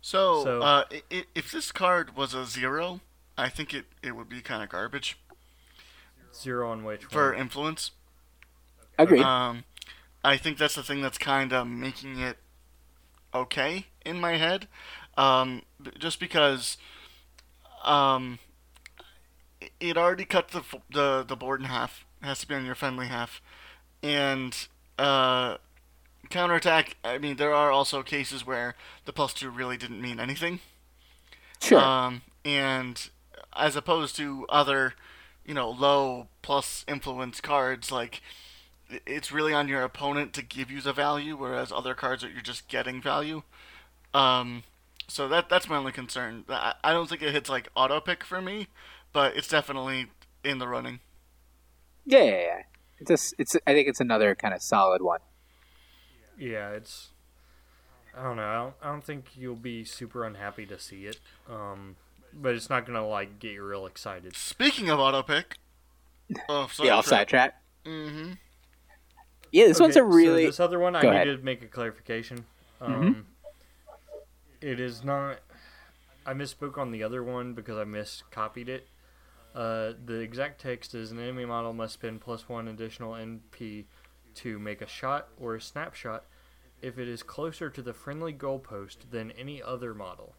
[0.00, 3.00] So, So- uh, i- i- if this card was a zero,
[3.36, 5.18] I think it, it would be kind of garbage
[6.34, 7.40] Zero on which for one?
[7.40, 7.90] influence.
[8.98, 9.22] Agreed.
[9.22, 9.64] Um,
[10.24, 12.38] I think that's the thing that's kind of making it
[13.34, 14.68] okay in my head.
[15.16, 15.62] Um,
[15.98, 16.76] just because
[17.84, 18.38] um,
[19.80, 22.04] it already cut the, the the board in half.
[22.22, 23.40] It has to be on your friendly half,
[24.02, 24.56] and
[24.98, 25.56] uh,
[26.30, 26.96] counterattack.
[27.04, 28.74] I mean, there are also cases where
[29.04, 30.60] the plus two really didn't mean anything.
[31.60, 31.80] Sure.
[31.80, 33.10] Um, and
[33.56, 34.94] as opposed to other,
[35.44, 38.20] you know, low plus influence cards, like
[39.06, 42.40] it's really on your opponent to give you the value, whereas other cards are you're
[42.40, 43.42] just getting value.
[44.14, 44.62] Um,
[45.06, 46.44] so that that's my only concern.
[46.48, 48.68] I, I don't think it hits like auto pick for me,
[49.12, 50.06] but it's definitely
[50.44, 51.00] in the running.
[52.06, 52.62] yeah, yeah, yeah.
[53.00, 53.56] It's just, it's.
[53.66, 55.20] I think it's another kind of solid one.
[56.38, 57.08] Yeah, it's.
[58.16, 58.42] I don't know.
[58.42, 61.20] I don't, I don't think you'll be super unhappy to see it.
[61.48, 61.96] Um,
[62.32, 64.34] but it's not gonna like get you real excited.
[64.36, 65.56] Speaking of auto pick,
[66.48, 67.62] oh, yeah, offside trap.
[67.84, 68.32] Mm-hmm.
[69.50, 70.44] Yeah, this one's a really.
[70.44, 71.28] So this other one, I Go need ahead.
[71.28, 71.36] Mm-hmm.
[71.38, 72.44] to make a clarification.
[72.80, 73.26] Um,
[74.60, 75.38] It is not.
[76.26, 78.88] I misspoke on the other one because I miscopied it.
[79.54, 83.86] Uh, the exact text is an enemy model must spend plus one additional MP
[84.36, 86.24] to make a shot or a snapshot
[86.82, 90.34] if it is closer to the friendly goalpost than any other model.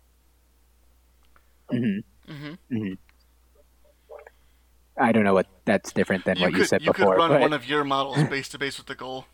[4.99, 7.05] I don't know what that's different than You what could you said you before.
[7.05, 9.25] You could run but one of your models base to base with the goal.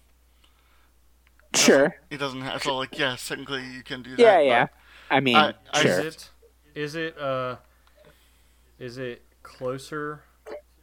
[1.56, 1.96] sure.
[2.10, 4.20] It doesn't have so like yeah, technically you can do that.
[4.20, 4.68] Yeah, yeah.
[5.10, 6.00] I mean, I- I sure.
[6.00, 6.30] Is it?
[6.76, 7.18] Is it?
[7.18, 7.56] Uh,
[8.80, 10.24] is it closer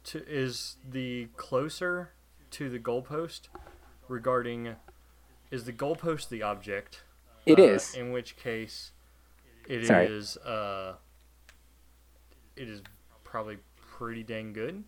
[0.05, 0.27] to?
[0.27, 2.11] Is the closer
[2.51, 3.47] to the goalpost
[4.07, 4.75] regarding?
[5.51, 7.03] Is the goalpost the object?
[7.45, 7.93] It uh, is.
[7.93, 8.91] In which case,
[9.67, 10.07] it Sorry.
[10.07, 10.37] is.
[10.37, 10.95] Uh,
[12.55, 12.81] it is
[13.23, 13.57] probably
[14.03, 14.83] pretty dang good.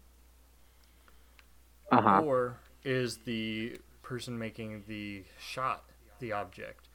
[1.89, 2.21] Uh huh.
[2.21, 5.85] Or is the person making the shot
[6.19, 6.89] the object?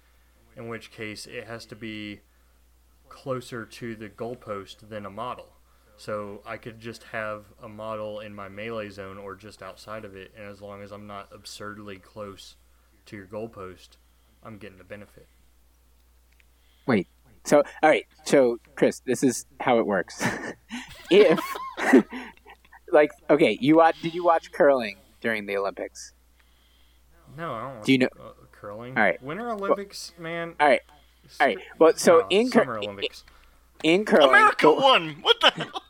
[0.55, 2.21] In which case, it has to be
[3.09, 5.47] closer to the goalpost than a model.
[5.97, 10.15] So I could just have a model in my melee zone or just outside of
[10.15, 12.57] it, and as long as I'm not absurdly close
[13.07, 13.97] to your goalpost,
[14.43, 15.27] I'm getting a benefit.
[16.87, 17.09] Wait.
[17.45, 18.07] So, all right.
[18.25, 20.23] So, Chris, this is how it works.
[21.11, 21.41] if,
[22.93, 24.01] like, okay, you watch?
[24.03, 26.13] Did you watch curling during the Olympics?
[27.37, 27.85] No, I don't.
[27.85, 28.97] Do you know- uh, curling?
[28.97, 29.23] All right.
[29.23, 30.55] Winter Olympics, man.
[30.61, 30.81] All right.
[31.41, 31.59] All right.
[31.79, 33.25] Well, so No, in cur- Summer Olympics.
[33.83, 35.17] in curling, America the- won.
[35.23, 35.83] What the hell?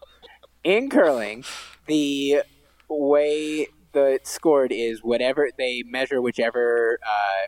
[0.62, 1.44] in curling,
[1.86, 2.42] the
[2.88, 6.98] way the scored is whatever they measure, whichever.
[7.04, 7.46] Uh,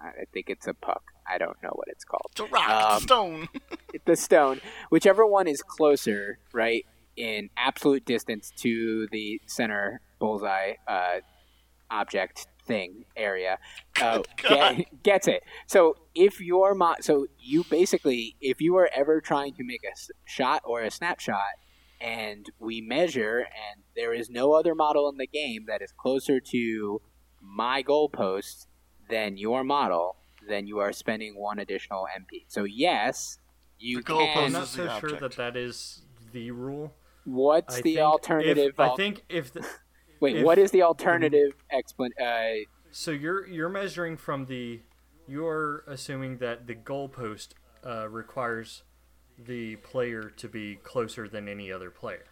[0.00, 1.02] I think it's a puck.
[1.30, 2.28] I don't know what it's called.
[2.30, 2.68] It's a rock.
[2.70, 3.48] Um, it's stone.
[4.06, 4.60] the stone,
[4.90, 6.86] whichever one is closer, right,
[7.18, 11.16] in absolute distance to the center bullseye uh,
[11.90, 13.58] object thing area,
[14.00, 15.42] uh, get, gets it.
[15.66, 19.90] So if your mo- so you basically, if you are ever trying to make a
[19.90, 21.40] s- shot or a snapshot,
[22.00, 26.38] and we measure, and there is no other model in the game that is closer
[26.40, 27.00] to
[27.42, 28.66] my goalpost
[29.10, 30.16] than your model,
[30.46, 32.44] then you are spending one additional MP.
[32.48, 33.38] So yes,
[33.78, 34.14] you The can.
[34.16, 35.20] goalpost I'm is not the so sure object.
[35.22, 36.92] that that is the rule.
[37.24, 38.72] What's I the alternative?
[38.74, 39.66] If, I think if the,
[40.20, 42.10] Wait, if- what is the alternative explan?
[42.20, 44.80] Uh, so, you're you're measuring from the
[45.26, 47.48] you're assuming that the goalpost
[47.86, 48.82] uh, requires
[49.38, 52.24] the player to be closer than any other player.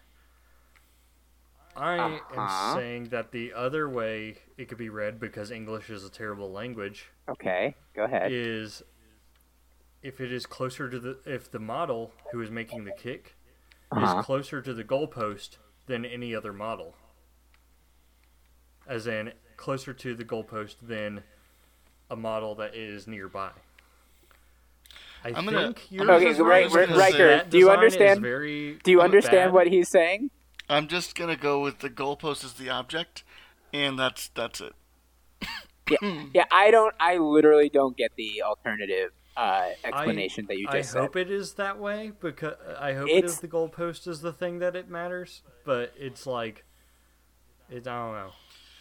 [1.76, 2.40] I Uh-huh.
[2.72, 6.50] am saying that the other way it could be read because English is a terrible
[6.50, 8.32] language okay, go ahead.
[8.32, 8.82] is
[10.02, 13.36] if it is closer to the if the model who is making the kick
[13.92, 14.18] Uh-huh.
[14.18, 16.94] is closer to the goalpost than any other model.
[18.86, 21.22] As in closer to the goalpost than
[22.10, 23.50] a model that is nearby.
[25.24, 28.74] I I'm gonna- think yours Okay, is right, right, right, Riker, do you understand- very
[28.84, 29.04] Do you bad.
[29.04, 30.30] understand what he's saying?
[30.68, 33.24] I'm just gonna go with the goalpost as the object,
[33.72, 34.74] and that's that's it.
[35.90, 35.98] yeah,
[36.34, 36.94] Yeah, I don't.
[37.00, 41.00] I literally don't get the alternative uh, explanation that you I just said.
[41.02, 44.58] hope it is that way because I hope it It's- the goalpost is the thing
[44.60, 46.64] that it matters, but it's like
[47.70, 47.86] it.
[47.86, 48.30] I don't know.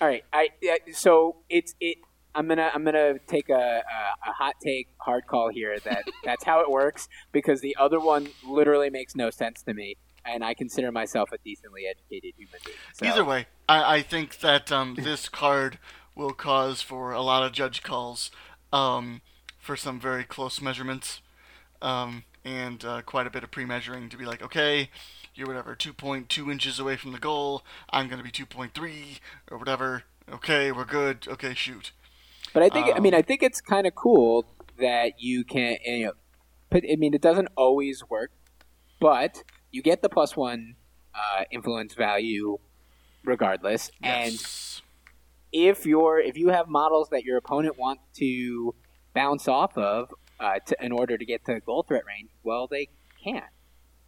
[0.02, 1.98] All right, I yeah, so it's it.
[2.34, 6.44] I'm gonna I'm gonna take a, a, a hot take, hard call here that that's
[6.44, 9.96] how it works because the other one literally makes no sense to me,
[10.26, 12.78] and I consider myself a decently educated human being.
[12.94, 15.80] So, Either way, I, I think that um, this card
[16.14, 18.32] will cause for a lot of judge calls
[18.74, 19.22] um,
[19.66, 21.22] for some very close measurements
[21.82, 24.92] um, and uh, quite a bit of pre-measuring to be like, okay,
[25.34, 27.64] you're whatever 2.2 inches away from the goal.
[27.90, 29.20] I'm going to be 2.3
[29.50, 30.04] or whatever.
[30.32, 31.28] Okay, we're good.
[31.28, 31.92] Okay, shoot.
[32.54, 34.46] But I think I Um, mean I think it's kind of cool
[34.80, 36.14] that you can you know,
[36.70, 38.32] but I mean it doesn't always work,
[39.00, 40.76] but you get the plus one
[41.14, 42.60] uh, influence value
[43.24, 44.36] regardless, and
[45.52, 48.74] if you're if you have models that your opponent wants to
[49.16, 52.90] bounce off of uh, to, in order to get to goal threat range, well they
[53.24, 53.46] can't.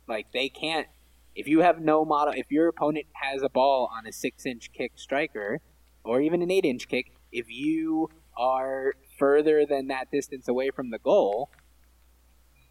[0.07, 0.87] Like they can't.
[1.33, 4.93] If you have no model, if your opponent has a ball on a six-inch kick
[4.95, 5.61] striker,
[6.03, 10.99] or even an eight-inch kick, if you are further than that distance away from the
[10.99, 11.49] goal,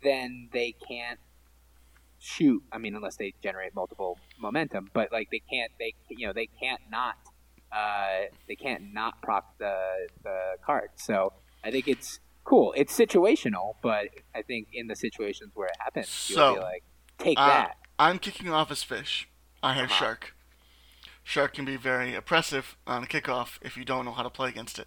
[0.02, 1.20] then they can't
[2.18, 2.62] shoot.
[2.72, 6.48] I mean, unless they generate multiple momentum, but like they can't, they you know they
[6.60, 7.16] can't not,
[7.72, 10.90] uh, they can't not proc the the card.
[10.96, 11.32] So
[11.62, 12.72] I think it's cool.
[12.76, 16.82] It's situational, but I think in the situations where it happens, you'll be like,
[17.18, 17.76] take Uh, that.
[17.98, 19.28] I'm kicking off as fish.
[19.62, 19.98] I have Uh-huh.
[19.98, 20.34] shark.
[21.24, 24.48] Shark can be very oppressive on a kickoff if you don't know how to play
[24.48, 24.86] against it.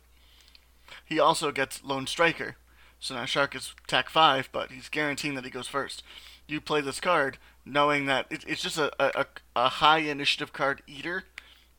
[1.05, 2.55] He also gets lone striker,
[2.99, 6.01] so now shark is tack five, but he's guaranteeing that he goes first.
[6.47, 9.25] You play this card knowing that it, it's just a, a,
[9.55, 11.25] a high initiative card eater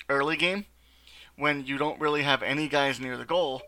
[0.09, 0.67] early game
[1.37, 3.63] when you don't really have any guys near the goal,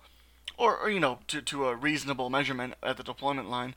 [0.57, 3.75] or, or you know to, to a reasonable measurement at the deployment line.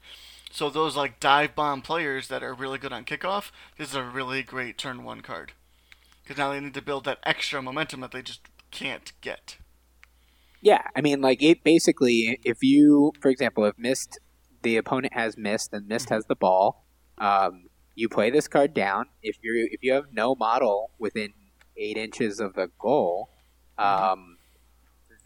[0.52, 4.04] So those like dive bomb players that are really good on kickoff, this is a
[4.04, 5.52] really great turn one card.
[6.24, 8.42] Because now they need to build that extra momentum that they just
[8.72, 9.58] can't get.
[10.62, 14.20] Yeah, I mean, like it basically, if you, for example, if Mist,
[14.64, 16.86] the opponent has Mist and Mist has the ball,
[17.18, 19.06] um, you play this card down.
[19.22, 21.34] If you if you have no model within
[21.78, 23.30] eight inches of the goal,
[23.78, 24.38] um,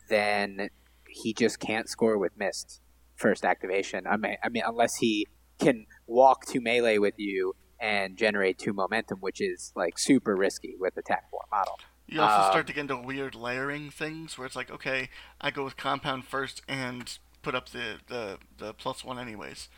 [0.10, 0.70] then
[1.10, 2.81] he just can't score with Mist
[3.15, 4.07] first activation.
[4.07, 5.27] I mean, I mean, unless he
[5.60, 10.76] can walk to melee with you and generate two momentum, which is like super risky
[10.80, 11.80] with the tap four model.
[12.07, 15.10] You also Um, start to get into weird layering things where it's like, okay,
[15.40, 19.69] I go with compound first and put up the, the, the plus one anyways.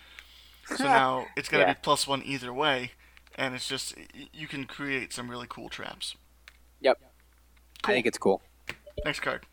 [0.65, 1.73] So now it's going to Yeah.
[1.73, 2.91] be plus one either way,
[3.35, 3.95] and it's just,
[4.33, 6.15] you can create some really cool traps.
[6.79, 6.99] Yep,
[7.83, 7.91] Cool.
[7.91, 8.41] I think it's cool.
[9.03, 9.45] Next card.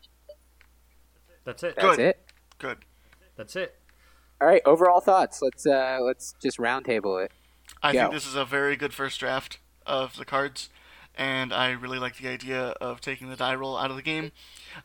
[1.49, 1.75] That's it.
[1.77, 1.99] That's Good.
[1.99, 2.31] it.
[2.59, 2.77] Good.
[3.35, 3.75] That's it.
[4.39, 5.41] All right, overall thoughts.
[5.41, 7.31] Let's uh let's just roundtable it.
[7.81, 8.01] I Go.
[8.01, 10.69] think this is a very good first draft of the cards,
[11.15, 14.31] and I really like the idea of taking the die roll out of the game.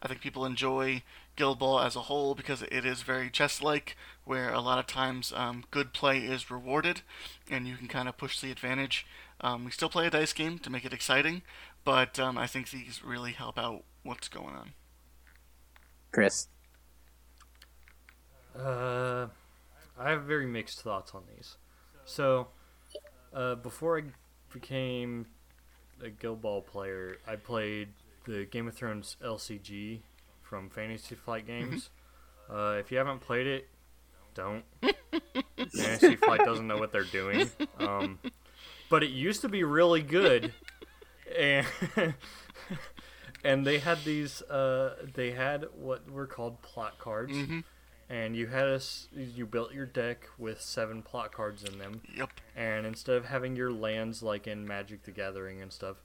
[0.03, 1.03] I think people enjoy
[1.37, 5.35] Guild Ball as a whole because it is very chess-like, where a lot of times
[5.37, 7.03] um, good play is rewarded,
[7.51, 9.07] and you can kind of push the advantage.
[9.43, 11.43] Um, we still play a dice game to make it exciting,
[11.85, 14.73] but um, I think these really help out what's going on.
[16.11, 16.47] Chris.
[18.59, 19.27] Uh,
[19.99, 21.57] I have very mixed thoughts on these.
[22.05, 22.49] So,
[23.33, 24.03] uh, before I
[24.53, 25.27] became
[26.03, 27.89] a Guild Ball player, I played
[28.27, 30.01] the Game of Thrones LCG
[30.43, 31.91] from Fantasy Flight Games.
[32.51, 33.69] Uh, if you haven't played it,
[34.35, 34.65] don't.
[35.77, 37.51] Fantasy Flight doesn't know what they're doing.
[37.79, 38.19] Um,
[38.91, 40.53] but it used to be really good,
[41.37, 41.67] and
[43.45, 44.43] and they had these.
[44.43, 47.61] Uh, they had what were called plot cards hmm
[48.09, 52.03] and you had us you built your deck with seven plot cards in them.
[52.17, 52.31] Yep.
[52.57, 55.97] and instead of having your lands like in magic the gathering and stuff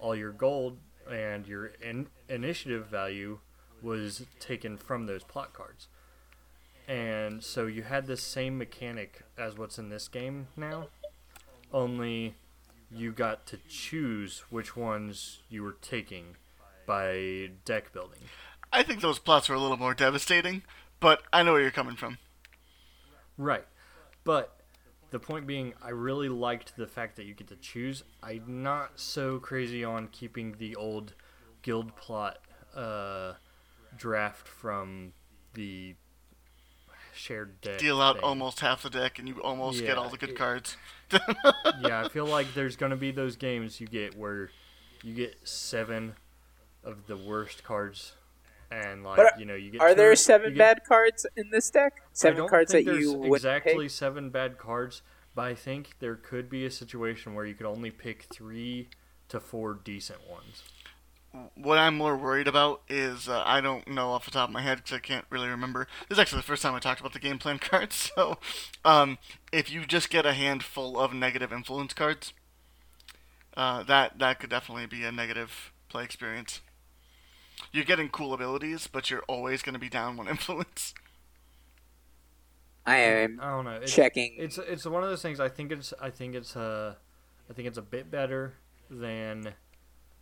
[0.00, 0.78] all your gold
[1.10, 3.38] and your in- initiative value
[3.82, 5.88] was taken from those plot cards.
[6.86, 10.88] And so you had the same mechanic as what's in this game now
[11.72, 12.34] only
[12.90, 16.36] you got to choose which ones you were taking
[16.86, 18.20] by deck building.
[18.72, 20.62] I think those plots were a little more devastating,
[21.00, 22.18] but I know where you're coming from.
[23.36, 23.66] Right.
[24.24, 24.58] But
[25.10, 28.02] the point being, I really liked the fact that you get to choose.
[28.22, 31.14] I'm not so crazy on keeping the old
[31.62, 32.38] guild plot
[32.74, 33.34] uh,
[33.96, 35.12] draft from
[35.54, 35.94] the
[37.14, 37.78] shared deck.
[37.78, 38.24] Deal out thing.
[38.24, 40.76] almost half the deck, and you almost get all the good it- cards.
[41.12, 44.50] yeah, I feel like there's going to be those games you get where
[45.02, 46.14] you get seven
[46.84, 48.12] of the worst cards.
[48.70, 51.50] And like But you know, you get Are two- there seven get- bad cards in
[51.50, 51.94] this deck?
[51.98, 53.90] I Seven don't cards that think there's you would exactly pick?
[53.90, 55.02] seven bad cards,
[55.34, 58.88] but I think there could be a situation where you could only pick three
[59.28, 60.62] to four decent ones.
[61.54, 64.62] what I'm more worried about is uh, I don't know off the top of my
[64.62, 65.86] head because I can't really remember.
[66.08, 68.10] This is actually the first time I talked about the game plan cards.
[68.14, 68.38] So,
[68.84, 69.18] um,
[69.52, 72.32] if you just get a handful of negative influence cards,
[73.56, 76.60] uh, that that could definitely be a negative play experience.
[77.72, 80.94] You're getting cool abilities, but you're always going to be down one influence.
[82.86, 83.72] I am I don't know.
[83.82, 84.34] It's, checking.
[84.38, 85.40] It's it's one of those things.
[85.40, 86.94] I think it's I think it's uh
[87.50, 88.54] I think it's a bit better
[88.90, 89.52] than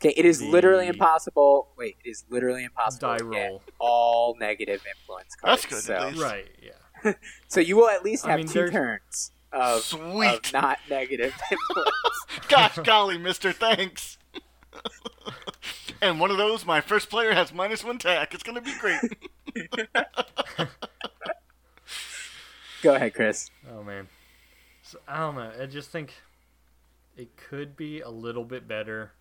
[0.00, 1.68] Okay, it is literally impossible.
[1.78, 3.62] Wait, it is literally impossible die to get roll.
[3.78, 5.62] all negative influence cards.
[5.62, 6.22] That's good, So, at least.
[6.22, 6.48] Right.
[6.62, 7.12] Yeah.
[7.48, 10.46] so you will at least I have mean, two there's- turns of, Sweet.
[10.48, 11.90] of not negative influence.
[12.48, 14.18] Gosh golly, Mister, thanks.
[16.02, 18.35] And one of those, my first player has minus one TAC.
[18.35, 19.01] It's going to be great.
[22.82, 23.51] Go ahead, Chris.
[23.73, 24.09] Oh man.
[24.82, 25.51] So, I don't know.
[25.60, 26.12] I just think
[27.16, 29.12] it could be a little bit better.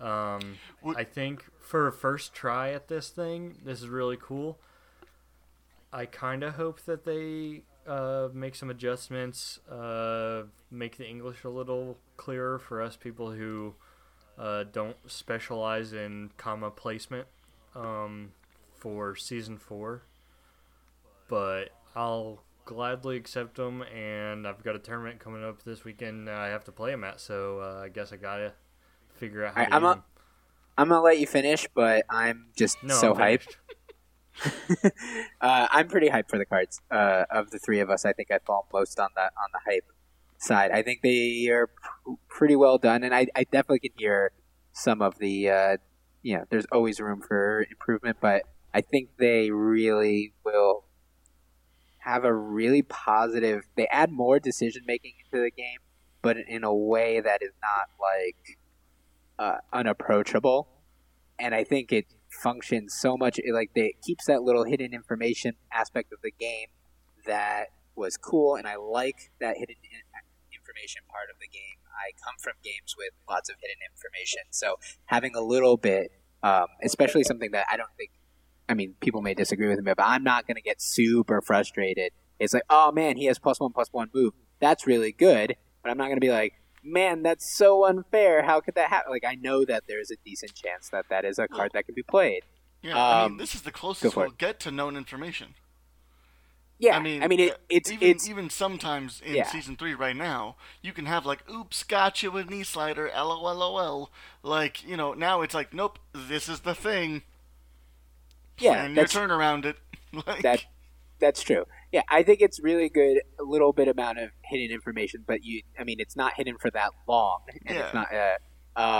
[0.00, 4.58] Um, Would- I think for a first try at this thing, this is really cool.
[5.92, 11.48] I kind of hope that they uh, make some adjustments, uh, make the English a
[11.48, 13.74] little clearer for us people who
[14.38, 17.26] uh, don't specialize in comma placement
[17.74, 18.32] um,
[18.74, 20.02] for season four.
[21.28, 26.48] But I'll gladly accept them, and I've got a tournament coming up this weekend I
[26.48, 28.52] have to play them at, so uh, I guess I gotta
[29.14, 30.04] figure out how Alright, to I'm a-.
[30.78, 33.56] I'm gonna let you finish, but I'm just No, so I'm hyped.
[35.40, 36.80] uh, I'm pretty hyped for the cards.
[36.90, 39.60] Uh, of the three of us, I think I fall most on the on the
[39.64, 39.90] hype
[40.46, 40.70] side.
[40.70, 44.32] I think they are pr- pretty well done, and I, I definitely can hear
[44.72, 45.50] some of the.
[45.50, 45.76] Uh,
[46.22, 48.42] you know, there's always room for improvement, but
[48.74, 50.84] I think they really will
[51.98, 53.62] have a really positive.
[53.76, 55.78] They add more decision making into the game,
[56.22, 58.58] but in a way that is not like
[59.38, 60.68] uh, unapproachable.
[61.38, 62.06] And I think it
[62.42, 66.68] functions so much like they it keeps that little hidden information aspect of the game
[67.26, 69.76] that was cool, and I like that hidden
[70.76, 71.78] information part of the game.
[71.90, 74.76] I come from games with lots of hidden information, so
[75.06, 76.10] having a little bit,
[76.42, 78.10] um, especially something that I don't think.
[78.68, 82.10] I mean, people may disagree with me, but I'm not going to get super frustrated.
[82.40, 84.34] It's like, oh man, he has plus one plus one move.
[84.60, 88.42] That's really good, but I'm not going to be like, man, that's so unfair.
[88.42, 89.12] How could that happen?
[89.12, 91.94] Like, I know that there's a decent chance that that is a card that can
[91.94, 92.42] be played.
[92.82, 94.38] Yeah, I Um, mean, this is the closest we'll it.
[94.38, 95.54] get to known information.
[96.78, 99.46] Yeah, I mean, it, uh, it's even it's even sometimes in Yeah.
[99.50, 104.10] season three right now, you can have like, "Oops, gotcha with knee slider." LOLOL.
[104.42, 107.22] Like you know, now it's like, "Nope, this is the thing."
[108.58, 109.76] yeah, your that's turn around it.
[110.26, 110.64] like, that
[111.18, 111.64] that's true.
[111.92, 113.22] Yeah, I think it's really good.
[113.40, 116.70] A little bit amount of hidden information, but you, I mean, it's not hidden for
[116.72, 117.84] that long, and Yeah.
[117.84, 118.08] it's not.
[118.14, 118.36] Uh,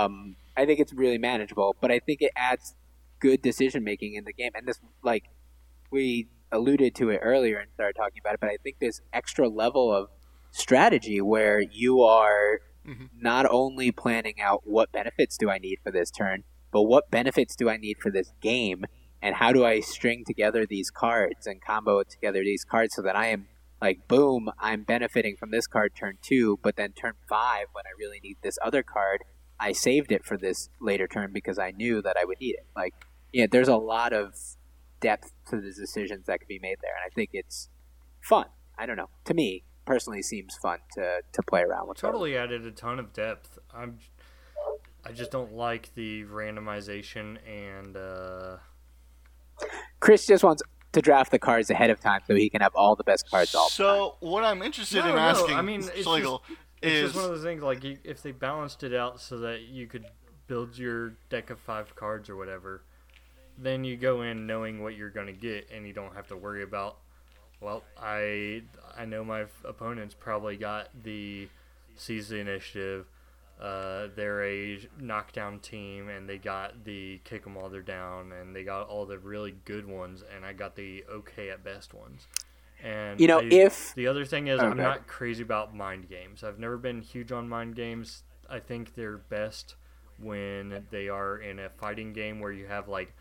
[0.05, 2.75] um, I think it's really manageable, but I think it adds
[3.19, 4.51] good decision making in the game.
[4.55, 5.25] And this, like,
[5.91, 9.47] we alluded to it earlier and started talking about it, but I think this extra
[9.47, 10.09] level of
[10.51, 13.09] strategy where you are Mhm.
[13.19, 17.55] not only planning out what benefits do I need for this turn, but what benefits
[17.55, 18.85] do I need for this game,
[19.21, 23.15] and how do I string together these cards and combo together these cards so that
[23.15, 23.47] I am
[23.81, 27.91] like, boom, I'm benefiting from this card turn two, but then turn five, when I
[27.97, 29.23] really need this other card,
[29.59, 32.65] I saved it for this later turn because I knew that I would need it.
[32.75, 32.93] Like,
[33.33, 34.56] yeah, there's a lot of
[34.99, 37.69] depth to the decisions that can be made there, and I think it's
[38.21, 38.47] fun.
[38.77, 39.09] I don't know.
[39.25, 41.97] To me, personally, seems fun to, to play around with.
[41.97, 42.09] those.
[42.09, 43.57] totally added a ton of depth.
[43.73, 43.99] I'm,
[45.05, 48.57] I just don't like the randomization and uh,
[49.99, 50.61] Chris just wants
[50.91, 53.53] to draft the cards ahead of time so he can have all the best cards
[53.55, 53.75] all the time.
[53.87, 56.43] So what I'm interested No, in no, asking, I mean, it's Schlegel,
[56.81, 59.61] it's is just one of those things like if they balanced it out so that
[59.61, 60.05] you could
[60.47, 62.83] build your deck of five cards or whatever,
[63.57, 66.63] then you go in knowing what you're gonna get and you don't have to worry
[66.63, 66.97] about.
[67.59, 68.63] Well, I
[68.95, 71.47] I know my opponents probably got the
[71.95, 73.07] seize the initiative.
[73.59, 78.55] Uh, they're a knockdown team and they got the kick them while they're down and
[78.55, 82.27] they got all the really good ones and I got the okay at best ones.
[82.83, 86.43] And You know, I- if the other thing is, I'm not crazy about mind games.
[86.43, 88.21] I've never been huge on mind games.
[88.47, 89.73] I think they're best
[90.19, 93.15] when they are in a fighting game where you have like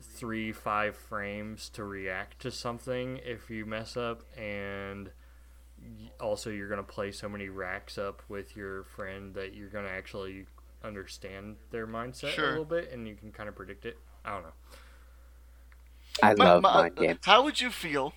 [0.00, 5.10] three, five frames to react to something if you mess up, and
[6.20, 9.84] also you're going to play so many racks up with your friend that you're going
[9.84, 10.46] to actually
[10.82, 12.46] understand their mindset Sure.
[12.46, 13.98] a little bit and you can kind of predict it.
[14.24, 14.52] I don't know.
[16.22, 17.18] I Ma- love ma- mind games.
[17.26, 18.12] Uh, how would you feel,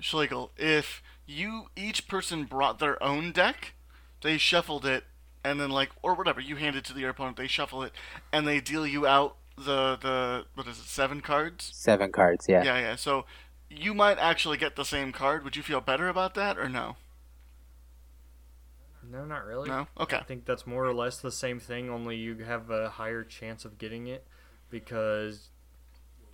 [0.00, 3.74] Schlegel, if you each person brought their own deck,
[4.22, 5.04] they shuffled it,
[5.42, 7.92] and then like or whatever you hand it to the opponent, they shuffle it,
[8.32, 11.70] and they deal you out the the what is it seven cards?
[11.74, 12.62] Seven cards, yeah.
[12.64, 12.96] Yeah, yeah.
[12.96, 13.24] So
[13.70, 15.44] you might actually get the same card.
[15.44, 16.96] Would you feel better about that or no?
[19.10, 19.68] No, not really.
[19.68, 19.86] No.
[20.00, 20.16] Okay.
[20.16, 23.64] I think that's more or less the same thing, only you have a higher chance
[23.64, 24.26] of getting it
[24.70, 25.50] because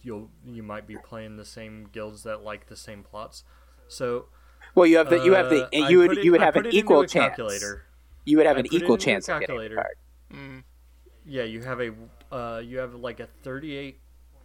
[0.03, 3.45] you'll you might be playing the same guilds that like the same plots.
[3.89, 4.27] So
[4.75, 6.67] Well, you have the you have the uh, you would it- you would have an
[6.69, 7.35] equal chance.
[7.37, 7.85] calculator.
[8.25, 9.75] You would have I an equal into a chance of getting the calculator.
[9.77, 9.97] card.
[10.33, 10.63] Mm.
[11.27, 11.91] Yeah, you have a
[12.33, 14.01] uh, you have like a thirty-eight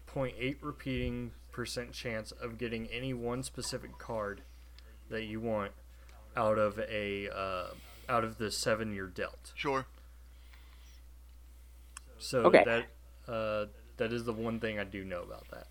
[0.08, 4.42] point eight repeating percent chance of getting any one specific card
[5.10, 5.72] that you want
[6.36, 7.68] out of a uh,
[8.10, 9.52] out of the seven you're dealt.
[9.56, 9.86] Sure.
[12.18, 12.64] So Okay.
[12.66, 12.86] that
[13.32, 13.66] uh,
[13.98, 15.68] that is the one thing I do know about that.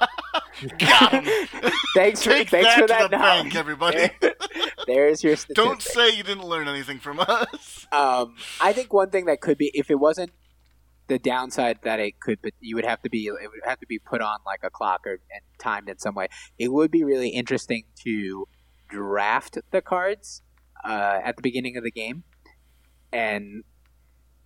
[0.78, 1.48] Got him.
[1.94, 3.42] Thanks for Take thanks that for to that the knowledge.
[3.44, 4.10] bank, everybody.
[4.86, 5.56] There's your statistic.
[5.56, 7.86] Don't say you didn't learn anything from us.
[7.92, 10.32] Um, I think one thing that could be, if it wasn't
[11.12, 13.86] the downside that it could, but you would have to be, it would have to
[13.86, 16.28] be put on like a clock or and timed in some way.
[16.58, 18.46] It would be really interesting to
[18.88, 20.42] draft the cards
[20.84, 22.24] uh, at the beginning of the game,
[23.12, 23.64] and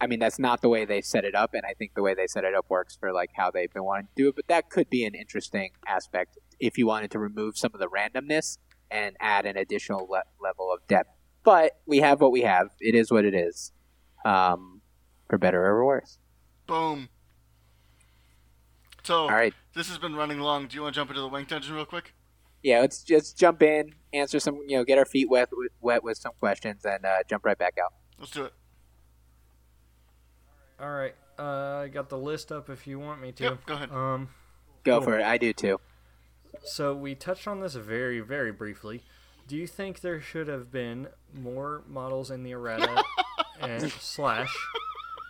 [0.01, 2.15] I mean that's not the way they set it up, and I think the way
[2.15, 4.37] they set it up works for like how they've been wanting to do it.
[4.37, 7.89] But that could be an interesting aspect if you wanted to remove some of the
[7.89, 8.59] randomness
[8.91, 11.11] and add an additional le- level of depth.
[11.45, 12.69] But we have what we have.
[12.81, 13.73] It is what it is.
[14.25, 14.81] Um,
[15.29, 16.19] for better or worse.
[16.67, 17.09] Boom.
[19.05, 19.55] So All right.
[19.75, 20.67] this has been running long.
[20.67, 22.13] Do you want to jump into the wank dungeon real quick?
[22.63, 26.03] Yeah, let's just jump in, answer some, you know, get our feet wet with, wet
[26.03, 27.93] with some questions, and uh, jump right back out.
[28.19, 28.53] Let's do it.
[30.81, 31.15] All right.
[31.39, 33.45] Uh, I got the list up if you want me to.
[33.45, 33.91] Yep, go ahead.
[33.93, 34.31] Um,
[34.85, 35.03] Go Cool.
[35.09, 35.25] for it.
[35.25, 35.79] I do too.
[36.65, 39.03] so we touched on this very, very briefly.
[39.47, 43.03] Do you think there should have been more models in the errata?
[43.61, 44.55] and slash,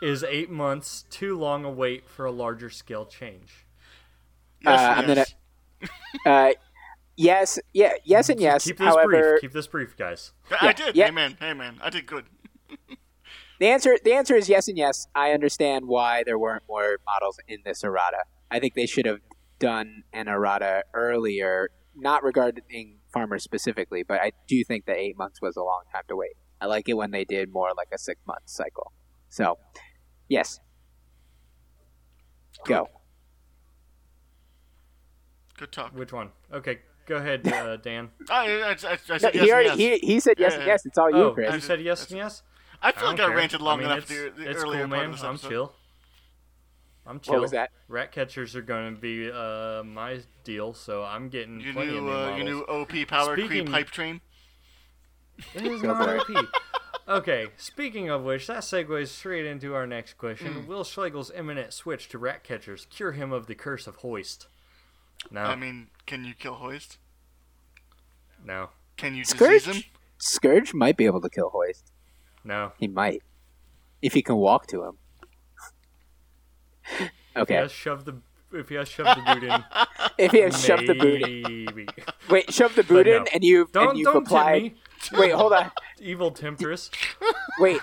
[0.03, 3.67] is eight months too long a wait for a larger scale change?
[4.61, 5.35] Yes, Uh, and I'm yes.
[6.27, 6.53] Uh,
[7.17, 8.65] yes, yeah, yes, and yes.
[8.65, 9.41] Keep this However, brief.
[9.43, 10.33] Keep this brief, guys.
[10.61, 10.97] I did.
[10.97, 11.07] yeah.
[11.07, 12.25] Hey man, hey man, I did good.
[13.61, 15.07] the answer the answer is yes and yes.
[15.15, 18.25] I understand why there weren't more models in this errata.
[18.51, 19.21] I think they should have
[19.59, 25.41] done an errata earlier, not regarding farmers specifically, but I do think that eight months
[25.41, 26.37] was a long time to wait.
[26.61, 28.93] I like it when they did more like a six month cycle.
[29.29, 29.59] So,
[30.29, 30.61] yes,
[32.65, 32.89] go.
[35.59, 35.93] Good talk.
[35.97, 36.31] Which one?
[36.53, 38.11] Okay, go ahead, uh, Dan.
[38.29, 39.77] I, I, I, I said No, yes he already yes.
[40.01, 40.87] he, he said yes Yeah, and yes.
[40.87, 41.55] It's all you, oh, Chris.
[41.55, 42.43] you said yes and yes.
[42.83, 43.37] I feel like don't I care.
[43.39, 45.15] ranted long I mean, enough it's, the, the it's earlier cool, man.
[45.23, 45.73] I'm chill.
[47.07, 47.35] I'm chill.
[47.35, 47.71] What was that?
[47.89, 51.95] Rat catchers are going to be uh, my deal, so I'm getting Your plenty of
[51.95, 52.37] new, new uh, models.
[52.39, 54.21] your new OP power creep Speaking- hype train.
[55.55, 56.19] It is Go not.
[56.31, 56.47] OP.
[57.09, 60.53] Okay, speaking of which, that segues straight into our next question.
[60.55, 60.67] Hmm.
[60.67, 64.49] Will Schlegel's imminent switch to rat catchers cure him of the curse of hoist?
[65.31, 66.99] No, I mean, can you kill Hoist?
[68.45, 69.65] no, Can you Scourge?
[69.65, 69.91] disease him?
[70.19, 71.91] Scourge might be able to kill Hoist.
[72.45, 72.73] no.
[72.79, 73.23] He might,
[74.03, 74.99] if he can walk to him.
[76.91, 76.99] If
[77.35, 78.17] he okay, has shoved the
[78.53, 79.65] if he has shoved the boot in,
[80.19, 81.89] if he has shoved the boot, in.
[82.31, 83.17] wait, shove the boot no.
[83.17, 84.75] in, and you've Don't and you've don't applied.
[85.01, 85.71] tempt Wait, hold on.
[86.01, 86.91] me, evil temptress.
[87.59, 87.81] Wait,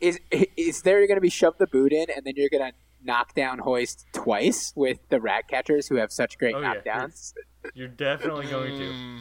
[0.00, 0.18] is
[0.56, 2.76] is there are going to be shove the boot in, and then you're going to
[3.02, 6.74] knock down Hoist twice with the rat catchers who have such great Oh, yeah.
[6.74, 7.32] knockdowns?
[7.74, 8.84] You're definitely going to.
[8.86, 9.20] Mm,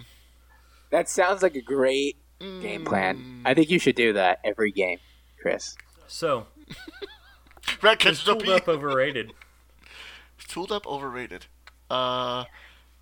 [0.91, 3.41] That sounds like a great game plan.
[3.45, 4.99] I think you should do that every game,
[5.41, 5.75] Chris.
[6.07, 6.47] So,
[7.81, 8.61] Rat is catches tooled OP.
[8.61, 9.33] up overrated?
[10.47, 11.45] Tooled up, overrated.
[11.89, 12.45] Uh,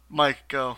[0.10, 0.78] Mike, go.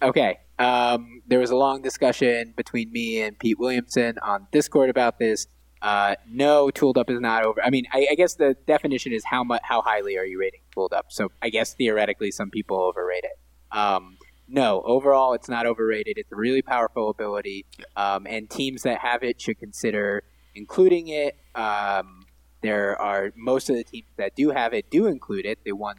[0.00, 0.38] Okay.
[0.62, 5.46] Um, there was a long discussion between me and Pete Williamson on Discord about this.
[5.80, 7.60] Uh, no, tooled up is not over.
[7.64, 10.60] I mean, I, I guess the definition is how much, how highly are you rating
[10.72, 11.06] tooled up?
[11.08, 13.38] So I guess theoretically, some people overrate it.
[13.76, 16.18] Um, no, overall, it's not overrated.
[16.18, 17.64] It's a really powerful ability,
[17.96, 20.22] um, and teams that have it should consider
[20.54, 21.36] including it.
[21.56, 22.26] Um,
[22.60, 25.58] there are most of the teams that do have it do include it.
[25.64, 25.96] The one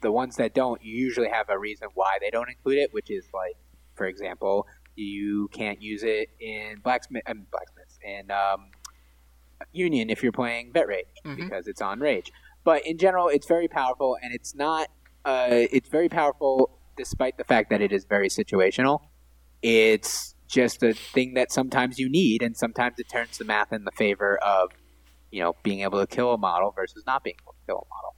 [0.00, 3.24] the ones that don't usually have a reason why they don't include it, which is
[3.32, 3.56] like,
[3.96, 8.70] for example, you can't use it in blacksmith, um, blacksmiths and um,
[9.72, 11.36] Union if you're playing vet rage Mhm.
[11.36, 12.30] because it's on rage.
[12.64, 14.88] But in general, it's very powerful, and it's not.
[15.24, 19.00] Uh, it's very powerful despite the fact that it is very situational.
[19.62, 23.84] It's just a thing that sometimes you need, and sometimes it turns the math in
[23.84, 24.70] the favor of,
[25.30, 27.88] you know, being able to kill a model versus not being able to kill a
[27.94, 28.16] model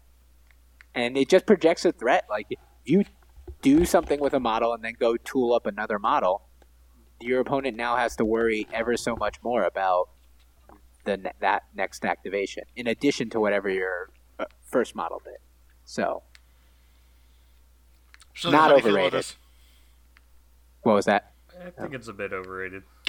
[0.95, 2.25] and it just projects a threat.
[2.29, 3.05] Like if you
[3.63, 6.43] do something with a model and then go tool up another model,
[7.21, 10.09] your opponent now has to worry ever so much more about
[11.05, 15.39] the that next activation, in addition to whatever your uh, first model did.
[15.85, 16.23] So,
[18.35, 19.35] So Not how do you feel about overrated.
[20.83, 21.33] what was that?
[21.65, 22.83] I think it's a bit overrated.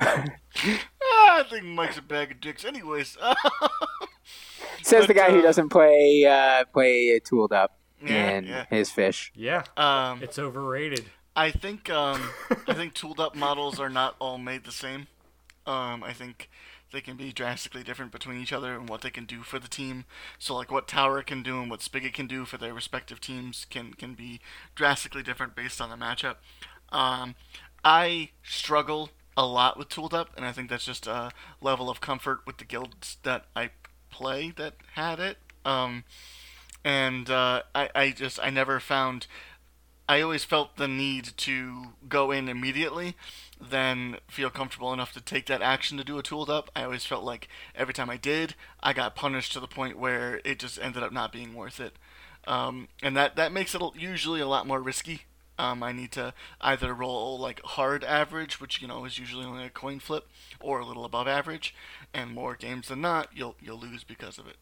[0.00, 2.64] I think Mike's a bag of dicks.
[2.64, 3.16] Anyways,
[4.82, 8.64] Says the But, guy who uh, doesn't play uh, play tooled up Yeah, in yeah.
[8.70, 9.32] his fish.
[9.34, 11.06] Yeah, um, it's overrated.
[11.34, 12.30] I think um,
[12.66, 15.06] I think tooled up models are not all made the same.
[15.66, 16.48] Um, I think
[16.92, 19.68] they can be drastically different between each other and what they can do for the
[19.68, 20.04] team.
[20.38, 23.66] So like what Tower can do and what Spigot can do for their respective teams
[23.68, 24.40] can can be
[24.74, 26.36] drastically different based on the matchup.
[26.90, 27.34] Um,
[27.84, 31.30] I struggle a lot with tooled up, and I think that's just a
[31.60, 33.70] level of comfort with the guilds that I
[34.10, 35.38] play that had it.
[35.64, 36.04] Um,
[36.88, 39.26] and uh, I, I just I never found
[40.08, 43.14] I always felt the need to go in immediately,
[43.60, 46.70] then feel comfortable enough to take that action to do a tooled up.
[46.74, 50.40] I always felt like every time I did, I got punished to the point where
[50.46, 51.92] it just ended up not being worth it.
[52.46, 55.24] Um, and that, that makes it usually a lot more risky.
[55.58, 56.32] Um, I need to
[56.62, 60.26] either roll like hard average, which you know is usually only a coin flip,
[60.58, 61.74] or a little above average,
[62.14, 64.56] and more games than not, you'll you'll lose because of it.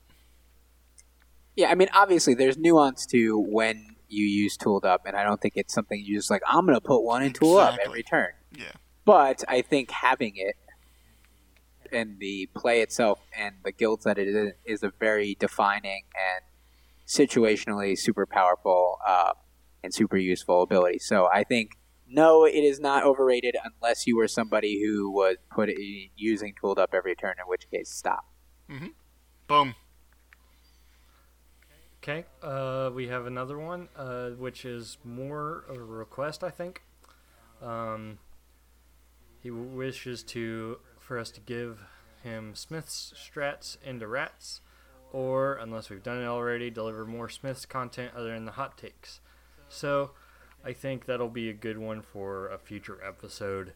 [1.56, 5.40] Yeah, I mean, obviously, there's nuance to when you use tooled up, and I don't
[5.40, 6.42] think it's something you just like.
[6.46, 8.32] I'm going to put one in tool up every turn.
[8.56, 8.72] Yeah.
[9.04, 10.56] But I think having it
[11.92, 16.44] and the play itself and the guilds that it is is a very defining and
[17.06, 19.32] situationally super powerful uh,
[19.82, 20.98] and super useful ability.
[20.98, 21.72] So I think
[22.08, 25.70] no, it is not overrated unless you were somebody who was put
[26.16, 27.34] using tooled up every turn.
[27.38, 28.24] In which case, stop.
[29.48, 29.74] Boom.
[32.08, 36.82] Okay, uh, we have another one, uh, which is more of a request, I think.
[37.60, 38.18] Um,
[39.42, 41.80] he wishes to for us to give
[42.22, 44.60] him Smith's strats into rats,
[45.12, 49.20] or unless we've done it already, deliver more Smith's content other than the hot takes.
[49.68, 50.12] So,
[50.64, 53.72] I think that'll be a good one for a future episode.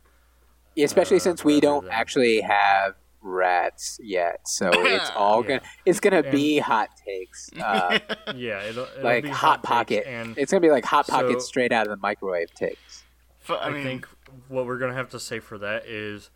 [0.76, 5.48] Yeah, especially Uh, since we don't than- actually have rats yet, so it's all Yeah.
[5.48, 7.98] gonna it's gonna And- be hot takes, uh,
[8.34, 10.04] Yeah, it'll, it'll like be hot takes, pocket.
[10.06, 13.04] and It's gonna be like hot pocket straight out of the microwave takes.
[13.48, 14.08] I, mean, think
[14.48, 16.30] what we're gonna have to say for that is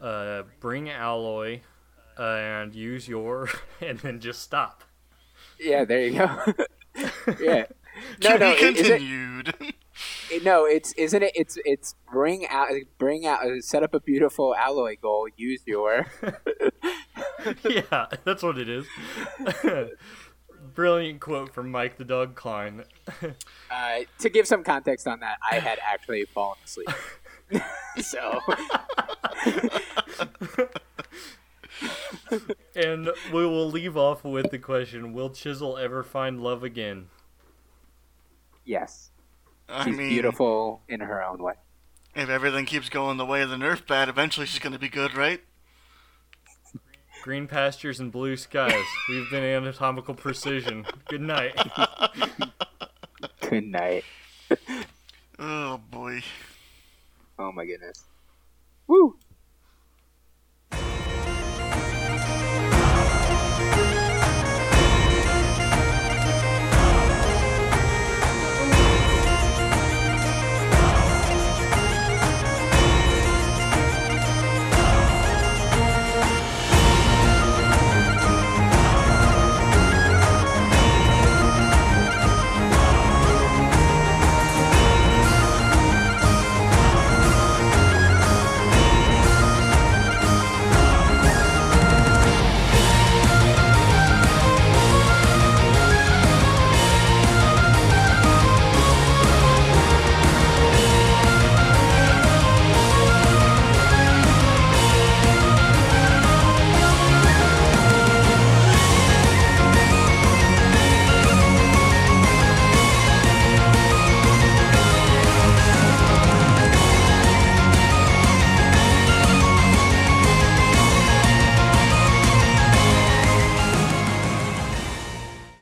[0.00, 1.60] uh, bring alloy
[2.18, 3.48] uh, and use your,
[3.80, 4.84] and then just stop.
[5.58, 6.42] Yeah, there you go.
[7.40, 7.64] yeah.
[8.22, 9.54] No, to no, be it- is it, continued.
[9.60, 9.74] it-
[10.42, 11.32] no, it's isn't it?
[11.34, 15.28] It's it's bring out, bring out, set up a beautiful alloy goal.
[15.36, 16.06] Use your.
[17.68, 18.86] yeah, that's what it is.
[20.74, 22.84] Brilliant quote from Mike the Dog Klein.
[23.68, 26.88] Uh, to give some context on that, I had actually fallen asleep.
[27.98, 28.40] so
[32.74, 37.08] And we will leave off with the question: Will Chisel ever find love again?
[38.64, 39.10] yes,
[39.68, 41.54] I she's mean, beautiful in her own way.
[42.14, 45.14] if everything keeps going the way of the Nerf bat, eventually she's gonna be good,
[45.14, 45.40] right?
[47.22, 48.84] Green pastures and blue skies.
[49.08, 50.86] We've been anatomical precision.
[51.08, 51.54] Good night.
[53.40, 54.04] Good night.
[55.38, 56.22] Oh boy.
[57.38, 58.04] Oh my goodness.